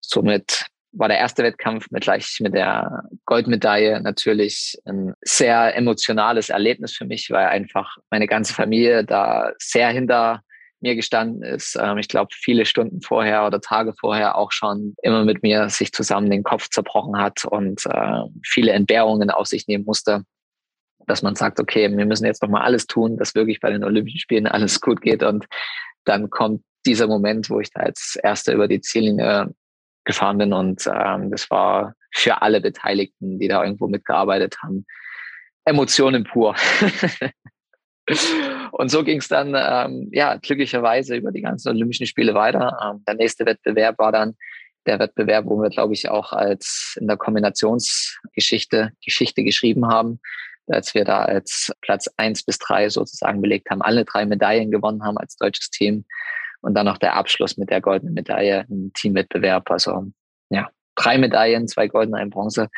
somit 0.00 0.66
war 0.92 1.08
der 1.08 1.18
erste 1.18 1.42
Wettkampf 1.42 1.90
mit 1.90 2.02
gleich 2.02 2.38
mit 2.40 2.54
der 2.54 3.04
Goldmedaille 3.24 4.00
natürlich 4.00 4.78
ein 4.84 5.14
sehr 5.22 5.74
emotionales 5.74 6.50
Erlebnis 6.50 6.92
für 6.92 7.06
mich, 7.06 7.30
weil 7.30 7.46
einfach 7.46 7.96
meine 8.10 8.26
ganze 8.26 8.52
Familie 8.52 9.04
da 9.04 9.52
sehr 9.58 9.88
hinter 9.88 10.42
mir 10.82 10.96
gestanden 10.96 11.42
ist. 11.42 11.78
Ähm, 11.80 11.98
ich 11.98 12.08
glaube, 12.08 12.30
viele 12.34 12.66
Stunden 12.66 13.00
vorher 13.00 13.46
oder 13.46 13.60
Tage 13.60 13.94
vorher 13.98 14.36
auch 14.36 14.52
schon 14.52 14.94
immer 15.02 15.24
mit 15.24 15.42
mir 15.42 15.68
sich 15.68 15.92
zusammen 15.92 16.30
den 16.30 16.42
Kopf 16.42 16.68
zerbrochen 16.68 17.18
hat 17.18 17.44
und 17.44 17.86
äh, 17.86 18.22
viele 18.44 18.72
Entbehrungen 18.72 19.30
auf 19.30 19.46
sich 19.46 19.66
nehmen 19.68 19.84
musste, 19.84 20.24
dass 21.06 21.22
man 21.22 21.34
sagt, 21.34 21.60
okay, 21.60 21.90
wir 21.96 22.06
müssen 22.06 22.26
jetzt 22.26 22.42
nochmal 22.42 22.62
alles 22.62 22.86
tun, 22.86 23.16
dass 23.16 23.34
wirklich 23.34 23.60
bei 23.60 23.70
den 23.70 23.84
Olympischen 23.84 24.20
Spielen 24.20 24.46
alles 24.46 24.80
gut 24.80 25.00
geht. 25.00 25.22
Und 25.22 25.46
dann 26.04 26.30
kommt 26.30 26.62
dieser 26.84 27.06
Moment, 27.06 27.48
wo 27.50 27.60
ich 27.60 27.70
da 27.70 27.80
als 27.80 28.18
Erster 28.22 28.52
über 28.52 28.68
die 28.68 28.80
Ziellinie 28.80 29.54
gefahren 30.04 30.38
bin. 30.38 30.52
Und 30.52 30.86
ähm, 30.86 31.30
das 31.30 31.48
war 31.50 31.94
für 32.12 32.42
alle 32.42 32.60
Beteiligten, 32.60 33.38
die 33.38 33.48
da 33.48 33.62
irgendwo 33.62 33.86
mitgearbeitet 33.86 34.56
haben, 34.62 34.84
Emotionen 35.64 36.24
pur. 36.24 36.56
Und 38.72 38.90
so 38.90 39.04
ging 39.04 39.18
es 39.18 39.28
dann 39.28 39.54
ähm, 39.56 40.08
ja 40.12 40.36
glücklicherweise 40.36 41.16
über 41.16 41.30
die 41.30 41.42
ganzen 41.42 41.68
Olympischen 41.68 42.06
Spiele 42.06 42.34
weiter. 42.34 42.76
Ähm, 42.84 43.04
der 43.06 43.14
nächste 43.14 43.46
Wettbewerb 43.46 43.98
war 43.98 44.12
dann 44.12 44.36
der 44.86 44.98
Wettbewerb, 44.98 45.46
wo 45.46 45.62
wir, 45.62 45.70
glaube 45.70 45.94
ich, 45.94 46.08
auch 46.08 46.32
als 46.32 46.96
in 47.00 47.06
der 47.06 47.16
Kombinationsgeschichte 47.16 48.90
Geschichte 49.04 49.44
geschrieben 49.44 49.86
haben, 49.86 50.20
als 50.66 50.94
wir 50.94 51.04
da 51.04 51.22
als 51.22 51.72
Platz 51.80 52.08
eins 52.16 52.42
bis 52.42 52.58
drei 52.58 52.88
sozusagen 52.88 53.40
belegt 53.40 53.70
haben, 53.70 53.82
alle 53.82 54.04
drei 54.04 54.26
Medaillen 54.26 54.72
gewonnen 54.72 55.04
haben 55.04 55.18
als 55.18 55.36
deutsches 55.36 55.70
Team. 55.70 56.04
Und 56.60 56.74
dann 56.74 56.86
noch 56.86 56.98
der 56.98 57.16
Abschluss 57.16 57.56
mit 57.56 57.70
der 57.70 57.80
goldenen 57.80 58.14
Medaille 58.14 58.66
im 58.68 58.92
Teamwettbewerb. 58.94 59.70
Also 59.70 60.06
ja, 60.50 60.70
drei 60.94 61.18
Medaillen, 61.18 61.68
zwei 61.68 61.88
goldene, 61.88 62.18
ein 62.18 62.30
Bronze. 62.30 62.68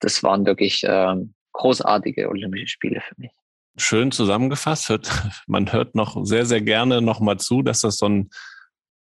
Das 0.00 0.22
waren 0.22 0.46
wirklich 0.46 0.82
ähm, 0.86 1.34
großartige 1.52 2.28
Olympische 2.28 2.68
Spiele 2.68 3.00
für 3.00 3.14
mich 3.16 3.32
schön 3.76 4.12
zusammengefasst. 4.12 4.88
Hört, 4.88 5.10
man 5.46 5.72
hört 5.72 5.94
noch 5.94 6.24
sehr, 6.24 6.46
sehr 6.46 6.60
gerne 6.60 7.00
nochmal 7.00 7.38
zu, 7.38 7.62
dass 7.62 7.80
das 7.80 7.96
so 7.96 8.06
ein 8.08 8.30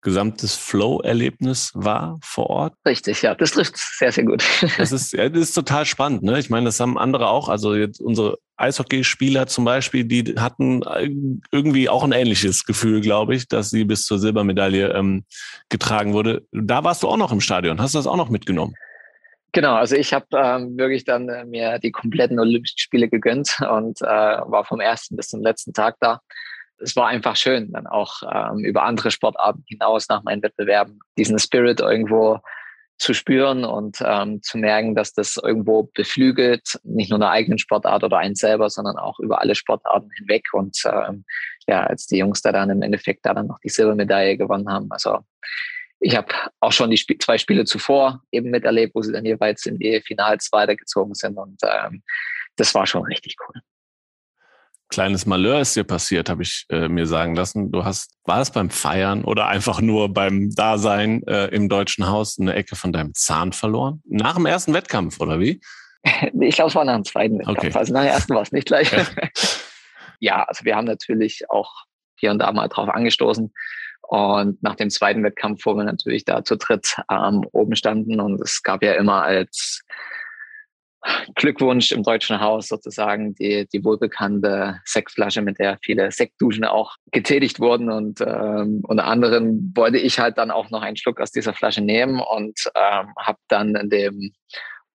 gesamtes 0.01 0.55
Flow-Erlebnis 0.55 1.71
war 1.73 2.17
vor 2.23 2.49
Ort. 2.49 2.73
Richtig, 2.87 3.21
ja, 3.21 3.35
das 3.35 3.51
trifft 3.51 3.75
sehr, 3.77 4.11
sehr 4.11 4.23
gut. 4.23 4.43
Das 4.77 4.91
ist, 4.91 5.11
ja, 5.11 5.27
das 5.27 5.41
ist 5.41 5.53
total 5.53 5.85
spannend. 5.85 6.23
Ne? 6.23 6.39
Ich 6.39 6.49
meine, 6.49 6.67
das 6.67 6.79
haben 6.79 6.97
andere 6.97 7.27
auch. 7.27 7.49
Also 7.49 7.75
jetzt 7.75 7.99
unsere 7.99 8.37
Eishockeyspieler 8.55 9.47
zum 9.47 9.65
Beispiel, 9.65 10.05
die 10.05 10.35
hatten 10.37 10.81
irgendwie 11.51 11.89
auch 11.89 12.03
ein 12.03 12.13
ähnliches 12.13 12.63
Gefühl, 12.63 13.01
glaube 13.01 13.35
ich, 13.35 13.47
dass 13.47 13.71
sie 13.71 13.83
bis 13.83 14.03
zur 14.03 14.19
Silbermedaille 14.19 14.93
ähm, 14.93 15.25
getragen 15.67 16.13
wurde. 16.13 16.45
Da 16.51 16.83
warst 16.83 17.03
du 17.03 17.07
auch 17.09 17.17
noch 17.17 17.31
im 17.31 17.41
Stadion. 17.41 17.81
Hast 17.81 17.93
du 17.93 17.99
das 17.99 18.07
auch 18.07 18.17
noch 18.17 18.29
mitgenommen? 18.29 18.75
Genau, 19.51 19.75
also 19.75 19.95
ich 19.95 20.13
habe 20.13 20.27
ähm, 20.33 20.77
wirklich 20.77 21.05
dann 21.05 21.27
äh, 21.29 21.45
mir 21.45 21.79
die 21.79 21.91
kompletten 21.91 22.39
Olympischen 22.39 22.77
Spiele 22.77 23.09
gegönnt 23.09 23.57
und 23.69 24.01
äh, 24.01 24.05
war 24.05 24.63
vom 24.65 24.79
ersten 24.79 25.15
bis 25.15 25.29
zum 25.29 25.41
letzten 25.41 25.73
Tag 25.73 25.95
da. 25.99 26.21
Es 26.77 26.95
war 26.95 27.07
einfach 27.07 27.35
schön, 27.35 27.71
dann 27.71 27.87
auch 27.87 28.21
ähm, 28.31 28.59
über 28.59 28.83
andere 28.83 29.11
Sportarten 29.11 29.63
hinaus 29.67 30.07
nach 30.07 30.23
meinen 30.23 30.43
Wettbewerben 30.43 30.99
diesen 31.17 31.39
Spirit 31.39 31.81
irgendwo 31.81 32.39
zu 32.99 33.13
spüren 33.13 33.63
und 33.63 33.97
ähm, 34.05 34.41
zu 34.43 34.57
merken, 34.57 34.93
dass 34.93 35.13
das 35.13 35.37
irgendwo 35.37 35.89
beflügelt, 35.93 36.79
nicht 36.83 37.09
nur 37.09 37.17
eine 37.17 37.29
eigene 37.29 37.57
Sportart 37.57 38.03
oder 38.03 38.17
einen 38.17 38.35
selber, 38.35 38.69
sondern 38.69 38.97
auch 38.97 39.19
über 39.19 39.41
alle 39.41 39.55
Sportarten 39.55 40.09
hinweg. 40.17 40.47
Und 40.53 40.77
ähm, 40.85 41.23
ja, 41.65 41.85
als 41.85 42.07
die 42.07 42.17
Jungs 42.17 42.41
da 42.41 42.51
dann 42.51 42.69
im 42.69 42.81
Endeffekt 42.81 43.25
da 43.25 43.33
dann 43.33 43.47
noch 43.47 43.59
die 43.59 43.69
Silbermedaille 43.69 44.37
gewonnen 44.37 44.69
haben, 44.69 44.87
also 44.91 45.19
ich 45.99 46.15
habe 46.15 46.33
auch 46.59 46.71
schon 46.71 46.89
die 46.89 46.97
Sp 46.97 47.17
zwei 47.19 47.37
Spiele 47.37 47.65
zuvor 47.65 48.23
eben 48.31 48.49
miterlebt, 48.49 48.95
wo 48.95 49.01
sie 49.01 49.11
dann 49.11 49.25
jeweils 49.25 49.65
in 49.65 49.77
die 49.77 50.01
Finals 50.05 50.49
weitergezogen 50.51 51.13
sind 51.13 51.37
und 51.37 51.57
ähm, 51.63 52.03
das 52.55 52.73
war 52.75 52.85
schon 52.85 53.03
richtig 53.03 53.35
cool. 53.47 53.61
Kleines 54.91 55.27
Malheur 55.27 55.61
ist 55.61 55.75
dir 55.75 55.83
passiert, 55.83 56.29
habe 56.29 56.41
ich 56.41 56.65
äh, 56.69 56.87
mir 56.89 57.05
sagen 57.05 57.35
lassen. 57.35 57.71
Du 57.71 57.85
hast, 57.85 58.17
war 58.23 58.41
es 58.41 58.49
beim 58.49 58.71
Feiern 58.71 59.23
oder 59.23 59.47
einfach 59.47 59.81
nur 59.81 60.11
beim 60.11 60.49
Dasein 60.49 61.21
äh, 61.27 61.45
im 61.47 61.69
Deutschen 61.69 62.07
Haus 62.07 62.39
eine 62.39 62.55
Ecke 62.55 62.75
von 62.75 62.91
deinem 62.91 63.13
Zahn 63.13 63.53
verloren? 63.53 64.01
Nach 64.07 64.33
dem 64.35 64.47
ersten 64.47 64.73
Wettkampf, 64.73 65.19
oder 65.19 65.39
wie? 65.39 65.61
Ich 66.41 66.55
glaube, 66.55 66.69
es 66.69 66.75
war 66.75 66.85
nach 66.85 66.95
dem 66.95 67.03
zweiten 67.03 67.37
Wettkampf. 67.37 67.59
Okay. 67.59 67.77
Also 67.77 67.93
nach 67.93 68.01
dem 68.01 68.09
ersten 68.09 68.33
war 68.33 68.41
es 68.41 68.51
nicht 68.51 68.67
gleich. 68.67 68.91
Ja. 68.91 69.05
ja, 70.19 70.43
also 70.43 70.65
wir 70.65 70.75
haben 70.75 70.85
natürlich 70.85 71.49
auch 71.51 71.83
hier 72.17 72.31
und 72.31 72.39
da 72.39 72.51
mal 72.51 72.67
drauf 72.67 72.89
angestoßen. 72.89 73.53
Und 74.09 74.63
nach 74.63 74.75
dem 74.75 74.89
zweiten 74.89 75.23
Wettkampf, 75.23 75.67
wo 75.67 75.75
wir 75.75 75.83
natürlich 75.83 76.25
da 76.25 76.43
zu 76.43 76.57
dritt 76.57 76.95
ähm, 77.11 77.45
oben 77.51 77.75
standen 77.75 78.19
und 78.19 78.41
es 78.41 78.63
gab 78.63 78.81
ja 78.81 78.93
immer 78.93 79.21
als 79.21 79.83
Glückwunsch 81.35 81.91
im 81.91 82.01
Deutschen 82.01 82.41
Haus 82.41 82.69
sozusagen 82.69 83.35
die, 83.35 83.67
die 83.71 83.83
wohlbekannte 83.83 84.81
Sektflasche, 84.83 85.43
mit 85.43 85.59
der 85.59 85.77
viele 85.83 86.11
Sektduschen 86.11 86.65
auch 86.65 86.95
getätigt 87.11 87.59
wurden. 87.59 87.91
Und 87.91 88.19
ähm, 88.21 88.81
unter 88.87 89.05
anderem 89.05 89.71
wollte 89.75 89.99
ich 89.99 90.19
halt 90.19 90.39
dann 90.39 90.49
auch 90.49 90.71
noch 90.71 90.81
einen 90.81 90.97
Schluck 90.97 91.21
aus 91.21 91.31
dieser 91.31 91.53
Flasche 91.53 91.81
nehmen 91.81 92.19
und 92.19 92.59
ähm, 92.75 93.13
habe 93.15 93.37
dann 93.47 93.75
in 93.75 93.89
dem 93.91 94.33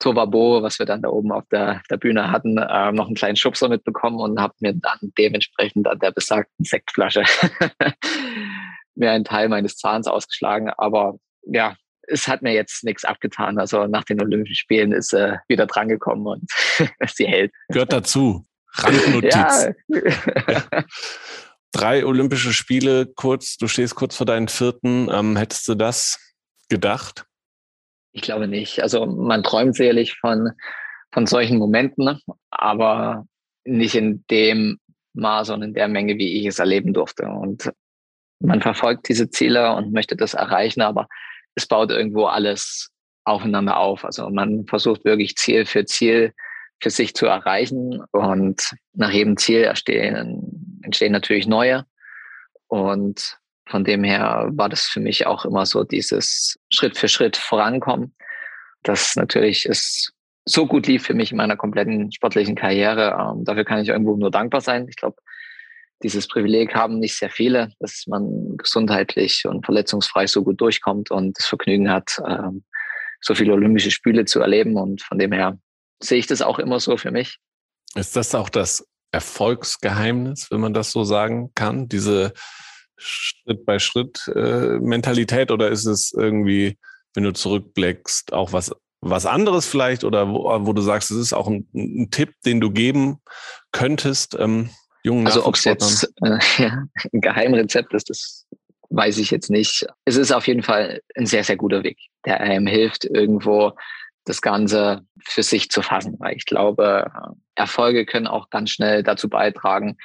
Tovabo, 0.01 0.61
was 0.61 0.81
wir 0.81 0.87
dann 0.87 1.03
da 1.03 1.09
oben 1.09 1.31
auf 1.31 1.45
der, 1.53 1.83
der 1.89 1.99
Bühne 1.99 2.33
hatten, 2.33 2.59
äh, 2.59 2.91
noch 2.91 3.07
einen 3.07 3.15
kleinen 3.15 3.37
Schubser 3.37 3.69
mitbekommen 3.69 4.19
und 4.19 4.41
habe 4.41 4.55
mir 4.59 4.75
dann 4.75 5.13
dementsprechend 5.17 5.87
an 5.87 6.01
der 6.01 6.11
besagten 6.11 6.65
Sektflasche 6.65 7.23
mir 8.95 9.11
einen 9.11 9.25
Teil 9.25 9.49
meines 9.49 9.77
Zahns 9.77 10.07
ausgeschlagen, 10.07 10.71
aber 10.77 11.19
ja, 11.47 11.77
es 12.07 12.29
hat 12.29 12.43
mir 12.43 12.53
jetzt 12.53 12.85
nichts 12.85 13.05
abgetan. 13.05 13.59
Also 13.59 13.87
nach 13.87 14.05
den 14.05 14.21
Olympischen 14.21 14.57
Spielen 14.57 14.93
ist 14.93 15.13
äh, 15.13 15.39
wieder 15.49 15.67
drangekommen 15.67 16.27
und 16.27 16.51
sie 17.15 17.27
hält. 17.27 17.53
Gehört 17.69 17.93
dazu. 17.93 18.45
Randnotiz. 18.73 19.69
Ja. 19.89 20.85
Drei 21.73 22.07
Olympische 22.07 22.53
Spiele, 22.53 23.07
kurz, 23.07 23.57
du 23.57 23.67
stehst 23.67 23.97
kurz 23.97 24.17
vor 24.17 24.27
deinen 24.27 24.49
vierten. 24.49 25.09
Ähm, 25.11 25.37
hättest 25.37 25.67
du 25.67 25.75
das 25.75 26.35
gedacht? 26.69 27.27
Ich 28.13 28.23
glaube 28.23 28.47
nicht. 28.47 28.81
Also 28.81 29.07
man 29.07 29.43
träumt 29.43 29.75
sicherlich 29.75 30.17
von, 30.19 30.53
von 31.13 31.27
solchen 31.27 31.59
Momenten, 31.59 32.21
aber 32.51 33.27
nicht 33.65 33.97
in 33.97 34.25
dem 34.31 34.79
Maß 35.15 35.51
und 35.51 35.63
in 35.63 35.75
der 35.75 35.89
Menge, 35.89 36.17
wie 36.17 36.39
ich 36.39 36.47
es 36.47 36.61
erleben 36.61 36.93
durfte. 36.93 37.27
Und 37.27 37.73
man 38.45 38.61
verfolgt 38.61 39.09
diese 39.09 39.31
Ziele 39.31 39.75
und 39.75 39.93
möchte 39.93 40.17
das 40.17 40.35
erreichen, 40.35 40.83
aber 40.83 41.09
es 41.55 41.67
baut 41.67 41.91
irgendwo 41.91 42.27
alles 42.27 42.91
aufeinander 43.25 43.79
auf. 43.79 44.05
Also 44.05 44.29
man 44.31 44.67
versucht 44.67 45.05
wirklich 45.05 45.37
Ziel 45.37 45.67
für 45.67 45.85
Ziel 45.85 46.33
für 46.81 46.91
sich 46.91 47.15
zu 47.15 47.27
erreichen 47.27 48.03
und 48.11 48.75
nach 48.93 49.11
jedem 49.11 49.37
Ziel 49.37 49.65
entstehen, 49.65 50.81
entstehen 50.83 51.13
natürlich 51.13 51.47
neue. 51.47 51.87
Und 52.67 53.39
von 53.67 53.85
dem 53.85 54.05
her 54.05 54.49
war 54.53 54.69
das 54.69 54.85
für 54.85 55.01
mich 55.01 55.27
auch 55.27 55.45
immer 55.45 55.65
so 55.65 55.85
dieses 55.85 56.59
Schritt 56.71 56.99
für 56.99 57.09
Schritt 57.09 57.37
vorankommen. 57.37 58.15
Das 58.83 59.17
natürlich 59.17 59.65
ist 59.65 60.13
so 60.45 60.67
gut 60.67 60.87
lief 60.87 61.07
für 61.07 61.15
mich 61.15 61.31
in 61.31 61.39
meiner 61.39 61.57
kompletten 61.57 62.13
sportlichen 62.13 62.55
Karriere. 62.55 63.17
Ähm, 63.19 63.45
dafür 63.45 63.65
kann 63.65 63.81
ich 63.81 63.89
irgendwo 63.89 64.17
nur 64.17 64.31
dankbar 64.31 64.61
sein. 64.61 64.87
Ich 64.89 64.97
glaube, 64.97 65.17
dieses 66.03 66.29
Privileg 66.29 66.75
haben 66.75 66.99
nicht 66.99 67.17
sehr 67.17 67.31
viele, 67.31 67.73
dass 67.79 68.05
man 68.07 68.57
gesundheitlich 68.57 69.47
und 69.47 69.65
verletzungsfrei 69.65 70.27
so 70.27 70.45
gut 70.45 70.61
durchkommt 70.61 71.11
und 71.11 71.39
das 71.39 71.47
Vergnügen 71.47 71.91
hat, 71.91 72.21
ähm, 72.29 72.65
so 73.21 73.35
viele 73.35 73.55
Olympische 73.55 73.91
Spiele 73.91 74.27
zu 74.27 74.41
erleben. 74.41 74.77
Und 74.77 75.03
von 75.03 75.19
dem 75.19 75.33
her 75.33 75.59
sehe 76.03 76.19
ich 76.19 76.27
das 76.27 76.43
auch 76.43 76.59
immer 76.59 76.81
so 76.81 76.97
für 76.97 77.11
mich. 77.11 77.39
Ist 77.95 78.17
das 78.17 78.35
auch 78.35 78.51
das 78.51 78.87
Erfolgsgeheimnis, 79.13 80.51
wenn 80.51 80.61
man 80.61 80.75
das 80.75 80.93
so 80.93 81.05
sagen 81.05 81.53
kann? 81.55 81.89
Diese 81.89 82.35
Schritt-bei-Schritt-Mentalität 82.97 85.51
oder 85.51 85.69
ist 85.69 85.87
es 85.87 86.13
irgendwie, 86.13 86.79
wenn 87.15 87.25
du 87.25 87.33
zurückblickst, 87.33 88.33
auch 88.33 88.53
was, 88.53 88.71
was 89.01 89.27
anderes 89.27 89.67
vielleicht 89.67 90.05
oder 90.05 90.29
wo, 90.29 90.45
wo 90.67 90.73
du 90.73 90.83
sagst, 90.83 91.11
es 91.11 91.19
ist 91.19 91.33
auch 91.33 91.49
ein, 91.49 91.69
ein 91.75 92.11
Tipp, 92.11 92.35
den 92.45 92.61
du 92.61 92.71
geben 92.71 93.19
könntest, 93.73 94.37
ähm, 94.39 94.71
jungen 95.05 95.27
Also 95.27 95.47
ob 95.47 95.55
es 95.55 95.65
jetzt 95.65 96.13
äh, 96.23 96.39
ja, 96.59 96.85
ein 97.13 97.21
Geheimrezept 97.21 97.95
ist, 97.95 98.11
das 98.11 98.47
weiß 98.91 99.19
ich 99.19 99.31
jetzt 99.31 99.51
nicht. 99.51 99.87
Es 100.05 100.17
ist 100.17 100.33
auf 100.33 100.47
jeden 100.47 100.63
Fall 100.63 101.01
ein 101.17 101.27
sehr, 101.27 101.45
sehr 101.45 101.57
guter 101.57 101.83
Weg, 101.85 101.99
der 102.27 102.41
einem 102.41 102.67
hilft, 102.67 103.05
irgendwo 103.05 103.73
das 104.25 104.41
Ganze 104.41 105.05
für 105.23 105.43
sich 105.43 105.71
zu 105.71 105.83
fassen. 105.83 106.17
Weil 106.19 106.37
ich 106.37 106.47
glaube, 106.47 107.11
Erfolge 107.55 108.07
können 108.07 108.27
auch 108.27 108.51
ganz 108.51 108.71
schnell 108.71 109.03
dazu 109.03 109.29
beitragen, 109.29 109.97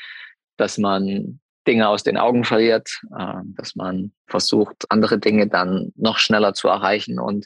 dass 0.58 0.78
man 0.78 1.40
Dinge 1.68 1.88
aus 1.88 2.04
den 2.04 2.18
Augen 2.18 2.44
verliert, 2.44 3.02
äh, 3.18 3.36
dass 3.56 3.76
man 3.76 4.12
versucht, 4.28 4.86
andere 4.90 5.20
Dinge 5.20 5.48
dann 5.48 5.92
noch 5.96 6.18
schneller 6.18 6.54
zu 6.54 6.68
erreichen 6.68 7.20
und 7.20 7.46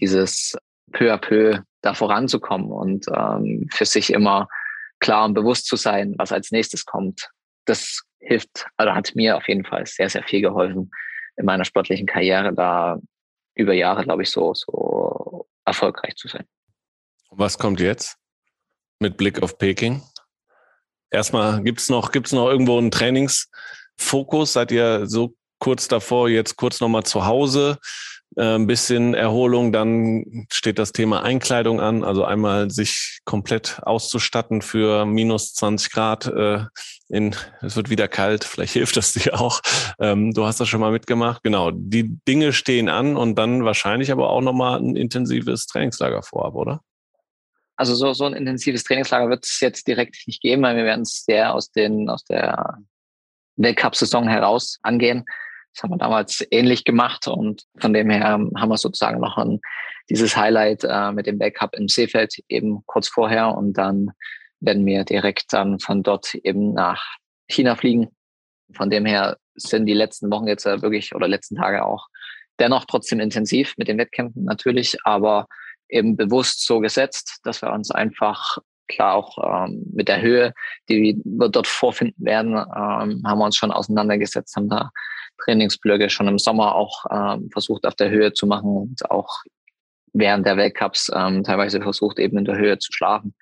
dieses 0.00 0.56
peu 0.92 1.12
à 1.12 1.18
peu 1.18 1.60
da 1.82 1.94
voranzukommen 1.94 2.70
und 2.70 3.06
ähm, 3.14 3.68
für 3.72 3.84
sich 3.84 4.12
immer 4.12 4.48
klar 5.04 5.26
und 5.26 5.34
bewusst 5.34 5.66
zu 5.66 5.76
sein, 5.76 6.14
was 6.16 6.32
als 6.32 6.50
nächstes 6.50 6.86
kommt. 6.86 7.28
Das 7.66 8.02
hilft, 8.20 8.66
also 8.78 8.94
hat 8.94 9.14
mir 9.14 9.36
auf 9.36 9.46
jeden 9.48 9.64
Fall 9.64 9.86
sehr, 9.86 10.08
sehr 10.08 10.22
viel 10.24 10.40
geholfen 10.40 10.90
in 11.36 11.44
meiner 11.44 11.64
sportlichen 11.64 12.06
Karriere, 12.06 12.54
da 12.54 12.98
über 13.54 13.74
Jahre, 13.74 14.02
glaube 14.04 14.22
ich, 14.22 14.30
so, 14.30 14.54
so 14.54 15.46
erfolgreich 15.64 16.16
zu 16.16 16.28
sein. 16.28 16.44
Was 17.30 17.58
kommt 17.58 17.80
jetzt 17.80 18.16
mit 18.98 19.16
Blick 19.16 19.42
auf 19.42 19.58
Peking? 19.58 20.02
Erstmal, 21.10 21.62
gibt 21.62 21.80
es 21.80 21.90
noch, 21.90 22.10
gibt's 22.10 22.32
noch 22.32 22.48
irgendwo 22.48 22.78
einen 22.78 22.90
Trainingsfokus? 22.90 24.54
Seid 24.54 24.72
ihr 24.72 25.06
so 25.06 25.36
kurz 25.58 25.86
davor, 25.86 26.28
jetzt 26.28 26.56
kurz 26.56 26.80
nochmal 26.80 27.04
zu 27.04 27.26
Hause? 27.26 27.78
Äh, 28.36 28.56
ein 28.56 28.66
bisschen 28.66 29.14
Erholung, 29.14 29.72
dann 29.72 30.46
steht 30.50 30.78
das 30.78 30.92
Thema 30.92 31.22
Einkleidung 31.22 31.80
an, 31.80 32.02
also 32.02 32.24
einmal 32.24 32.70
sich 32.70 33.20
komplett 33.24 33.80
auszustatten 33.82 34.60
für 34.60 35.06
minus 35.06 35.54
20 35.54 35.92
Grad. 35.92 36.26
Äh, 36.26 36.64
in, 37.08 37.36
es 37.60 37.76
wird 37.76 37.90
wieder 37.90 38.08
kalt, 38.08 38.44
vielleicht 38.44 38.72
hilft 38.72 38.96
das 38.96 39.12
dir 39.12 39.40
auch. 39.40 39.60
Ähm, 40.00 40.32
du 40.32 40.46
hast 40.46 40.58
das 40.58 40.68
schon 40.68 40.80
mal 40.80 40.90
mitgemacht. 40.90 41.42
Genau, 41.44 41.70
die 41.70 42.18
Dinge 42.26 42.52
stehen 42.52 42.88
an 42.88 43.16
und 43.16 43.36
dann 43.36 43.64
wahrscheinlich 43.64 44.10
aber 44.10 44.30
auch 44.30 44.40
nochmal 44.40 44.80
ein 44.80 44.96
intensives 44.96 45.66
Trainingslager 45.66 46.22
vorab, 46.22 46.54
oder? 46.54 46.80
Also 47.76 47.94
so, 47.94 48.12
so 48.14 48.24
ein 48.24 48.34
intensives 48.34 48.84
Trainingslager 48.84 49.28
wird 49.28 49.44
es 49.44 49.60
jetzt 49.60 49.86
direkt 49.86 50.16
nicht 50.26 50.40
geben, 50.40 50.62
weil 50.62 50.76
wir 50.76 50.84
werden 50.84 51.02
es 51.02 51.24
sehr 51.24 51.54
aus, 51.54 51.70
den, 51.70 52.08
aus 52.08 52.24
der 52.24 52.78
Weltcup-Saison 53.56 54.28
heraus 54.28 54.78
angehen. 54.82 55.24
Das 55.74 55.82
haben 55.82 55.90
wir 55.90 55.98
damals 55.98 56.46
ähnlich 56.50 56.84
gemacht 56.84 57.26
und 57.26 57.64
von 57.78 57.92
dem 57.92 58.08
her 58.10 58.24
haben 58.24 58.68
wir 58.68 58.76
sozusagen 58.76 59.20
noch 59.20 59.36
ein, 59.36 59.60
dieses 60.08 60.36
Highlight 60.36 60.84
äh, 60.84 61.12
mit 61.12 61.26
dem 61.26 61.38
Backup 61.38 61.74
im 61.74 61.88
Seefeld 61.88 62.36
eben 62.48 62.84
kurz 62.86 63.08
vorher 63.08 63.56
und 63.56 63.72
dann 63.74 64.10
werden 64.60 64.86
wir 64.86 65.04
direkt 65.04 65.52
dann 65.52 65.80
von 65.80 66.02
dort 66.02 66.34
eben 66.34 66.74
nach 66.74 67.16
China 67.48 67.74
fliegen. 67.74 68.08
Von 68.72 68.88
dem 68.88 69.04
her 69.04 69.36
sind 69.56 69.86
die 69.86 69.94
letzten 69.94 70.30
Wochen 70.30 70.46
jetzt 70.46 70.64
wirklich 70.64 71.14
oder 71.14 71.28
letzten 71.28 71.56
Tage 71.56 71.84
auch 71.84 72.06
dennoch 72.58 72.84
trotzdem 72.84 73.20
intensiv 73.20 73.74
mit 73.76 73.88
den 73.88 73.98
Wettkämpfen 73.98 74.44
natürlich, 74.44 74.96
aber 75.04 75.48
eben 75.88 76.16
bewusst 76.16 76.64
so 76.66 76.80
gesetzt, 76.80 77.40
dass 77.42 77.62
wir 77.62 77.72
uns 77.72 77.90
einfach 77.90 78.58
klar 78.88 79.14
auch 79.14 79.66
ähm, 79.66 79.84
mit 79.92 80.08
der 80.08 80.20
Höhe, 80.20 80.52
die 80.88 81.20
wir 81.24 81.48
dort 81.48 81.66
vorfinden 81.66 82.24
werden, 82.24 82.52
ähm, 82.52 83.22
haben 83.26 83.38
wir 83.38 83.44
uns 83.44 83.56
schon 83.56 83.70
auseinandergesetzt, 83.70 84.56
haben 84.56 84.68
da 84.68 84.90
Trainingsblöcke 85.42 86.10
schon 86.10 86.28
im 86.28 86.38
Sommer 86.38 86.74
auch 86.74 87.04
ähm, 87.10 87.50
versucht 87.52 87.86
auf 87.86 87.94
der 87.94 88.10
Höhe 88.10 88.32
zu 88.32 88.46
machen 88.46 88.76
und 88.76 89.10
auch 89.10 89.42
während 90.12 90.46
der 90.46 90.56
Weltcups 90.56 91.10
ähm, 91.14 91.42
teilweise 91.42 91.80
versucht 91.80 92.18
eben 92.18 92.38
in 92.38 92.44
der 92.44 92.56
Höhe 92.56 92.78
zu 92.78 92.92
schlafen, 92.92 93.34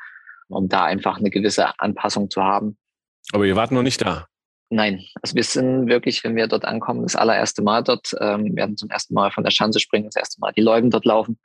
um 0.48 0.68
da 0.68 0.84
einfach 0.84 1.18
eine 1.18 1.30
gewisse 1.30 1.78
Anpassung 1.78 2.30
zu 2.30 2.42
haben. 2.42 2.76
Aber 3.32 3.44
ihr 3.44 3.56
wart 3.56 3.72
noch 3.72 3.82
nicht 3.82 4.00
da. 4.02 4.26
Nein, 4.70 5.04
also 5.20 5.34
wir 5.34 5.44
sind 5.44 5.88
wirklich, 5.88 6.24
wenn 6.24 6.34
wir 6.34 6.46
dort 6.46 6.64
ankommen, 6.64 7.02
das 7.02 7.14
allererste 7.14 7.62
Mal 7.62 7.82
dort, 7.82 8.14
ähm, 8.20 8.56
werden 8.56 8.78
zum 8.78 8.88
ersten 8.88 9.12
Mal 9.12 9.30
von 9.30 9.44
der 9.44 9.50
Schanze 9.50 9.80
springen, 9.80 10.06
das 10.06 10.16
erste 10.16 10.40
Mal 10.40 10.52
die 10.52 10.62
Läufen 10.62 10.90
dort 10.90 11.04
laufen 11.04 11.38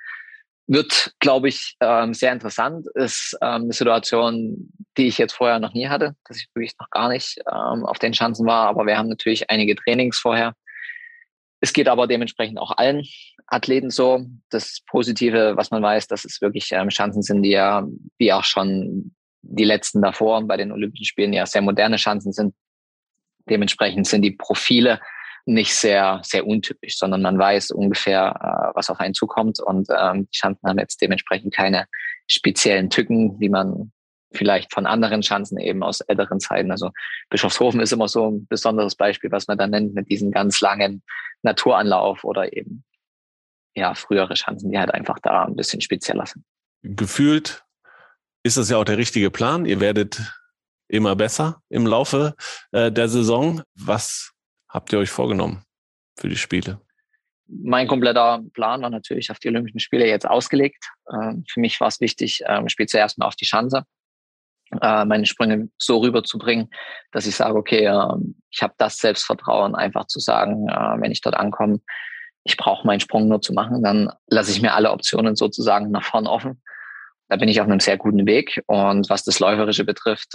wird, 0.68 1.14
glaube 1.20 1.48
ich, 1.48 1.76
ähm, 1.80 2.14
sehr 2.14 2.34
interessant. 2.34 2.86
Ist 2.94 3.38
ähm, 3.42 3.64
eine 3.64 3.74
Situation, 3.74 4.72
die 4.98 5.08
ich 5.08 5.18
jetzt 5.18 5.34
vorher 5.34 5.60
noch 5.60 5.74
nie 5.74 5.88
hatte, 5.88 6.16
dass 6.26 6.38
ich 6.38 6.48
wirklich 6.54 6.74
noch 6.80 6.90
gar 6.90 7.10
nicht 7.10 7.38
ähm, 7.48 7.86
auf 7.86 8.00
den 8.00 8.14
Schanzen 8.14 8.46
war. 8.46 8.68
Aber 8.68 8.86
wir 8.86 8.98
haben 8.98 9.08
natürlich 9.08 9.50
einige 9.50 9.76
Trainings 9.76 10.20
vorher. 10.20 10.54
Es 11.62 11.74
geht 11.74 11.88
aber 11.88 12.06
dementsprechend 12.06 12.60
auch 12.60 12.72
allen 12.78 13.04
Athleten 13.48 13.90
so. 13.90 14.26
Das 14.50 14.82
Positive, 14.88 15.54
was 15.56 15.72
man 15.72 15.82
weiß, 15.82 16.08
dass 16.08 16.26
es 16.26 16.42
wirklich 16.42 16.72
ähm, 16.74 16.90
Schanzen 16.90 17.24
sind, 17.24 17.44
die 17.44 17.52
ja, 17.52 17.88
wie 18.18 18.34
auch 18.34 18.44
schon 18.44 19.16
die 19.42 19.64
letzten 19.64 20.02
davor 20.02 20.46
bei 20.46 20.58
den 20.58 20.74
Olympischen 20.74 21.06
Spielen 21.06 21.34
ja 21.34 21.46
sehr 21.46 21.62
moderne 21.62 21.98
Schanzen 21.98 22.34
sind. 22.34 22.54
Dementsprechend 23.50 24.06
sind 24.06 24.24
die 24.24 24.32
Profile 24.32 25.00
nicht 25.48 25.74
sehr, 25.74 26.20
sehr 26.24 26.46
untypisch, 26.46 26.98
sondern 26.98 27.22
man 27.22 27.40
weiß 27.40 27.72
ungefähr, 27.72 28.36
äh, 28.42 28.76
was 28.76 28.90
auf 28.90 29.00
einen 29.00 29.14
zukommt. 29.14 29.60
Und 29.60 29.88
ähm, 29.98 30.28
die 30.32 30.38
Schanzen 30.38 30.68
haben 30.68 30.78
jetzt 30.78 31.02
dementsprechend 31.02 31.54
keine 31.54 31.86
speziellen 32.28 32.90
Tücken, 32.90 33.40
wie 33.40 33.50
man 33.50 33.92
vielleicht 34.34 34.74
von 34.74 34.86
anderen 34.86 35.24
Schanzen 35.24 35.58
eben 35.58 35.84
aus 35.84 36.02
älteren 36.02 36.42
Zeiten. 36.42 36.70
Also 36.70 36.92
Bischofshofen 37.30 37.80
ist 37.80 37.94
immer 37.94 38.10
so 38.10 38.30
ein 38.30 38.48
besonderes 38.48 38.96
Beispiel, 38.96 39.32
was 39.32 39.48
man 39.48 39.58
dann 39.58 39.70
nennt, 39.70 39.94
mit 39.94 40.10
diesem 40.10 40.32
ganz 40.32 40.60
langen 40.60 41.02
Naturanlauf 41.44 42.26
oder 42.26 42.52
eben 42.52 42.84
ja 43.74 43.96
frühere 43.96 44.36
Schanzen, 44.36 44.72
die 44.72 44.78
halt 44.78 44.94
einfach 44.94 45.20
da 45.20 45.46
ein 45.46 45.56
bisschen 45.56 45.80
spezieller 45.80 46.26
sind. 46.26 46.44
Gefühlt 46.84 47.64
ist 48.44 48.58
das 48.58 48.70
ja 48.70 48.78
auch 48.78 48.86
der 48.86 48.98
richtige 48.98 49.32
Plan. 49.32 49.66
Ihr 49.66 49.80
werdet 49.80 50.22
immer 50.90 51.16
besser 51.16 51.62
im 51.70 51.86
Laufe 51.86 52.36
äh, 52.72 52.92
der 52.92 53.08
Saison. 53.08 53.62
Was 53.76 54.34
habt 54.70 54.94
ihr 54.94 55.00
euch 55.00 55.10
vorgenommen 55.10 55.64
für 56.18 56.30
die 56.30 56.36
Spiele? 56.36 56.82
Mein 57.48 57.88
kompletter 57.88 58.44
Plan 58.54 58.82
war 58.82 58.90
natürlich 58.90 59.32
auf 59.32 59.40
die 59.40 59.48
Olympischen 59.48 59.80
Spiele 59.80 60.08
jetzt 60.08 60.28
ausgelegt. 60.28 60.90
Ähm, 61.12 61.46
für 61.50 61.62
mich 61.62 61.80
war 61.80 61.88
es 61.88 62.02
wichtig, 62.02 62.42
ähm, 62.46 62.68
spiel 62.68 62.88
zuerst 62.88 63.18
mal 63.18 63.26
auf 63.26 63.36
die 63.36 63.46
Chance, 63.46 63.84
äh, 64.82 65.06
meine 65.06 65.26
Sprünge 65.26 65.70
so 65.78 66.00
rüberzubringen, 66.00 66.70
dass 67.12 67.26
ich 67.26 67.36
sage, 67.36 67.56
okay, 67.56 67.86
ähm, 67.86 68.36
ich 68.52 68.62
habe 68.62 68.74
das 68.78 68.98
Selbstvertrauen, 68.98 69.76
einfach 69.76 70.08
zu 70.08 70.20
sagen, 70.20 70.68
äh, 70.68 71.02
wenn 71.02 71.12
ich 71.12 71.22
dort 71.22 71.36
ankomme, 71.36 71.80
ich 72.44 72.58
brauche 72.58 72.86
meinen 72.86 73.00
Sprung 73.00 73.30
nur 73.30 73.42
zu 73.42 73.54
machen, 73.54 73.82
dann 73.82 74.12
lasse 74.28 74.52
ich 74.52 74.62
mir 74.62 74.74
alle 74.74 74.92
Optionen 74.92 75.36
sozusagen 75.36 75.92
nach 75.92 76.04
vorn 76.04 76.28
offen. 76.28 76.62
Da 77.30 77.38
bin 77.38 77.50
ich 77.50 77.60
auf 77.60 77.68
einem 77.68 77.80
sehr 77.80 77.98
guten 77.98 78.26
Weg. 78.26 78.62
Und 78.68 79.10
was 79.10 79.24
das 79.24 79.40
Läuferische 79.40 79.84
betrifft, 79.84 80.34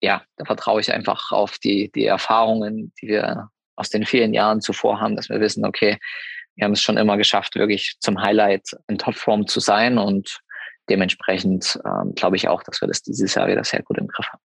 ja, 0.00 0.22
da 0.36 0.44
vertraue 0.44 0.80
ich 0.80 0.92
einfach 0.92 1.32
auf 1.32 1.58
die, 1.58 1.90
die 1.94 2.06
Erfahrungen, 2.06 2.92
die 3.00 3.08
wir 3.08 3.48
aus 3.76 3.90
den 3.90 4.06
vielen 4.06 4.34
Jahren 4.34 4.60
zuvor 4.60 5.00
haben, 5.00 5.16
dass 5.16 5.28
wir 5.28 5.40
wissen, 5.40 5.64
okay, 5.64 5.98
wir 6.56 6.64
haben 6.64 6.72
es 6.72 6.82
schon 6.82 6.96
immer 6.96 7.16
geschafft, 7.16 7.54
wirklich 7.54 7.96
zum 8.00 8.20
Highlight 8.20 8.70
in 8.88 8.98
Topform 8.98 9.46
zu 9.46 9.60
sein 9.60 9.98
und 9.98 10.40
dementsprechend 10.88 11.78
ähm, 11.84 12.14
glaube 12.14 12.36
ich 12.36 12.48
auch, 12.48 12.62
dass 12.62 12.80
wir 12.80 12.88
das 12.88 13.02
dieses 13.02 13.34
Jahr 13.34 13.48
wieder 13.48 13.64
sehr 13.64 13.82
gut 13.82 13.98
im 13.98 14.06
Griff 14.06 14.26
haben. 14.28 14.40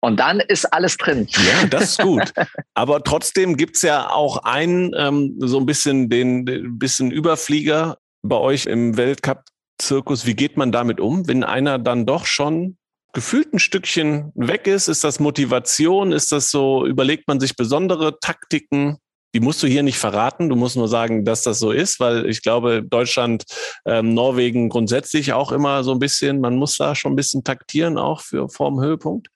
Und 0.00 0.20
dann 0.20 0.38
ist 0.38 0.64
alles 0.72 0.96
drin. 0.96 1.26
Ja, 1.30 1.66
das 1.66 1.90
ist 1.90 2.02
gut. 2.02 2.32
Aber 2.74 3.02
trotzdem 3.02 3.56
gibt's 3.56 3.82
ja 3.82 4.08
auch 4.08 4.44
einen, 4.44 4.92
ähm, 4.96 5.34
so 5.40 5.58
ein 5.58 5.66
bisschen 5.66 6.08
den, 6.08 6.46
den 6.46 6.78
bisschen 6.78 7.10
Überflieger 7.10 7.98
bei 8.22 8.36
euch 8.36 8.66
im 8.66 8.96
Weltcup-Zirkus. 8.96 10.24
Wie 10.24 10.36
geht 10.36 10.56
man 10.56 10.70
damit 10.70 11.00
um, 11.00 11.26
wenn 11.26 11.42
einer 11.42 11.80
dann 11.80 12.06
doch 12.06 12.26
schon 12.26 12.77
gefühlt 13.12 13.52
ein 13.52 13.58
Stückchen 13.58 14.32
weg 14.34 14.66
ist? 14.66 14.88
Ist 14.88 15.04
das 15.04 15.20
Motivation? 15.20 16.12
Ist 16.12 16.32
das 16.32 16.50
so, 16.50 16.86
überlegt 16.86 17.28
man 17.28 17.40
sich 17.40 17.56
besondere 17.56 18.18
Taktiken? 18.20 18.98
Die 19.34 19.40
musst 19.40 19.62
du 19.62 19.66
hier 19.66 19.82
nicht 19.82 19.98
verraten. 19.98 20.48
Du 20.48 20.56
musst 20.56 20.76
nur 20.76 20.88
sagen, 20.88 21.24
dass 21.24 21.42
das 21.42 21.58
so 21.58 21.70
ist, 21.70 22.00
weil 22.00 22.26
ich 22.26 22.42
glaube, 22.42 22.82
Deutschland, 22.82 23.44
ähm, 23.84 24.14
Norwegen 24.14 24.68
grundsätzlich 24.68 25.32
auch 25.32 25.52
immer 25.52 25.84
so 25.84 25.92
ein 25.92 25.98
bisschen, 25.98 26.40
man 26.40 26.56
muss 26.56 26.76
da 26.76 26.94
schon 26.94 27.12
ein 27.12 27.16
bisschen 27.16 27.44
taktieren 27.44 27.98
auch 27.98 28.20
für 28.22 28.48
vorm 28.48 28.80
Höhepunkt. 28.80 29.28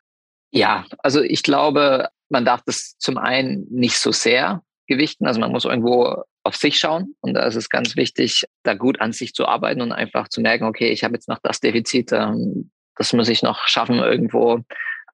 Ja, 0.51 0.87
also 0.99 1.21
ich 1.21 1.43
glaube, 1.43 2.09
man 2.29 2.45
darf 2.45 2.63
das 2.65 2.97
zum 2.99 3.19
einen 3.19 3.67
nicht 3.71 3.99
so 3.99 4.13
sehr 4.13 4.63
gewichten. 4.87 5.27
Also 5.27 5.41
man 5.41 5.53
muss 5.53 5.65
irgendwo 5.65 6.23
auf 6.45 6.57
sich 6.57 6.79
schauen. 6.79 7.15
Und 7.21 7.35
da 7.35 7.47
ist 7.47 7.57
es 7.57 7.69
ganz 7.69 7.97
wichtig, 7.97 8.45
da 8.63 8.75
gut 8.75 9.01
an 9.01 9.13
sich 9.13 9.35
zu 9.35 9.47
arbeiten 9.47 9.81
und 9.81 9.93
einfach 9.93 10.29
zu 10.29 10.41
merken, 10.41 10.65
okay, 10.65 10.91
ich 10.91 11.05
habe 11.05 11.15
jetzt 11.15 11.29
noch 11.29 11.39
das 11.43 11.61
Defizit, 11.61 12.13
ähm, 12.13 12.71
das 12.97 13.13
muss 13.13 13.29
ich 13.29 13.43
noch 13.43 13.67
schaffen, 13.67 13.99
irgendwo 13.99 14.61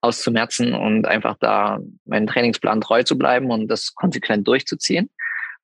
auszumerzen 0.00 0.74
und 0.74 1.06
einfach 1.06 1.36
da 1.40 1.80
meinen 2.04 2.26
Trainingsplan 2.26 2.80
treu 2.80 3.02
zu 3.02 3.18
bleiben 3.18 3.50
und 3.50 3.68
das 3.68 3.94
konsequent 3.94 4.46
durchzuziehen. 4.46 5.10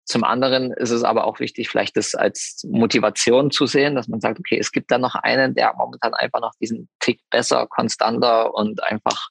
Zum 0.04 0.22
anderen 0.22 0.72
ist 0.72 0.90
es 0.90 1.02
aber 1.02 1.24
auch 1.24 1.40
wichtig, 1.40 1.70
vielleicht 1.70 1.96
das 1.96 2.14
als 2.14 2.62
Motivation 2.68 3.50
zu 3.50 3.66
sehen, 3.66 3.94
dass 3.94 4.08
man 4.08 4.20
sagt, 4.20 4.38
okay, 4.38 4.58
es 4.58 4.70
gibt 4.70 4.90
da 4.90 4.98
noch 4.98 5.14
einen, 5.14 5.54
der 5.54 5.72
momentan 5.76 6.12
einfach 6.12 6.40
noch 6.40 6.52
diesen 6.60 6.88
Tick 7.00 7.20
besser, 7.30 7.66
konstanter 7.66 8.54
und 8.54 8.82
einfach 8.82 9.28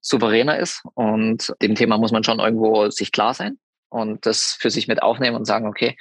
souveräner 0.00 0.58
ist. 0.58 0.82
Und 0.94 1.54
dem 1.62 1.76
Thema 1.76 1.98
muss 1.98 2.10
man 2.10 2.24
schon 2.24 2.40
irgendwo 2.40 2.90
sich 2.90 3.12
klar 3.12 3.32
sein 3.34 3.58
und 3.90 4.26
das 4.26 4.56
für 4.58 4.70
sich 4.70 4.88
mit 4.88 5.02
aufnehmen 5.02 5.36
und 5.36 5.44
sagen, 5.44 5.68
okay, 5.68 5.96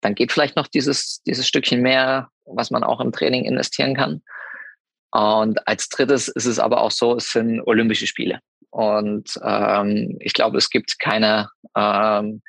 dann 0.00 0.14
geht 0.14 0.30
vielleicht 0.30 0.54
noch 0.54 0.68
dieses, 0.68 1.20
dieses 1.26 1.48
Stückchen 1.48 1.82
mehr, 1.82 2.28
was 2.44 2.70
man 2.70 2.84
auch 2.84 3.00
im 3.00 3.10
Training 3.10 3.44
investieren 3.44 3.96
kann. 3.96 4.22
Und 5.12 5.66
als 5.66 5.88
drittes 5.88 6.28
ist 6.28 6.46
es 6.46 6.58
aber 6.58 6.80
auch 6.80 6.90
so, 6.90 7.16
es 7.16 7.30
sind 7.30 7.60
Olympische 7.66 8.06
Spiele. 8.06 8.40
Und 8.70 9.38
ähm, 9.42 10.16
ich 10.20 10.32
glaube, 10.32 10.58
es 10.58 10.70
gibt 10.70 10.98
keine 11.00 11.48
ähm, 11.76 12.42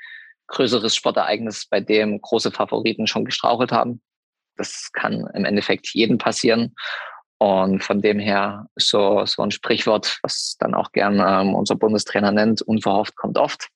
größeres 0.48 0.96
Sportereignis, 0.96 1.66
bei 1.68 1.80
dem 1.80 2.22
große 2.22 2.52
Favoriten 2.52 3.08
schon 3.08 3.26
gestrauchelt 3.26 3.72
haben. 3.72 4.02
Das 4.58 4.92
kann 4.94 5.28
im 5.34 5.46
Endeffekt 5.46 5.88
jedem 5.94 6.18
passieren. 6.18 6.76
Und 7.40 7.84
von 7.84 8.02
dem 8.02 8.20
her 8.20 8.68
so, 8.76 9.26
so 9.26 9.42
ein 9.42 9.50
Sprichwort, 9.50 10.20
was 10.22 10.58
dann 10.60 10.76
auch 10.76 10.92
gern 10.92 11.20
ähm, 11.26 11.56
unser 11.56 11.76
Bundestrainer 11.76 12.32
nennt, 12.32 12.62
unverhofft 12.62 13.16
kommt 13.16 13.40
oft. 13.40 13.70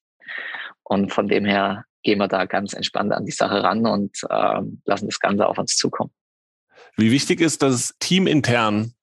Und 0.83 1.11
von 1.11 1.27
dem 1.27 1.45
her 1.45 1.85
gehen 2.03 2.19
wir 2.19 2.27
da 2.27 2.45
ganz 2.45 2.73
entspannt 2.73 3.11
an 3.11 3.25
die 3.25 3.31
Sache 3.31 3.63
ran 3.63 3.87
und 3.87 4.19
ähm, 4.29 4.83
lassen 4.85 5.07
das 5.07 5.19
Ganze 5.19 5.47
auf 5.47 5.57
uns 5.57 5.75
zukommen. 5.77 6.11
Wie 6.97 7.11
wichtig 7.11 7.41
ist, 7.41 7.61
dass 7.61 7.93
teamintern 7.99 8.93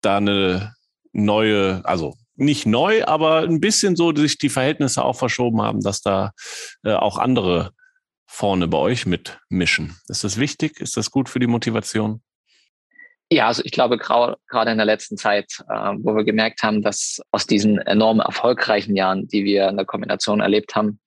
da 0.00 0.16
eine 0.16 0.74
neue, 1.12 1.82
also 1.84 2.14
nicht 2.34 2.66
neu, 2.66 3.04
aber 3.04 3.42
ein 3.42 3.60
bisschen 3.60 3.96
so 3.96 4.14
sich 4.14 4.38
die 4.38 4.48
Verhältnisse 4.48 5.04
auch 5.04 5.16
verschoben 5.16 5.60
haben, 5.60 5.80
dass 5.80 6.00
da 6.00 6.32
äh, 6.82 6.94
auch 6.94 7.18
andere 7.18 7.72
vorne 8.26 8.66
bei 8.68 8.78
euch 8.78 9.04
mitmischen. 9.04 9.96
Ist 10.08 10.24
das 10.24 10.38
wichtig? 10.38 10.80
Ist 10.80 10.96
das 10.96 11.10
gut 11.10 11.28
für 11.28 11.38
die 11.38 11.46
Motivation? 11.46 12.22
Ja, 13.30 13.46
also 13.46 13.62
ich 13.64 13.72
glaube, 13.72 13.98
gerade 13.98 14.70
in 14.70 14.76
der 14.76 14.86
letzten 14.86 15.16
Zeit, 15.16 15.52
äh, 15.68 15.92
wo 15.98 16.14
wir 16.16 16.24
gemerkt 16.24 16.62
haben, 16.62 16.82
dass 16.82 17.20
aus 17.30 17.46
diesen 17.46 17.78
enorm 17.78 18.20
erfolgreichen 18.20 18.96
Jahren, 18.96 19.28
die 19.28 19.44
wir 19.44 19.68
in 19.68 19.76
der 19.76 19.86
Kombination 19.86 20.40
erlebt 20.40 20.74
haben, 20.74 21.00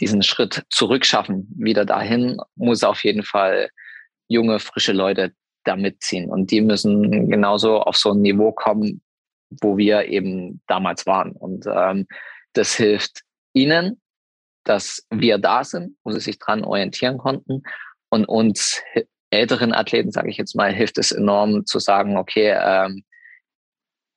diesen 0.00 0.22
Schritt 0.22 0.64
zurückschaffen, 0.70 1.48
wieder 1.56 1.86
dahin, 1.86 2.38
muss 2.54 2.84
auf 2.84 3.04
jeden 3.04 3.22
Fall 3.22 3.70
junge, 4.28 4.58
frische 4.58 4.92
Leute 4.92 5.32
da 5.66 5.76
mitziehen. 5.76 6.30
Und 6.30 6.50
die 6.50 6.60
müssen 6.60 7.30
genauso 7.30 7.80
auf 7.80 7.96
so 7.96 8.12
ein 8.12 8.20
Niveau 8.20 8.52
kommen, 8.52 9.02
wo 9.60 9.76
wir 9.76 10.06
eben 10.06 10.60
damals 10.66 11.06
waren. 11.06 11.32
Und 11.32 11.66
ähm, 11.66 12.06
das 12.52 12.74
hilft 12.74 13.22
ihnen, 13.52 14.00
dass 14.64 15.06
wir 15.10 15.38
da 15.38 15.64
sind, 15.64 15.96
wo 16.04 16.10
sie 16.10 16.20
sich 16.20 16.38
dran 16.38 16.64
orientieren 16.64 17.18
konnten. 17.18 17.62
Und 18.08 18.26
uns 18.26 18.82
älteren 19.30 19.74
Athleten, 19.74 20.12
sage 20.12 20.30
ich 20.30 20.36
jetzt 20.36 20.54
mal, 20.54 20.72
hilft 20.72 20.98
es 20.98 21.12
enorm 21.12 21.66
zu 21.66 21.78
sagen, 21.78 22.16
okay, 22.16 22.56
ähm, 22.58 23.04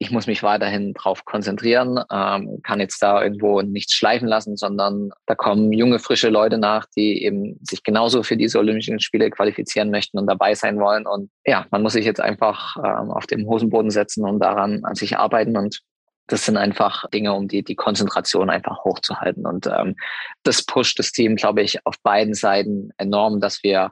ich 0.02 0.12
muss 0.12 0.28
mich 0.28 0.44
weiterhin 0.44 0.94
drauf 0.94 1.26
konzentrieren, 1.26 2.00
ähm, 2.10 2.62
kann 2.64 2.80
jetzt 2.80 3.04
da 3.04 3.22
irgendwo 3.22 3.62
nichts 3.62 3.94
schleifen 3.94 4.30
lassen, 4.30 4.56
sondern 4.56 5.12
da 5.26 5.36
kommen 5.36 5.74
junge, 5.74 6.00
frische 6.00 6.30
Leute 6.30 6.58
nach, 6.58 6.86
die 6.96 7.24
eben 7.26 7.60
sich 7.64 7.84
genauso 7.84 8.24
für 8.24 8.38
diese 8.38 8.60
Olympischen 8.60 9.02
Spiele 9.02 9.30
qualifizieren 9.30 9.92
möchten 9.92 10.18
und 10.18 10.28
dabei 10.28 10.56
sein 10.56 10.80
wollen. 10.80 11.06
Und 11.06 11.30
ja, 11.46 11.68
man 11.72 11.82
muss 11.82 11.94
sich 11.94 12.06
jetzt 12.06 12.22
einfach 12.22 12.78
ähm, 12.78 13.12
auf 13.12 13.28
den 13.28 13.46
Hosenboden 13.46 13.92
setzen 13.92 14.24
und 14.24 14.40
daran 14.40 14.86
an 14.86 14.96
sich 14.96 15.18
arbeiten 15.18 15.58
und 15.58 15.82
das 16.28 16.46
sind 16.46 16.56
einfach 16.56 17.10
Dinge, 17.10 17.34
um 17.34 17.50
die, 17.50 17.64
die 17.64 17.76
Konzentration 17.76 18.50
einfach 18.50 18.86
hochzuhalten. 18.86 19.46
Und 19.46 19.68
ähm, 19.68 19.96
das 20.44 20.64
pusht 20.64 20.98
das 21.00 21.12
Team, 21.12 21.36
glaube 21.36 21.62
ich, 21.62 21.86
auf 21.86 21.96
beiden 22.04 22.36
Seiten 22.36 22.92
enorm, 22.98 23.42
dass 23.42 23.64
wir 23.64 23.92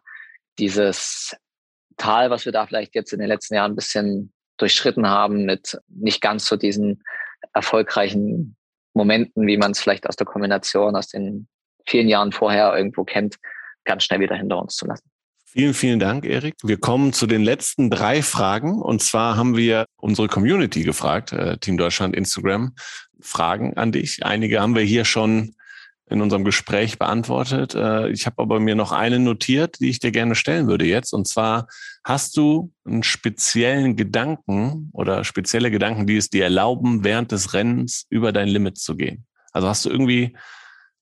dieses 0.57 1.35
Tal, 1.97 2.29
was 2.29 2.45
wir 2.45 2.51
da 2.51 2.65
vielleicht 2.65 2.95
jetzt 2.95 3.11
in 3.11 3.19
den 3.19 3.27
letzten 3.27 3.55
Jahren 3.55 3.71
ein 3.71 3.75
bisschen 3.75 4.31
durchschritten 4.57 5.07
haben 5.07 5.45
mit 5.45 5.77
nicht 5.87 6.21
ganz 6.21 6.45
so 6.45 6.55
diesen 6.55 7.03
erfolgreichen 7.53 8.55
Momenten, 8.93 9.47
wie 9.47 9.57
man 9.57 9.71
es 9.71 9.79
vielleicht 9.79 10.07
aus 10.07 10.15
der 10.15 10.25
Kombination 10.25 10.95
aus 10.95 11.07
den 11.07 11.47
vielen 11.85 12.09
Jahren 12.09 12.31
vorher 12.31 12.75
irgendwo 12.75 13.03
kennt, 13.03 13.37
ganz 13.85 14.03
schnell 14.03 14.19
wieder 14.19 14.35
hinter 14.35 14.61
uns 14.61 14.75
zu 14.75 14.85
lassen. 14.85 15.09
Vielen, 15.45 15.73
vielen 15.73 15.99
Dank, 15.99 16.25
Erik. 16.25 16.55
Wir 16.61 16.77
kommen 16.77 17.13
zu 17.13 17.25
den 17.25 17.41
letzten 17.41 17.89
drei 17.89 18.21
Fragen. 18.21 18.81
Und 18.81 19.01
zwar 19.01 19.37
haben 19.37 19.55
wir 19.55 19.85
unsere 19.95 20.27
Community 20.27 20.83
gefragt, 20.83 21.31
äh, 21.31 21.57
Team 21.57 21.77
Deutschland, 21.77 22.15
Instagram, 22.15 22.75
Fragen 23.21 23.77
an 23.77 23.91
dich. 23.91 24.25
Einige 24.25 24.59
haben 24.59 24.75
wir 24.75 24.83
hier 24.83 25.05
schon 25.05 25.55
in 26.09 26.21
unserem 26.21 26.45
Gespräch 26.45 26.97
beantwortet. 26.97 27.75
Äh, 27.75 28.09
ich 28.09 28.25
habe 28.25 28.41
aber 28.41 28.59
mir 28.59 28.75
noch 28.75 28.91
eine 28.91 29.19
notiert, 29.19 29.79
die 29.79 29.89
ich 29.89 29.99
dir 29.99 30.11
gerne 30.11 30.35
stellen 30.35 30.67
würde 30.67 30.85
jetzt. 30.85 31.13
Und 31.13 31.27
zwar, 31.27 31.67
hast 32.03 32.37
du 32.37 32.71
einen 32.85 33.03
speziellen 33.03 33.95
Gedanken 33.95 34.89
oder 34.93 35.23
spezielle 35.23 35.71
Gedanken, 35.71 36.07
die 36.07 36.17
es 36.17 36.29
dir 36.29 36.45
erlauben, 36.45 37.03
während 37.03 37.31
des 37.31 37.53
Rennens 37.53 38.05
über 38.09 38.31
dein 38.31 38.47
Limit 38.47 38.77
zu 38.77 38.95
gehen? 38.95 39.25
Also 39.51 39.67
hast 39.67 39.85
du 39.85 39.89
irgendwie, 39.89 40.37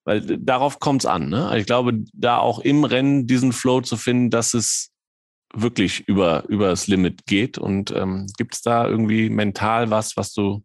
weil 0.05 0.21
darauf 0.21 0.79
kommt 0.79 1.03
es 1.03 1.05
an. 1.05 1.29
Ne? 1.29 1.45
Also 1.45 1.57
ich 1.57 1.65
glaube, 1.65 2.03
da 2.13 2.37
auch 2.37 2.59
im 2.59 2.83
Rennen 2.83 3.27
diesen 3.27 3.53
Flow 3.53 3.81
zu 3.81 3.97
finden, 3.97 4.29
dass 4.29 4.53
es 4.53 4.91
wirklich 5.53 6.07
über, 6.07 6.45
über 6.47 6.69
das 6.69 6.87
Limit 6.87 7.25
geht. 7.27 7.57
Und 7.57 7.91
ähm, 7.91 8.27
gibt 8.37 8.55
es 8.55 8.61
da 8.61 8.87
irgendwie 8.87 9.29
mental 9.29 9.91
was, 9.91 10.17
was 10.17 10.33
du, 10.33 10.63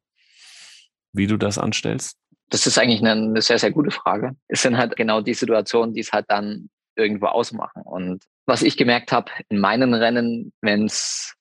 wie 1.12 1.26
du 1.26 1.36
das 1.36 1.58
anstellst? 1.58 2.19
Das 2.50 2.66
ist 2.66 2.78
eigentlich 2.78 3.00
eine, 3.00 3.12
eine 3.12 3.42
sehr, 3.42 3.58
sehr 3.58 3.70
gute 3.70 3.90
Frage. 3.90 4.36
Es 4.48 4.62
sind 4.62 4.76
halt 4.76 4.96
genau 4.96 5.20
die 5.20 5.34
Situationen, 5.34 5.94
die 5.94 6.00
es 6.00 6.12
halt 6.12 6.26
dann 6.28 6.68
irgendwo 6.96 7.26
ausmachen. 7.26 7.82
Und 7.82 8.24
was 8.46 8.62
ich 8.62 8.76
gemerkt 8.76 9.12
habe 9.12 9.30
in 9.48 9.58
meinen 9.58 9.94
Rennen, 9.94 10.52
wenn 10.60 10.84
es 10.84 11.34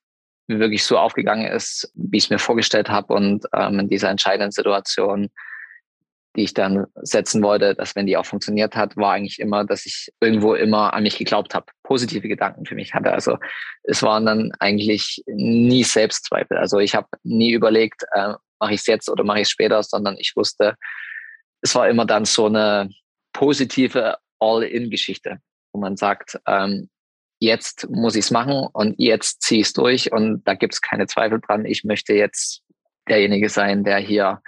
wirklich 0.47 0.83
so 0.83 0.97
aufgegangen 0.97 1.51
ist, 1.51 1.91
wie 1.95 2.17
ich 2.17 2.25
es 2.25 2.29
mir 2.29 2.39
vorgestellt 2.39 2.89
habe 2.89 3.13
und 3.13 3.45
ähm, 3.53 3.79
in 3.79 3.89
dieser 3.89 4.09
entscheidenden 4.09 4.51
Situation, 4.51 5.29
die 6.35 6.43
ich 6.43 6.53
dann 6.53 6.85
setzen 6.95 7.41
wollte, 7.43 7.75
dass 7.75 7.95
wenn 7.95 8.05
die 8.05 8.17
auch 8.17 8.25
funktioniert 8.25 8.75
hat, 8.75 8.95
war 8.97 9.13
eigentlich 9.13 9.39
immer, 9.39 9.65
dass 9.65 9.85
ich 9.85 10.09
irgendwo 10.19 10.53
immer 10.53 10.93
an 10.93 11.03
mich 11.03 11.17
geglaubt 11.17 11.55
habe, 11.55 11.67
positive 11.83 12.27
Gedanken 12.27 12.65
für 12.65 12.75
mich 12.75 12.93
hatte. 12.93 13.11
Also 13.11 13.37
es 13.83 14.03
waren 14.03 14.25
dann 14.25 14.51
eigentlich 14.59 15.23
nie 15.27 15.83
Selbstzweifel. 15.83 16.57
Also 16.57 16.79
ich 16.79 16.95
habe 16.95 17.07
nie 17.23 17.51
überlegt, 17.51 18.03
äh, 18.13 18.33
mache 18.59 18.73
ich 18.73 18.81
es 18.81 18.87
jetzt 18.87 19.09
oder 19.09 19.23
mache 19.23 19.39
ich 19.39 19.47
es 19.47 19.51
später, 19.51 19.81
sondern 19.83 20.17
ich 20.17 20.33
wusste, 20.35 20.75
es 21.61 21.75
war 21.75 21.89
immer 21.89 22.05
dann 22.05 22.25
so 22.25 22.45
eine 22.45 22.89
positive 23.33 24.17
All-in-Geschichte, 24.39 25.39
wo 25.73 25.79
man 25.79 25.97
sagt, 25.97 26.39
ähm, 26.47 26.89
jetzt 27.39 27.89
muss 27.89 28.15
ich 28.15 28.25
es 28.25 28.31
machen 28.31 28.67
und 28.73 28.95
jetzt 28.97 29.41
ziehe 29.41 29.61
ich 29.61 29.67
es 29.67 29.73
durch 29.73 30.11
und 30.11 30.43
da 30.45 30.55
gibt 30.55 30.73
es 30.73 30.81
keine 30.81 31.07
Zweifel 31.07 31.39
dran. 31.39 31.65
Ich 31.65 31.83
möchte 31.83 32.13
jetzt 32.13 32.61
derjenige 33.07 33.49
sein, 33.49 33.83
der 33.83 33.97
hier 33.97 34.41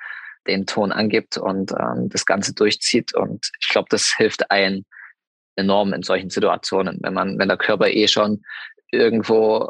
den 0.48 0.66
Ton 0.66 0.92
angibt 0.92 1.38
und 1.38 1.72
ähm, 1.72 2.10
das 2.10 2.26
Ganze 2.26 2.54
durchzieht. 2.54 3.14
Und 3.14 3.52
ich 3.60 3.70
glaube, 3.70 3.88
das 3.90 4.14
hilft 4.16 4.50
einem 4.52 4.86
enorm 5.56 5.94
in 5.94 6.04
solchen 6.04 6.30
Situationen, 6.30 7.00
wenn 7.02 7.14
man, 7.14 7.38
wenn 7.38 7.48
der 7.48 7.58
Körper 7.58 7.88
eh 7.88 8.08
schon 8.08 8.44
irgendwo 8.92 9.70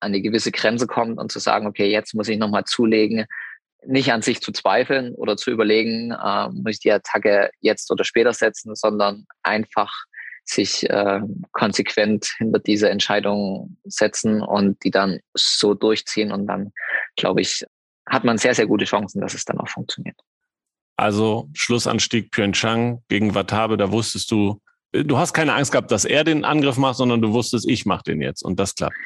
an 0.00 0.10
eine 0.10 0.20
gewisse 0.20 0.52
Grenze 0.52 0.86
kommt 0.86 1.18
und 1.18 1.32
zu 1.32 1.38
sagen, 1.38 1.66
okay, 1.66 1.90
jetzt 1.90 2.14
muss 2.14 2.28
ich 2.28 2.38
nochmal 2.38 2.64
zulegen, 2.64 3.26
nicht 3.86 4.12
an 4.12 4.22
sich 4.22 4.40
zu 4.40 4.52
zweifeln 4.52 5.14
oder 5.14 5.36
zu 5.36 5.50
überlegen, 5.50 6.12
äh, 6.12 6.48
muss 6.48 6.74
ich 6.74 6.80
die 6.80 6.92
Attacke 6.92 7.50
jetzt 7.60 7.90
oder 7.90 8.04
später 8.04 8.32
setzen, 8.32 8.74
sondern 8.74 9.26
einfach 9.42 9.92
sich 10.44 10.88
äh, 10.90 11.20
konsequent 11.52 12.32
hinter 12.38 12.58
diese 12.58 12.90
Entscheidung 12.90 13.76
setzen 13.84 14.42
und 14.42 14.82
die 14.84 14.90
dann 14.90 15.20
so 15.34 15.74
durchziehen. 15.74 16.32
Und 16.32 16.46
dann, 16.46 16.72
glaube 17.16 17.40
ich, 17.40 17.64
hat 18.08 18.24
man 18.24 18.38
sehr, 18.38 18.54
sehr 18.54 18.66
gute 18.66 18.84
Chancen, 18.84 19.20
dass 19.20 19.34
es 19.34 19.44
dann 19.44 19.58
auch 19.58 19.68
funktioniert. 19.68 20.16
Also 20.96 21.48
Schlussanstieg 21.54 22.30
Pyeongchang 22.30 23.02
gegen 23.08 23.34
Watabe, 23.34 23.76
da 23.76 23.92
wusstest 23.92 24.30
du, 24.30 24.60
du 24.92 25.16
hast 25.16 25.32
keine 25.32 25.54
Angst 25.54 25.72
gehabt, 25.72 25.90
dass 25.90 26.04
er 26.04 26.24
den 26.24 26.44
Angriff 26.44 26.76
macht, 26.76 26.96
sondern 26.96 27.22
du 27.22 27.32
wusstest, 27.32 27.68
ich 27.68 27.86
mache 27.86 28.02
den 28.04 28.20
jetzt 28.20 28.42
und 28.42 28.60
das 28.60 28.74
klappt. 28.74 28.96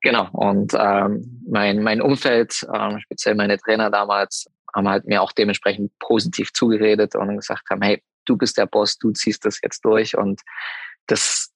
Genau. 0.00 0.28
Und 0.32 0.74
ähm, 0.78 1.42
mein, 1.48 1.82
mein 1.82 2.00
Umfeld, 2.00 2.66
ähm, 2.72 3.00
speziell 3.00 3.34
meine 3.34 3.58
Trainer 3.58 3.90
damals, 3.90 4.46
haben 4.74 4.88
halt 4.88 5.06
mir 5.06 5.22
auch 5.22 5.32
dementsprechend 5.32 5.90
positiv 5.98 6.52
zugeredet 6.52 7.14
und 7.14 7.36
gesagt 7.36 7.68
haben, 7.70 7.82
hey, 7.82 8.02
du 8.26 8.36
bist 8.36 8.58
der 8.58 8.66
Boss, 8.66 8.98
du 8.98 9.10
ziehst 9.12 9.44
das 9.44 9.60
jetzt 9.62 9.84
durch. 9.84 10.16
Und 10.16 10.42
das 11.06 11.52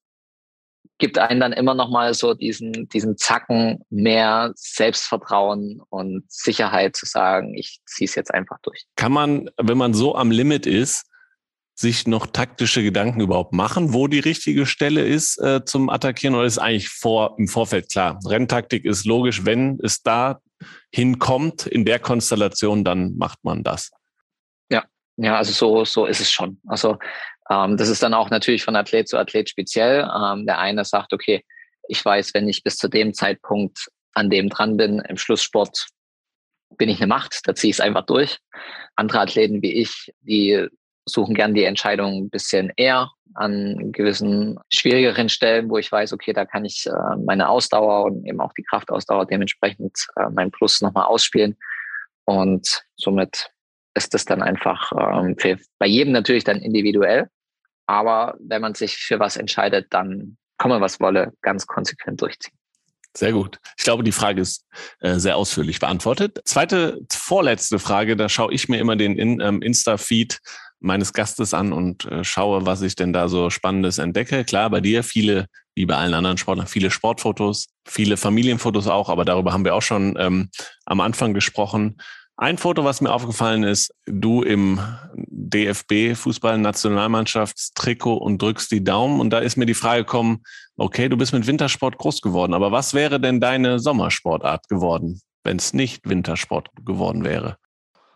gibt 0.99 1.18
einen 1.18 1.40
dann 1.40 1.53
immer 1.53 1.74
noch 1.74 1.90
mal 1.90 2.14
so 2.14 2.34
diesen, 2.34 2.88
diesen 2.88 3.16
Zacken 3.16 3.84
mehr 3.90 4.53
Selbstvertrauen 4.55 5.82
und 5.90 6.24
Sicherheit 6.30 6.97
zu 6.97 7.07
sagen, 7.07 7.55
ich 7.55 7.80
ziehe 7.86 8.07
es 8.07 8.14
jetzt 8.14 8.32
einfach 8.32 8.59
durch. 8.62 8.86
Kann 8.97 9.12
man, 9.12 9.51
wenn 9.61 9.78
man 9.78 9.95
so 9.95 10.14
am 10.14 10.30
Limit 10.30 10.66
ist, 10.66 11.07
sich 11.74 12.06
noch 12.06 12.26
taktische 12.26 12.82
Gedanken 12.82 13.20
überhaupt 13.20 13.52
machen, 13.52 13.92
wo 13.92 14.06
die 14.06 14.18
richtige 14.18 14.66
Stelle 14.66 15.02
ist 15.06 15.38
äh, 15.38 15.64
zum 15.64 15.88
Attackieren 15.88 16.34
oder 16.34 16.44
ist 16.44 16.58
eigentlich 16.58 16.88
vor, 16.88 17.34
im 17.38 17.48
Vorfeld 17.48 17.90
klar? 17.90 18.18
Renntaktik 18.26 18.84
ist 18.84 19.04
logisch, 19.04 19.44
wenn 19.44 19.78
es 19.82 20.02
da 20.02 20.40
hinkommt 20.90 21.66
in 21.66 21.84
der 21.84 21.98
Konstellation, 21.98 22.84
dann 22.84 23.16
macht 23.16 23.42
man 23.42 23.62
das. 23.62 23.90
Ja, 24.70 24.84
ja, 25.16 25.36
also 25.36 25.52
so, 25.52 25.84
so 25.84 26.06
ist 26.06 26.20
es 26.20 26.30
schon. 26.30 26.60
Also 26.66 26.98
ähm, 27.50 27.76
das 27.76 27.88
ist 27.88 28.02
dann 28.02 28.14
auch 28.14 28.30
natürlich 28.30 28.64
von 28.64 28.76
Athlet 28.76 29.08
zu 29.08 29.18
Athlet 29.18 29.48
speziell. 29.48 30.08
Ähm, 30.14 30.46
der 30.46 30.58
eine 30.58 30.84
sagt, 30.84 31.12
okay, 31.12 31.44
ich 31.88 32.04
weiß, 32.04 32.34
wenn 32.34 32.48
ich 32.48 32.62
bis 32.62 32.76
zu 32.76 32.88
dem 32.88 33.14
Zeitpunkt 33.14 33.88
an 34.14 34.30
dem 34.30 34.48
dran 34.48 34.76
bin, 34.76 35.00
im 35.00 35.16
Schlusssport 35.16 35.88
bin 36.76 36.88
ich 36.88 36.98
eine 36.98 37.06
Macht, 37.06 37.40
da 37.44 37.54
ziehe 37.54 37.70
ich 37.70 37.76
es 37.76 37.80
einfach 37.80 38.06
durch. 38.06 38.38
Andere 38.94 39.20
Athleten 39.20 39.62
wie 39.62 39.72
ich, 39.72 40.12
die 40.20 40.68
suchen 41.05 41.34
gern 41.34 41.55
die 41.55 41.64
Entscheidung 41.64 42.24
ein 42.24 42.30
bisschen 42.30 42.72
eher 42.76 43.11
an 43.34 43.92
gewissen 43.92 44.59
schwierigeren 44.72 45.28
Stellen, 45.28 45.70
wo 45.70 45.78
ich 45.78 45.90
weiß, 45.90 46.12
okay, 46.12 46.32
da 46.32 46.44
kann 46.44 46.64
ich 46.64 46.86
äh, 46.86 47.16
meine 47.24 47.48
Ausdauer 47.48 48.05
und 48.05 48.26
eben 48.26 48.40
auch 48.40 48.53
die 48.53 48.62
Kraftausdauer 48.62 49.26
dementsprechend 49.26 50.07
äh, 50.16 50.28
mein 50.30 50.50
Plus 50.50 50.80
nochmal 50.80 51.07
ausspielen. 51.07 51.57
Und 52.24 52.84
somit 52.96 53.50
ist 53.94 54.14
das 54.14 54.24
dann 54.24 54.42
einfach 54.42 54.92
ähm, 54.92 55.36
für, 55.38 55.59
bei 55.78 55.86
jedem 55.86 56.12
natürlich 56.12 56.44
dann 56.44 56.59
individuell. 56.59 57.28
Aber 57.86 58.36
wenn 58.40 58.62
man 58.62 58.74
sich 58.74 58.96
für 58.96 59.18
was 59.18 59.36
entscheidet, 59.36 59.86
dann 59.90 60.36
komme 60.59 60.80
was 60.80 61.00
wolle, 61.00 61.32
ganz 61.42 61.66
konsequent 61.66 62.20
durchziehen. 62.20 62.55
Sehr 63.14 63.32
gut. 63.32 63.59
Ich 63.76 63.84
glaube, 63.84 64.05
die 64.05 64.12
Frage 64.12 64.40
ist 64.40 64.64
äh, 65.00 65.16
sehr 65.16 65.36
ausführlich 65.36 65.80
beantwortet. 65.80 66.40
Zweite, 66.44 66.98
vorletzte 67.11 67.78
Frage, 67.78 68.16
da 68.16 68.28
schaue 68.28 68.55
ich 68.55 68.68
mir 68.68 68.78
immer 68.78 68.96
den 68.96 69.18
in, 69.18 69.40
ähm, 69.40 69.61
Insta-Feed 69.61 70.38
meines 70.83 71.12
Gastes 71.12 71.55
an 71.55 71.72
und 71.72 72.05
äh, 72.07 72.24
schaue, 72.24 72.66
was 72.66 72.83
ich 72.83 72.97
denn 72.97 73.12
da 73.12 73.28
so 73.28 73.51
Spannendes 73.51 73.99
entdecke. 73.99 74.45
Klar, 74.45 74.70
bei 74.70 74.80
dir 74.80 75.03
viele, 75.03 75.47
wie 75.74 75.87
bei 75.87 75.97
allen 75.97 76.14
anderen 76.14 76.39
Sportlern, 76.39 76.66
viele 76.66 76.91
Sportfotos, 76.91 77.68
viele 77.87 78.16
Familienfotos 78.16 78.89
auch, 78.89 79.09
aber 79.09 79.24
darüber 79.24 79.53
haben 79.53 79.64
wir 79.64 79.74
auch 79.74 79.83
schon 79.83 80.16
ähm, 80.18 80.51
am 80.85 81.01
Anfang 81.01 81.35
gesprochen. 81.35 81.97
Ein 82.37 82.59
Foto, 82.59 82.85
was 82.85 83.01
mir 83.01 83.12
aufgefallen 83.12 83.62
ist, 83.62 83.93
du 84.07 84.43
im 84.43 84.80
DFB 85.14 86.16
Fußball-Nationalmannschaftstrikot 86.16 88.16
und 88.16 88.41
drückst 88.41 88.72
die 88.72 88.83
Daumen. 88.83 89.20
Und 89.20 89.30
da 89.30 89.39
ist 89.39 89.57
mir 89.57 89.66
die 89.66 89.74
Frage 89.74 90.05
gekommen, 90.05 90.43
okay, 90.76 91.09
du 91.09 91.16
bist 91.16 91.33
mit 91.33 91.47
Wintersport 91.47 91.99
groß 91.99 92.20
geworden, 92.20 92.55
aber 92.55 92.72
was 92.72 92.95
wäre 92.95 93.20
denn 93.20 93.41
deine 93.41 93.78
Sommersportart 93.78 94.68
geworden, 94.68 95.20
wenn 95.45 95.59
es 95.59 95.74
nicht 95.74 96.09
Wintersport 96.09 96.70
geworden 96.85 97.24
wäre? 97.24 97.59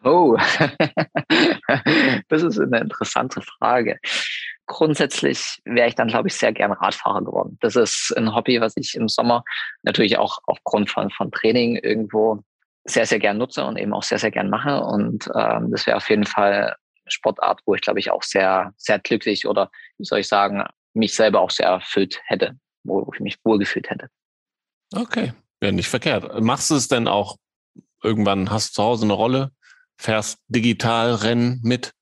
Oh, 0.05 0.36
das 2.28 2.42
ist 2.42 2.61
eine 2.61 2.80
interessante 2.80 3.40
Frage. 3.42 3.99
Grundsätzlich 4.66 5.61
wäre 5.64 5.88
ich 5.88 5.94
dann, 5.94 6.09
glaube 6.09 6.28
ich, 6.28 6.34
sehr 6.34 6.53
gern 6.53 6.72
Radfahrer 6.72 7.22
geworden. 7.22 7.57
Das 7.61 7.76
ist 7.76 8.12
ein 8.16 8.34
Hobby, 8.34 8.61
was 8.61 8.76
ich 8.76 8.94
im 8.94 9.09
Sommer 9.09 9.44
natürlich 9.82 10.18
auch 10.18 10.38
aufgrund 10.47 10.90
von, 10.90 11.11
von 11.11 11.30
Training 11.30 11.76
irgendwo 11.76 12.42
sehr, 12.84 13.07
sehr 13.07 13.18
gern 13.18 13.38
nutze 13.38 13.64
und 13.64 13.76
eben 13.76 13.92
auch 13.92 14.03
sehr, 14.03 14.18
sehr 14.18 14.30
gern 14.30 14.51
mache. 14.51 14.80
Und 14.80 15.28
ähm, 15.34 15.70
das 15.70 15.86
wäre 15.86 15.97
auf 15.97 16.09
jeden 16.09 16.24
Fall 16.24 16.53
eine 16.53 16.76
Sportart, 17.07 17.61
wo 17.66 17.74
ich, 17.74 17.80
glaube 17.80 18.01
ich, 18.01 18.11
auch 18.11 18.22
sehr, 18.22 18.72
sehr 18.76 18.99
glücklich 18.99 19.47
oder, 19.47 19.70
wie 19.99 20.05
soll 20.05 20.20
ich 20.20 20.28
sagen, 20.28 20.64
mich 20.94 21.14
selber 21.14 21.40
auch 21.40 21.51
sehr 21.51 21.66
erfüllt 21.66 22.20
hätte, 22.26 22.59
wo 22.84 23.11
ich 23.14 23.20
mich 23.20 23.38
wohlgefühlt 23.44 23.90
hätte. 23.90 24.09
Okay, 24.94 25.32
ja, 25.62 25.72
nicht 25.72 25.88
verkehrt. 25.88 26.40
Machst 26.40 26.70
du 26.70 26.74
es 26.74 26.88
denn 26.88 27.09
auch 27.09 27.36
irgendwann, 28.03 28.51
hast 28.51 28.70
du 28.70 28.74
zu 28.74 28.82
Hause 28.82 29.05
eine 29.05 29.12
Rolle, 29.12 29.51
fährst 29.99 30.38
digital 30.49 31.14
Rennen 31.14 31.61
mit? 31.62 31.92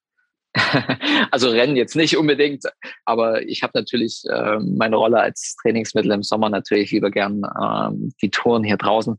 also 1.31 1.49
Rennen 1.49 1.75
jetzt 1.75 1.95
nicht 1.95 2.15
unbedingt, 2.15 2.63
aber 3.03 3.41
ich 3.41 3.61
habe 3.61 3.71
natürlich 3.75 4.23
äh, 4.29 4.57
meine 4.59 4.95
Rolle 4.95 5.19
als 5.19 5.55
Trainingsmittel 5.61 6.11
im 6.11 6.23
Sommer 6.23 6.49
natürlich 6.49 6.91
lieber 6.91 7.11
gern 7.11 7.41
ähm, 7.61 8.13
die 8.21 8.29
Touren 8.29 8.63
hier 8.63 8.77
draußen 8.77 9.17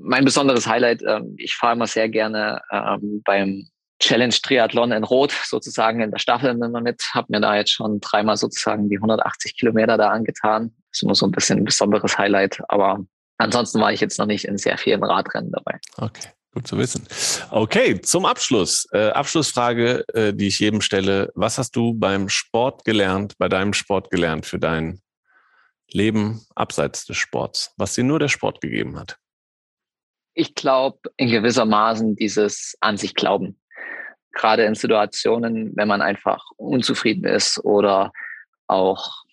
mein 0.00 0.24
besonderes 0.24 0.66
Highlight, 0.66 1.02
ähm, 1.06 1.34
ich 1.36 1.54
fahre 1.54 1.74
immer 1.74 1.86
sehr 1.86 2.08
gerne 2.08 2.60
ähm, 2.70 3.22
beim 3.24 3.68
Challenge 4.00 4.34
Triathlon 4.34 4.92
in 4.92 5.04
Rot 5.04 5.32
sozusagen 5.44 6.00
in 6.00 6.10
der 6.10 6.18
Staffel 6.18 6.50
immer 6.50 6.80
mit. 6.80 7.02
Habe 7.12 7.26
mir 7.30 7.40
da 7.40 7.54
jetzt 7.56 7.72
schon 7.72 8.00
dreimal 8.00 8.36
sozusagen 8.38 8.88
die 8.88 8.96
180 8.96 9.58
Kilometer 9.58 9.98
da 9.98 10.08
angetan. 10.08 10.72
Das 10.90 10.98
ist 10.98 11.02
immer 11.02 11.14
so 11.14 11.26
ein 11.26 11.32
bisschen 11.32 11.58
ein 11.58 11.64
besonderes 11.64 12.16
Highlight. 12.16 12.62
Aber 12.68 13.04
ansonsten 13.36 13.78
war 13.78 13.92
ich 13.92 14.00
jetzt 14.00 14.18
noch 14.18 14.26
nicht 14.26 14.46
in 14.46 14.56
sehr 14.56 14.78
vielen 14.78 15.04
Radrennen 15.04 15.52
dabei. 15.52 15.78
Okay. 15.98 16.28
Gut 16.52 16.66
zu 16.66 16.78
wissen. 16.78 17.06
Okay, 17.50 18.00
zum 18.00 18.26
Abschluss. 18.26 18.86
Äh, 18.92 19.10
Abschlussfrage, 19.10 20.04
äh, 20.14 20.34
die 20.34 20.48
ich 20.48 20.58
jedem 20.58 20.80
stelle. 20.80 21.30
Was 21.34 21.58
hast 21.58 21.76
du 21.76 21.94
beim 21.94 22.28
Sport 22.28 22.84
gelernt, 22.84 23.38
bei 23.38 23.48
deinem 23.48 23.72
Sport 23.72 24.10
gelernt 24.10 24.46
für 24.46 24.58
dein 24.58 25.00
Leben 25.92 26.44
abseits 26.54 27.04
des 27.04 27.16
Sports, 27.16 27.72
was 27.76 27.94
dir 27.94 28.04
nur 28.04 28.18
der 28.18 28.28
Sport 28.28 28.60
gegeben 28.60 28.98
hat? 28.98 29.18
ich 30.34 30.54
glaube, 30.54 30.98
in 31.16 31.30
gewisser 31.30 31.64
Maßen 31.64 32.16
dieses 32.16 32.76
an 32.80 32.96
sich 32.96 33.14
glauben. 33.14 33.60
Gerade 34.32 34.64
in 34.64 34.74
Situationen, 34.74 35.72
wenn 35.76 35.88
man 35.88 36.02
einfach 36.02 36.42
unzufrieden 36.56 37.24
ist 37.24 37.62
oder 37.64 38.12
auch 38.66 39.24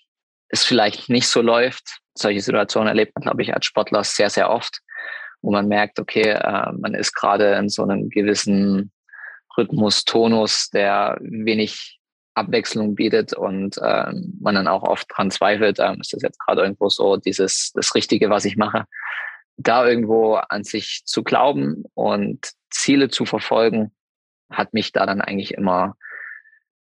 es 0.49 0.63
vielleicht 0.63 1.09
nicht 1.09 1.27
so 1.27 1.41
läuft. 1.41 1.99
Solche 2.15 2.41
Situationen 2.41 2.87
erlebt 2.87 3.13
man, 3.15 3.23
glaube 3.23 3.41
ich, 3.43 3.53
als 3.53 3.65
Sportler 3.65 4.03
sehr, 4.03 4.29
sehr 4.29 4.49
oft, 4.49 4.79
wo 5.41 5.51
man 5.51 5.67
merkt, 5.67 5.99
okay, 5.99 6.29
äh, 6.29 6.71
man 6.73 6.93
ist 6.93 7.13
gerade 7.13 7.53
in 7.55 7.69
so 7.69 7.83
einem 7.83 8.09
gewissen 8.09 8.91
Rhythmus, 9.57 10.05
Tonus, 10.05 10.69
der 10.69 11.17
wenig 11.21 11.99
Abwechslung 12.35 12.93
bietet 12.95 13.33
und 13.33 13.77
äh, 13.79 14.11
man 14.39 14.55
dann 14.55 14.67
auch 14.67 14.83
oft 14.83 15.07
dran 15.09 15.31
zweifelt, 15.31 15.79
äh, 15.79 15.95
ist 15.99 16.13
das 16.13 16.21
jetzt 16.21 16.39
gerade 16.39 16.61
irgendwo 16.61 16.89
so 16.89 17.17
dieses 17.17 17.71
das 17.73 17.95
Richtige, 17.95 18.29
was 18.29 18.45
ich 18.45 18.57
mache 18.57 18.85
da 19.57 19.85
irgendwo 19.87 20.35
an 20.35 20.63
sich 20.63 21.01
zu 21.05 21.23
glauben 21.23 21.83
und 21.95 22.51
Ziele 22.69 23.09
zu 23.09 23.25
verfolgen, 23.25 23.91
hat 24.51 24.73
mich 24.73 24.91
da 24.91 25.05
dann 25.05 25.19
eigentlich 25.19 25.53
immer 25.55 25.95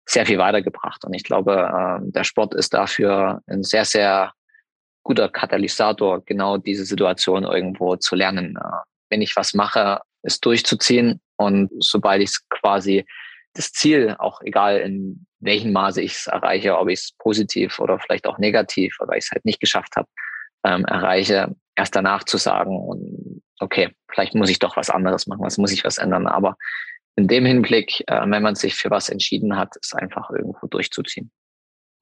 sehr 0.06 0.26
viel 0.26 0.38
weitergebracht. 0.38 1.04
Und 1.06 1.14
ich 1.14 1.24
glaube, 1.24 1.72
ähm, 1.74 2.12
der 2.12 2.26
Sport 2.26 2.54
ist 2.54 2.74
dafür 2.74 3.42
ein 3.48 3.64
sehr, 3.64 3.86
sehr 3.86 4.34
guter 5.06 5.30
Katalysator, 5.30 6.26
genau 6.26 6.58
diese 6.58 6.84
Situation 6.84 7.44
irgendwo 7.44 7.96
zu 7.96 8.16
lernen. 8.16 8.58
Äh, 8.58 8.84
wenn 9.10 9.22
ich 9.22 9.36
was 9.38 9.54
mache, 9.54 10.02
es 10.24 10.42
durchzuziehen 10.42 11.22
und 11.38 11.70
sobald 11.80 12.22
ich 12.22 12.36
quasi 12.50 13.06
das 13.54 13.72
Ziel, 13.72 14.16
auch 14.20 14.42
egal 14.42 14.80
in 14.80 15.26
welchem 15.40 15.72
Maße 15.72 16.02
ich 16.02 16.14
es 16.14 16.28
erreiche, 16.28 16.78
ob 16.78 16.90
ich 16.90 17.00
es 17.00 17.12
positiv 17.20 17.80
oder 17.80 18.00
vielleicht 18.00 18.28
auch 18.28 18.40
negativ, 18.40 18.98
oder 19.00 19.16
ich 19.16 19.26
es 19.26 19.32
halt 19.32 19.46
nicht 19.46 19.60
geschafft 19.60 19.96
habe, 19.96 20.08
ähm, 20.66 20.84
erreiche, 20.86 21.56
erst 21.76 21.96
danach 21.96 22.24
zu 22.24 22.38
sagen, 22.38 22.78
und 22.78 23.44
okay, 23.60 23.96
vielleicht 24.12 24.34
muss 24.34 24.50
ich 24.50 24.60
doch 24.60 24.76
was 24.76 24.90
anderes 24.90 25.28
machen, 25.28 25.44
was 25.46 25.58
muss 25.58 25.72
ich 25.72 25.86
was 25.86 26.00
ändern. 26.00 26.28
Aber 26.28 26.58
in 27.16 27.28
dem 27.28 27.46
Hinblick, 27.46 28.04
äh, 28.08 28.22
wenn 28.26 28.44
man 28.44 28.56
sich 28.56 28.76
für 28.76 28.90
was 28.90 29.10
entschieden 29.10 29.56
hat, 29.56 29.76
ist 29.78 29.96
einfach 29.96 30.32
irgendwo 30.32 30.68
durchzuziehen. 30.68 31.32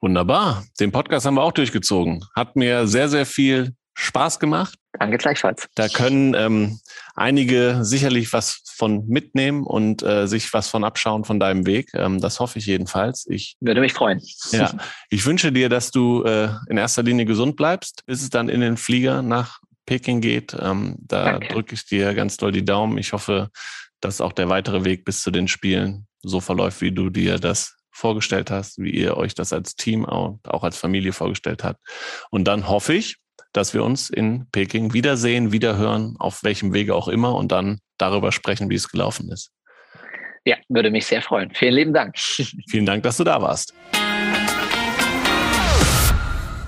Wunderbar. 0.03 0.65
Den 0.81 0.91
Podcast 0.91 1.25
haben 1.25 1.35
wir 1.35 1.43
auch 1.43 1.53
durchgezogen. 1.53 2.25
Hat 2.35 2.57
mir 2.57 2.87
sehr, 2.87 3.07
sehr 3.07 3.25
viel 3.25 3.73
Spaß 3.93 4.37
gemacht. 4.41 4.77
Danke 4.99 5.17
gleichfalls. 5.17 5.69
Da 5.75 5.87
können 5.87 6.33
ähm, 6.33 6.77
einige 7.15 7.85
sicherlich 7.85 8.33
was 8.33 8.63
von 8.65 9.07
mitnehmen 9.07 9.63
und 9.63 10.03
äh, 10.03 10.27
sich 10.27 10.51
was 10.51 10.67
von 10.67 10.83
abschauen 10.83 11.23
von 11.23 11.39
deinem 11.39 11.65
Weg. 11.65 11.91
Ähm, 11.93 12.19
das 12.19 12.41
hoffe 12.41 12.59
ich 12.59 12.65
jedenfalls. 12.65 13.25
Ich 13.29 13.55
würde 13.61 13.79
mich 13.79 13.93
freuen. 13.93 14.19
Ja, 14.51 14.73
ich 15.09 15.25
wünsche 15.25 15.53
dir, 15.53 15.69
dass 15.69 15.91
du 15.91 16.23
äh, 16.25 16.49
in 16.67 16.75
erster 16.75 17.03
Linie 17.03 17.23
gesund 17.23 17.55
bleibst, 17.55 18.05
bis 18.05 18.23
es 18.23 18.29
dann 18.29 18.49
in 18.49 18.59
den 18.59 18.75
Flieger 18.75 19.21
nach 19.21 19.59
Peking 19.85 20.19
geht. 20.19 20.53
Ähm, 20.59 20.97
da 20.99 21.39
drücke 21.39 21.75
ich 21.75 21.85
dir 21.85 22.13
ganz 22.13 22.35
doll 22.35 22.51
die 22.51 22.65
Daumen. 22.65 22.97
Ich 22.97 23.13
hoffe, 23.13 23.51
dass 24.01 24.19
auch 24.19 24.33
der 24.33 24.49
weitere 24.49 24.83
Weg 24.83 25.05
bis 25.05 25.21
zu 25.21 25.31
den 25.31 25.47
Spielen 25.47 26.07
so 26.21 26.41
verläuft, 26.41 26.81
wie 26.81 26.91
du 26.91 27.09
dir 27.09 27.39
das 27.39 27.77
vorgestellt 27.93 28.51
hast, 28.51 28.79
wie 28.79 28.91
ihr 28.91 29.15
euch 29.17 29.35
das 29.35 29.53
als 29.53 29.75
Team 29.75 30.03
und 30.03 30.47
auch 30.49 30.63
als 30.63 30.77
Familie 30.77 31.13
vorgestellt 31.13 31.63
habt. 31.63 31.79
Und 32.31 32.45
dann 32.45 32.67
hoffe 32.67 32.93
ich, 32.93 33.17
dass 33.53 33.73
wir 33.73 33.83
uns 33.83 34.09
in 34.09 34.47
Peking 34.51 34.93
wiedersehen, 34.93 35.51
wiederhören, 35.51 36.15
auf 36.19 36.43
welchem 36.43 36.73
Wege 36.73 36.95
auch 36.95 37.07
immer 37.07 37.35
und 37.35 37.51
dann 37.51 37.79
darüber 37.97 38.31
sprechen, 38.31 38.69
wie 38.69 38.75
es 38.75 38.89
gelaufen 38.89 39.31
ist. 39.31 39.51
Ja, 40.45 40.57
würde 40.67 40.91
mich 40.91 41.05
sehr 41.05 41.21
freuen. 41.21 41.51
Vielen 41.53 41.75
lieben 41.75 41.93
Dank. 41.93 42.17
Vielen 42.69 42.85
Dank, 42.85 43.03
dass 43.03 43.17
du 43.17 43.23
da 43.23 43.41
warst. 43.41 43.73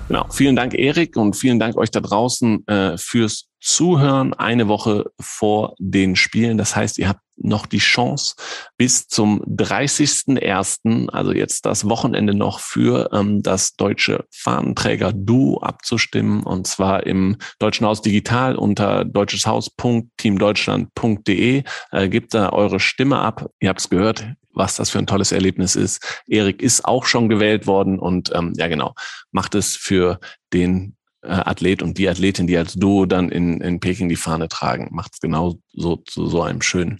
Genau. 0.08 0.26
Vielen 0.30 0.54
Dank, 0.54 0.74
Erik, 0.74 1.16
und 1.16 1.34
vielen 1.34 1.58
Dank 1.58 1.76
euch 1.76 1.90
da 1.90 2.00
draußen 2.00 2.66
äh, 2.68 2.96
fürs 2.96 3.48
Zuhören 3.60 4.34
eine 4.34 4.68
Woche 4.68 5.06
vor 5.20 5.74
den 5.78 6.14
Spielen. 6.14 6.58
Das 6.58 6.76
heißt, 6.76 6.98
ihr 6.98 7.08
habt 7.08 7.20
noch 7.36 7.66
die 7.66 7.78
Chance 7.78 8.34
bis 8.76 9.06
zum 9.08 9.42
30.01., 9.44 11.08
also 11.10 11.32
jetzt 11.32 11.66
das 11.66 11.88
Wochenende 11.88 12.34
noch 12.34 12.60
für 12.60 13.10
ähm, 13.12 13.42
das 13.42 13.74
deutsche 13.76 14.24
Fahnenträger-Duo 14.30 15.60
abzustimmen 15.60 16.42
und 16.42 16.66
zwar 16.66 17.06
im 17.06 17.36
Deutschen 17.58 17.86
Haus 17.86 18.02
Digital 18.02 18.56
unter 18.56 19.04
deutscheshaus.teamdeutschland.de. 19.04 21.62
Äh, 21.90 22.08
gebt 22.08 22.34
da 22.34 22.50
eure 22.50 22.80
Stimme 22.80 23.18
ab. 23.18 23.50
Ihr 23.60 23.68
habt 23.68 23.80
es 23.80 23.90
gehört, 23.90 24.26
was 24.52 24.76
das 24.76 24.90
für 24.90 24.98
ein 24.98 25.06
tolles 25.06 25.32
Erlebnis 25.32 25.76
ist. 25.76 26.22
Erik 26.26 26.62
ist 26.62 26.84
auch 26.84 27.04
schon 27.04 27.28
gewählt 27.28 27.66
worden 27.66 27.98
und 27.98 28.32
ähm, 28.34 28.52
ja 28.56 28.68
genau, 28.68 28.94
macht 29.30 29.54
es 29.54 29.76
für 29.76 30.18
den 30.52 30.95
Athlet 31.26 31.82
und 31.82 31.98
die 31.98 32.08
Athletin, 32.08 32.46
die 32.46 32.56
als 32.56 32.74
Duo 32.74 33.06
dann 33.06 33.30
in, 33.30 33.60
in 33.60 33.80
Peking 33.80 34.08
die 34.08 34.16
Fahne 34.16 34.48
tragen, 34.48 34.88
macht 34.92 35.14
es 35.14 35.20
genau 35.20 35.56
so 35.72 35.96
zu 35.96 36.26
so 36.26 36.42
einem 36.42 36.62
schönen 36.62 36.98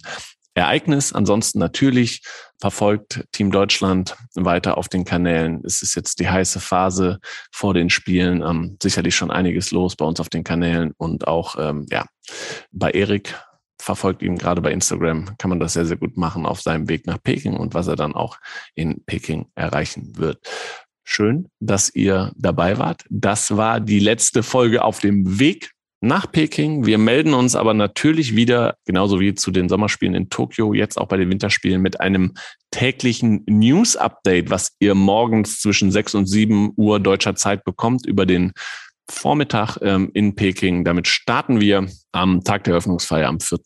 Ereignis. 0.53 1.13
Ansonsten 1.13 1.59
natürlich 1.59 2.23
verfolgt 2.59 3.23
Team 3.31 3.51
Deutschland 3.51 4.15
weiter 4.33 4.77
auf 4.77 4.89
den 4.89 5.05
Kanälen. 5.05 5.61
Es 5.63 5.83
ist 5.83 5.95
jetzt 5.95 6.19
die 6.19 6.29
heiße 6.29 6.59
Phase 6.59 7.19
vor 7.51 7.73
den 7.73 7.89
Spielen. 7.89 8.41
Ähm, 8.41 8.77
sicherlich 8.81 9.15
schon 9.15 9.29
einiges 9.29 9.71
los 9.71 9.95
bei 9.95 10.05
uns 10.05 10.19
auf 10.19 10.29
den 10.29 10.43
Kanälen 10.43 10.93
und 10.97 11.27
auch 11.27 11.55
ähm, 11.59 11.85
ja 11.91 12.05
bei 12.71 12.89
Erik 12.91 13.35
verfolgt 13.79 14.21
ihn 14.21 14.37
gerade 14.37 14.61
bei 14.61 14.71
Instagram, 14.71 15.37
kann 15.37 15.49
man 15.49 15.59
das 15.59 15.73
sehr, 15.73 15.85
sehr 15.85 15.97
gut 15.97 16.17
machen 16.17 16.45
auf 16.45 16.61
seinem 16.61 16.89
Weg 16.89 17.05
nach 17.05 17.21
Peking 17.21 17.55
und 17.55 17.73
was 17.73 17.87
er 17.87 17.95
dann 17.95 18.15
auch 18.15 18.37
in 18.73 19.03
Peking 19.05 19.47
erreichen 19.55 20.17
wird. 20.17 20.39
Schön, 21.09 21.47
dass 21.61 21.89
ihr 21.95 22.33
dabei 22.35 22.79
wart. 22.79 23.05
Das 23.09 23.55
war 23.55 23.79
die 23.79 23.99
letzte 23.99 24.43
Folge 24.43 24.83
auf 24.83 24.99
dem 24.99 25.39
Weg 25.39 25.71
nach 26.01 26.29
Peking. 26.29 26.85
Wir 26.85 26.97
melden 26.97 27.33
uns 27.33 27.55
aber 27.55 27.73
natürlich 27.73 28.35
wieder, 28.35 28.75
genauso 28.85 29.21
wie 29.21 29.33
zu 29.33 29.51
den 29.51 29.69
Sommerspielen 29.69 30.13
in 30.15 30.29
Tokio, 30.29 30.73
jetzt 30.73 30.97
auch 30.97 31.07
bei 31.07 31.15
den 31.15 31.29
Winterspielen 31.29 31.81
mit 31.81 32.01
einem 32.01 32.33
täglichen 32.71 33.45
News-Update, 33.47 34.49
was 34.49 34.73
ihr 34.79 34.95
morgens 34.95 35.61
zwischen 35.61 35.91
6 35.91 36.13
und 36.15 36.25
7 36.25 36.73
Uhr 36.75 36.99
deutscher 36.99 37.35
Zeit 37.35 37.63
bekommt 37.63 38.05
über 38.05 38.25
den 38.25 38.51
Vormittag 39.09 39.77
ähm, 39.81 40.11
in 40.13 40.35
Peking. 40.35 40.83
Damit 40.83 41.07
starten 41.07 41.61
wir 41.61 41.87
am 42.11 42.43
Tag 42.43 42.63
der 42.65 42.73
Eröffnungsfeier 42.73 43.27
am 43.27 43.39
4. 43.39 43.59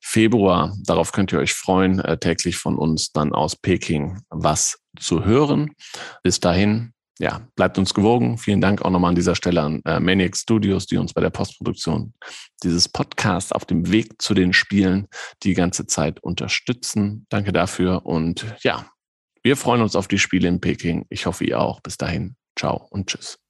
Februar. 0.00 0.74
Darauf 0.84 1.12
könnt 1.12 1.32
ihr 1.32 1.38
euch 1.38 1.54
freuen, 1.54 2.00
äh, 2.00 2.18
täglich 2.18 2.56
von 2.56 2.76
uns 2.76 3.12
dann 3.12 3.32
aus 3.32 3.56
Peking 3.56 4.20
was 4.30 4.78
zu 4.98 5.24
hören. 5.24 5.72
Bis 6.22 6.40
dahin, 6.40 6.92
ja, 7.18 7.46
bleibt 7.54 7.78
uns 7.78 7.94
gewogen. 7.94 8.38
Vielen 8.38 8.60
Dank 8.60 8.82
auch 8.82 8.90
nochmal 8.90 9.10
an 9.10 9.14
dieser 9.14 9.34
Stelle 9.34 9.62
an 9.62 9.80
äh, 9.84 10.00
Maniac 10.00 10.36
Studios, 10.36 10.86
die 10.86 10.98
uns 10.98 11.14
bei 11.14 11.20
der 11.20 11.30
Postproduktion 11.30 12.12
dieses 12.62 12.88
Podcast 12.88 13.54
auf 13.54 13.64
dem 13.64 13.90
Weg 13.90 14.20
zu 14.20 14.34
den 14.34 14.52
Spielen 14.52 15.06
die 15.42 15.54
ganze 15.54 15.86
Zeit 15.86 16.22
unterstützen. 16.22 17.26
Danke 17.28 17.52
dafür 17.52 18.04
und 18.04 18.44
ja, 18.62 18.86
wir 19.42 19.56
freuen 19.56 19.80
uns 19.80 19.96
auf 19.96 20.08
die 20.08 20.18
Spiele 20.18 20.48
in 20.48 20.60
Peking. 20.60 21.06
Ich 21.08 21.26
hoffe, 21.26 21.44
ihr 21.44 21.60
auch. 21.60 21.80
Bis 21.80 21.96
dahin, 21.96 22.36
ciao 22.56 22.86
und 22.90 23.06
tschüss. 23.06 23.45